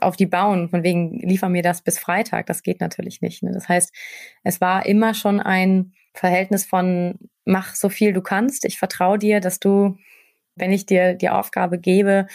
auf 0.01 0.15
die 0.15 0.25
bauen, 0.25 0.69
von 0.69 0.83
wegen, 0.83 1.19
liefer 1.19 1.49
mir 1.49 1.63
das 1.63 1.81
bis 1.81 1.97
Freitag. 1.97 2.45
Das 2.47 2.63
geht 2.63 2.81
natürlich 2.81 3.21
nicht. 3.21 3.43
Ne? 3.43 3.51
Das 3.53 3.67
heißt, 3.67 3.93
es 4.43 4.61
war 4.61 4.85
immer 4.85 5.13
schon 5.13 5.39
ein 5.39 5.93
Verhältnis 6.13 6.65
von, 6.65 7.17
mach 7.45 7.75
so 7.75 7.89
viel 7.89 8.13
du 8.13 8.21
kannst. 8.21 8.65
Ich 8.65 8.77
vertraue 8.77 9.17
dir, 9.17 9.39
dass 9.39 9.59
du, 9.59 9.97
wenn 10.55 10.71
ich 10.71 10.85
dir 10.85 11.13
die 11.15 11.29
Aufgabe 11.29 11.79
gebe, 11.79 12.27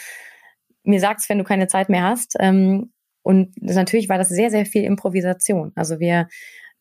mir 0.83 0.99
sagst, 0.99 1.29
wenn 1.29 1.37
du 1.37 1.43
keine 1.43 1.67
Zeit 1.67 1.89
mehr 1.89 2.03
hast. 2.03 2.35
Ähm, 2.39 2.91
und 3.25 3.59
natürlich 3.59 4.07
war 4.07 4.19
das 4.19 4.29
sehr, 4.29 4.51
sehr 4.51 4.67
viel 4.67 4.83
Improvisation. 4.83 5.71
Also 5.73 5.99
wir 5.99 6.27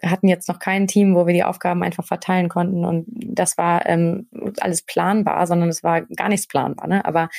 hatten 0.03 0.29
jetzt 0.29 0.47
noch 0.47 0.59
kein 0.59 0.87
Team, 0.87 1.15
wo 1.15 1.27
wir 1.27 1.33
die 1.33 1.43
Aufgaben 1.43 1.83
einfach 1.83 2.05
verteilen 2.07 2.51
konnten 2.51 2.85
und 2.85 3.07
das 3.09 3.57
war 3.57 3.87
ähm, 3.87 4.29
alles 4.61 4.83
planbar, 4.83 5.47
sondern 5.47 5.71
es 5.71 5.83
war 5.83 6.03
gar 6.03 6.29
nichts 6.29 6.47
planbar. 6.47 6.87
Ne? 6.87 7.03
Aber 7.07 7.31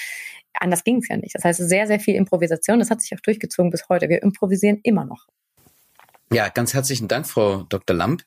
anders 0.53 0.83
ging 0.83 0.97
es 0.97 1.07
ja 1.07 1.17
nicht. 1.17 1.35
Das 1.35 1.43
heißt, 1.43 1.59
sehr, 1.69 1.85
sehr 1.85 1.99
viel 1.99 2.15
Improvisation. 2.15 2.79
Das 2.79 2.89
hat 2.89 3.01
sich 3.01 3.13
auch 3.15 3.21
durchgezogen 3.21 3.69
bis 3.69 3.87
heute. 3.89 4.09
Wir 4.09 4.23
improvisieren 4.23 4.79
immer 4.81 5.05
noch. 5.05 5.27
Ja, 6.33 6.49
ganz 6.49 6.73
herzlichen 6.73 7.07
Dank, 7.07 7.27
Frau 7.27 7.61
Dr. 7.69 7.95
Lamp. 7.95 8.23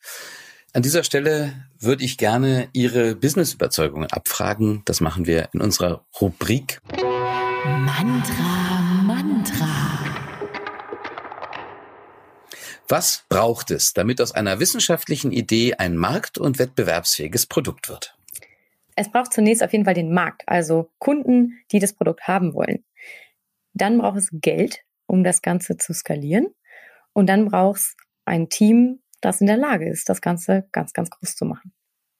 An 0.75 0.83
dieser 0.83 1.03
Stelle 1.03 1.55
würde 1.81 2.05
ich 2.05 2.19
gerne 2.19 2.69
Ihre 2.73 3.17
Business-Überzeugungen 3.17 4.09
abfragen. 4.13 4.83
Das 4.85 5.01
machen 5.01 5.27
wir 5.27 5.49
in 5.53 5.61
unserer 5.61 6.05
Rubrik 6.21 6.81
Mantra, 7.65 8.81
Mantra. 9.03 10.08
Was 12.89 13.25
braucht 13.29 13.71
es, 13.71 13.93
damit 13.93 14.19
aus 14.19 14.33
einer 14.33 14.61
wissenschaftlichen 14.61 15.31
Idee 15.31 15.75
ein 15.75 15.95
markt- 15.97 16.39
und 16.39 16.59
wettbewerbsfähiges 16.59 17.47
Produkt 17.47 17.91
wird? 17.91 18.17
Es 18.97 19.13
braucht 19.13 19.35
zunächst 19.35 19.63
auf 19.63 19.73
jeden 19.73 19.85
Fall 19.85 19.95
den 19.95 20.13
Markt, 20.13 20.43
also 20.47 20.91
Kunden, 20.99 21.59
die 21.71 21.81
das 21.81 21.93
Produkt 21.93 22.27
haben 22.27 22.55
wollen. 22.55 22.85
Dann 23.75 23.99
braucht 23.99 24.17
es 24.17 24.31
Geld, 24.33 24.81
um 25.07 25.23
das 25.23 25.43
Ganze 25.43 25.77
zu 25.77 25.93
skalieren. 25.93 26.49
Und 27.13 27.27
dann 27.27 27.45
braucht 27.45 27.81
es 27.81 27.97
ein 28.25 28.49
Team, 28.49 29.01
das 29.21 29.43
in 29.43 29.47
der 29.47 29.59
Lage 29.59 29.89
ist, 29.89 30.09
das 30.09 30.23
Ganze 30.23 30.67
ganz, 30.73 30.95
ganz 30.95 31.11
groß 31.11 31.37
zu 31.37 31.45
machen. 31.45 31.73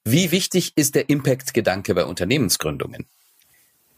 Wie 0.05 0.31
wichtig 0.31 0.73
ist 0.75 0.93
der 0.93 1.09
Impact-Gedanke 1.09 1.95
bei 1.95 2.05
Unternehmensgründungen? 2.05 3.07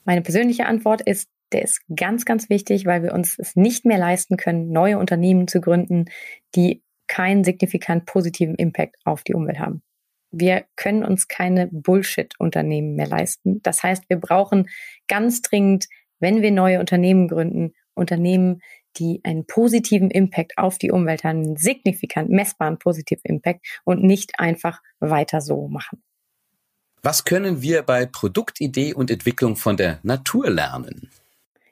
Meine 0.06 0.22
persönliche 0.22 0.66
Antwort 0.66 1.02
ist 1.02 1.30
der 1.52 1.64
ist 1.64 1.82
ganz, 1.96 2.26
ganz 2.26 2.50
wichtig, 2.50 2.86
weil 2.86 3.04
wir 3.04 3.14
uns 3.14 3.38
es 3.38 3.56
nicht 3.56 3.86
mehr 3.86 3.98
leisten 3.98 4.38
können, 4.38 4.72
neue 4.72 4.98
Unternehmen 4.98 5.48
zu 5.48 5.62
gründen, 5.62 6.06
die 6.56 6.84
keinen 7.08 7.44
signifikant 7.44 8.06
positiven 8.06 8.56
Impact 8.56 8.96
auf 9.04 9.24
die 9.24 9.34
Umwelt 9.34 9.60
haben. 9.60 9.82
Wir 10.32 10.64
können 10.78 11.04
uns 11.04 11.28
keine 11.28 11.68
Bullshit-Unternehmen 11.68 12.96
mehr 12.96 13.08
leisten. 13.08 13.62
Das 13.64 13.84
heißt, 13.84 14.06
wir 14.08 14.18
brauchen 14.18 14.70
ganz 15.10 15.42
dringend, 15.42 15.88
wenn 16.20 16.42
wir 16.42 16.52
neue 16.52 16.80
Unternehmen 16.80 17.28
gründen, 17.28 17.74
Unternehmen, 17.94 18.62
die 18.98 19.20
einen 19.24 19.46
positiven 19.46 20.10
Impact 20.10 20.58
auf 20.58 20.78
die 20.78 20.92
Umwelt 20.92 21.24
haben, 21.24 21.44
einen 21.44 21.58
signifikant 21.58 22.30
messbaren 22.30 22.80
positiven 22.80 23.24
Impact 23.26 23.66
und 23.84 24.04
nicht 24.04 24.40
einfach 24.40 24.82
weiter 25.00 25.42
so 25.42 25.68
machen. 25.68 26.02
Was 27.02 27.26
können 27.26 27.62
wir 27.62 27.82
bei 27.82 28.06
Produktidee 28.06 28.94
und 28.94 29.10
Entwicklung 29.10 29.56
von 29.56 29.76
der 29.76 30.00
Natur 30.04 30.50
lernen? 30.50 31.10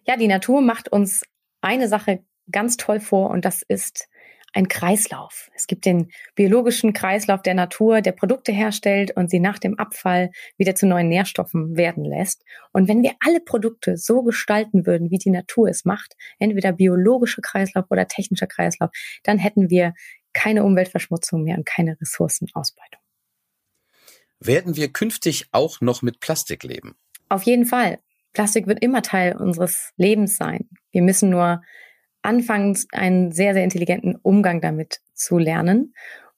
Ja, 0.08 0.18
die 0.18 0.28
Natur 0.28 0.62
macht 0.62 0.90
uns 0.90 1.24
eine 1.62 1.88
Sache 1.88 2.24
ganz 2.52 2.78
toll 2.78 3.00
vor 3.00 3.30
und 3.30 3.46
das 3.46 3.62
ist 3.62 4.08
ein 4.54 4.68
Kreislauf. 4.68 5.50
Es 5.54 5.68
gibt 5.68 5.86
den 5.86 6.12
biologischen 6.36 6.94
Kreislauf 6.94 7.42
der 7.42 7.54
Natur, 7.54 8.02
der 8.02 8.14
Produkte 8.14 8.52
herstellt 8.52 9.16
und 9.16 9.30
sie 9.30 9.40
nach 9.40 9.60
dem 9.60 9.78
Abfall 9.78 10.32
wieder 10.58 10.76
zu 10.76 10.88
neuen 10.88 11.08
Nährstoffen 11.08 11.78
werden 11.78 12.04
lässt. 12.04 12.44
Und 12.72 12.88
wenn 12.88 13.04
wir 13.04 13.14
alle 13.20 13.42
Produkte 13.42 13.98
so 13.98 14.24
gestalten 14.24 14.86
würden, 14.86 15.12
wie 15.12 15.18
die 15.18 15.30
Natur 15.30 15.70
es 15.70 15.86
macht, 15.86 16.16
entweder 16.40 16.72
biologischer 16.72 17.42
Kreislauf 17.42 17.86
oder 17.90 18.08
technischer 18.08 18.48
Kreislauf, 18.48 18.90
dann 19.24 19.38
hätten 19.38 19.70
wir 19.70 19.94
keine 20.34 20.64
Umweltverschmutzung 20.64 21.44
mehr 21.44 21.58
und 21.58 21.66
keine 21.66 22.00
Ressourcenausbeutung. 22.00 23.02
Werden 24.40 24.76
wir 24.76 24.92
künftig 24.92 25.48
auch 25.52 25.82
noch 25.82 26.02
mit 26.02 26.22
Plastik 26.22 26.64
leben? 26.64 26.96
Auf 27.28 27.44
jeden 27.44 27.66
Fall. 27.66 28.00
Plastik 28.34 28.68
wird 28.68 28.82
immer 28.82 29.02
Teil 29.02 29.36
unseres 29.36 29.92
Lebens 29.98 30.38
sein. 30.38 30.70
Wir 30.92 31.02
müssen 31.02 31.30
nur 31.30 31.62
anfangen, 32.22 32.78
einen 32.92 33.32
sehr, 33.32 33.54
sehr 33.54 33.64
intelligenten 33.64 34.16
Umgang 34.16 34.62
damit 34.62 35.00
zu 35.14 35.38
lernen. 35.38 35.94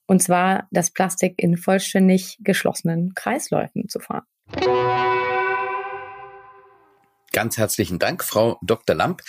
Und 0.06 0.22
zwar 0.22 0.68
das 0.70 0.90
Plastik 0.90 1.34
in 1.36 1.56
vollständig 1.56 2.38
geschlossenen 2.40 3.14
Kreisläufen 3.14 3.88
zu 3.88 4.00
fahren. 4.00 4.26
Ganz 7.32 7.56
herzlichen 7.56 7.98
Dank, 7.98 8.22
Frau 8.24 8.58
Dr. 8.62 8.94
Lamp. 8.94 9.22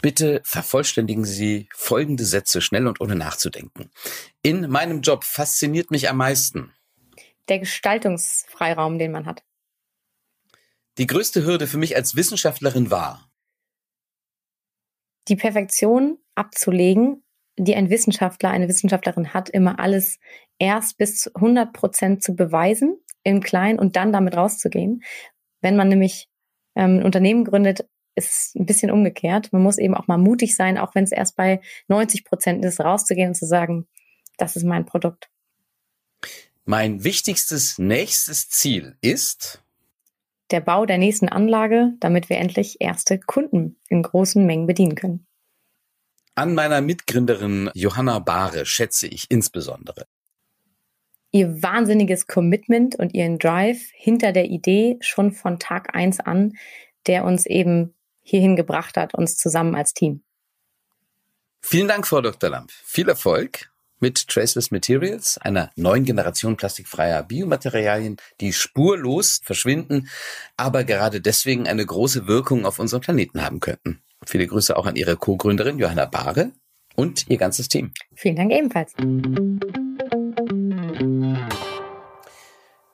Bitte 0.00 0.40
vervollständigen 0.44 1.26
Sie 1.26 1.68
folgende 1.74 2.24
Sätze 2.24 2.62
schnell 2.62 2.86
und 2.86 3.02
ohne 3.02 3.16
nachzudenken. 3.16 3.90
In 4.40 4.70
meinem 4.70 5.02
Job 5.02 5.24
fasziniert 5.24 5.90
mich 5.90 6.08
am 6.08 6.16
meisten. 6.16 6.72
Der 7.48 7.58
Gestaltungsfreiraum, 7.58 8.98
den 8.98 9.12
man 9.12 9.26
hat. 9.26 9.42
Die 10.98 11.06
größte 11.06 11.44
Hürde 11.44 11.66
für 11.66 11.78
mich 11.78 11.96
als 11.96 12.16
Wissenschaftlerin 12.16 12.90
war. 12.90 13.30
Die 15.28 15.36
Perfektion 15.36 16.18
abzulegen, 16.34 17.22
die 17.56 17.74
ein 17.74 17.90
Wissenschaftler, 17.90 18.50
eine 18.50 18.68
Wissenschaftlerin 18.68 19.32
hat, 19.32 19.48
immer 19.48 19.78
alles 19.78 20.18
erst 20.58 20.98
bis 20.98 21.28
100 21.34 21.72
Prozent 21.72 22.22
zu 22.22 22.34
beweisen 22.34 22.98
im 23.22 23.40
Kleinen 23.40 23.78
und 23.78 23.96
dann 23.96 24.12
damit 24.12 24.36
rauszugehen. 24.36 25.02
Wenn 25.60 25.76
man 25.76 25.88
nämlich 25.88 26.28
ähm, 26.74 26.98
ein 26.98 27.02
Unternehmen 27.04 27.44
gründet, 27.44 27.86
ist 28.14 28.30
es 28.30 28.54
ein 28.54 28.66
bisschen 28.66 28.90
umgekehrt. 28.90 29.52
Man 29.52 29.62
muss 29.62 29.78
eben 29.78 29.94
auch 29.94 30.06
mal 30.06 30.18
mutig 30.18 30.56
sein, 30.56 30.78
auch 30.78 30.94
wenn 30.94 31.04
es 31.04 31.12
erst 31.12 31.36
bei 31.36 31.60
90 31.88 32.24
Prozent 32.24 32.64
ist, 32.64 32.80
rauszugehen 32.80 33.28
und 33.28 33.34
zu 33.34 33.46
sagen, 33.46 33.86
das 34.36 34.56
ist 34.56 34.64
mein 34.64 34.86
Produkt. 34.86 35.30
Mein 36.64 37.04
wichtigstes 37.04 37.78
nächstes 37.78 38.48
Ziel 38.48 38.96
ist 39.00 39.62
der 40.50 40.60
Bau 40.60 40.86
der 40.86 40.98
nächsten 40.98 41.28
Anlage, 41.28 41.92
damit 42.00 42.28
wir 42.28 42.38
endlich 42.38 42.76
erste 42.80 43.18
Kunden 43.18 43.76
in 43.88 44.02
großen 44.02 44.44
Mengen 44.44 44.66
bedienen 44.66 44.94
können. 44.94 45.26
An 46.34 46.54
meiner 46.54 46.80
Mitgründerin 46.80 47.70
Johanna 47.74 48.18
Bahre 48.18 48.64
schätze 48.66 49.06
ich 49.06 49.26
insbesondere 49.28 50.06
ihr 51.32 51.62
wahnsinniges 51.62 52.26
Commitment 52.26 52.96
und 52.96 53.14
ihren 53.14 53.38
Drive 53.38 53.90
hinter 53.92 54.32
der 54.32 54.46
Idee 54.46 54.98
schon 55.00 55.32
von 55.32 55.58
Tag 55.58 55.94
eins 55.94 56.20
an, 56.20 56.56
der 57.06 57.24
uns 57.24 57.46
eben 57.46 57.94
hierhin 58.22 58.56
gebracht 58.56 58.96
hat, 58.96 59.14
uns 59.14 59.36
zusammen 59.36 59.74
als 59.74 59.94
Team. 59.94 60.22
Vielen 61.62 61.88
Dank, 61.88 62.06
Frau 62.06 62.20
Dr. 62.20 62.50
Lamp. 62.50 62.70
Viel 62.70 63.08
Erfolg 63.08 63.69
mit 64.00 64.28
Traceless 64.28 64.70
Materials, 64.70 65.38
einer 65.38 65.70
neuen 65.76 66.04
Generation 66.04 66.56
plastikfreier 66.56 67.22
Biomaterialien, 67.22 68.16
die 68.40 68.52
spurlos 68.52 69.40
verschwinden, 69.42 70.08
aber 70.56 70.84
gerade 70.84 71.20
deswegen 71.20 71.68
eine 71.68 71.84
große 71.84 72.26
Wirkung 72.26 72.66
auf 72.66 72.78
unseren 72.78 73.00
Planeten 73.00 73.42
haben 73.42 73.60
könnten. 73.60 74.02
Viele 74.26 74.46
Grüße 74.46 74.76
auch 74.76 74.86
an 74.86 74.96
Ihre 74.96 75.16
Co-Gründerin 75.16 75.78
Johanna 75.78 76.06
Bahre 76.06 76.52
und 76.96 77.28
Ihr 77.28 77.38
ganzes 77.38 77.68
Team. 77.68 77.92
Vielen 78.14 78.36
Dank 78.36 78.52
ebenfalls. 78.52 78.92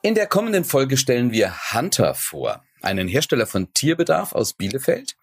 In 0.03 0.15
der 0.15 0.27
kommenden 0.27 0.65
Folge 0.65 0.97
stellen 0.97 1.33
wir 1.33 1.53
Hunter 1.73 2.15
vor, 2.15 2.63
einen 2.81 3.09
Hersteller 3.09 3.47
von 3.47 3.73
Tierbedarf 3.73 4.35
aus 4.35 4.53
Bielefeld. 4.53 5.17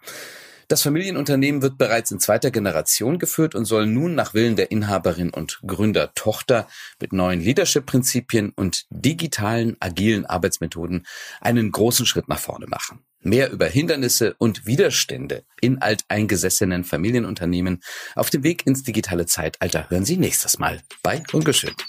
Das 0.73 0.81
Familienunternehmen 0.81 1.61
wird 1.61 1.77
bereits 1.77 2.09
in 2.09 2.19
zweiter 2.19 2.49
Generation 2.49 3.19
geführt 3.19 3.53
und 3.53 3.65
soll 3.65 3.85
nun 3.85 4.15
nach 4.15 4.33
Willen 4.33 4.55
der 4.55 4.71
Inhaberin 4.71 5.29
und 5.29 5.59
Gründertochter 5.67 6.67
mit 6.99 7.13
neuen 7.13 7.41
Leadership-Prinzipien 7.41 8.53
und 8.55 8.87
digitalen, 8.89 9.77
agilen 9.79 10.25
Arbeitsmethoden 10.25 11.05
einen 11.41 11.71
großen 11.71 12.07
Schritt 12.07 12.27
nach 12.27 12.39
vorne 12.39 12.65
machen. 12.65 13.05
Mehr 13.19 13.51
über 13.51 13.67
Hindernisse 13.67 14.33
und 14.39 14.65
Widerstände 14.65 15.43
in 15.61 15.79
alteingesessenen 15.79 16.83
Familienunternehmen 16.85 17.83
auf 18.15 18.31
dem 18.31 18.41
Weg 18.41 18.65
ins 18.65 18.81
digitale 18.81 19.27
Zeitalter 19.27 19.91
hören 19.91 20.05
Sie 20.05 20.17
nächstes 20.17 20.57
Mal 20.57 20.81
bei 21.03 21.21
Ungeschönt. 21.33 21.85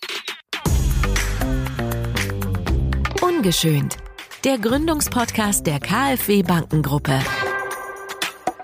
Ungeschönt. 3.22 3.96
Der 4.44 4.58
Gründungspodcast 4.58 5.66
der 5.66 5.80
KfW 5.80 6.42
Bankengruppe. 6.42 7.18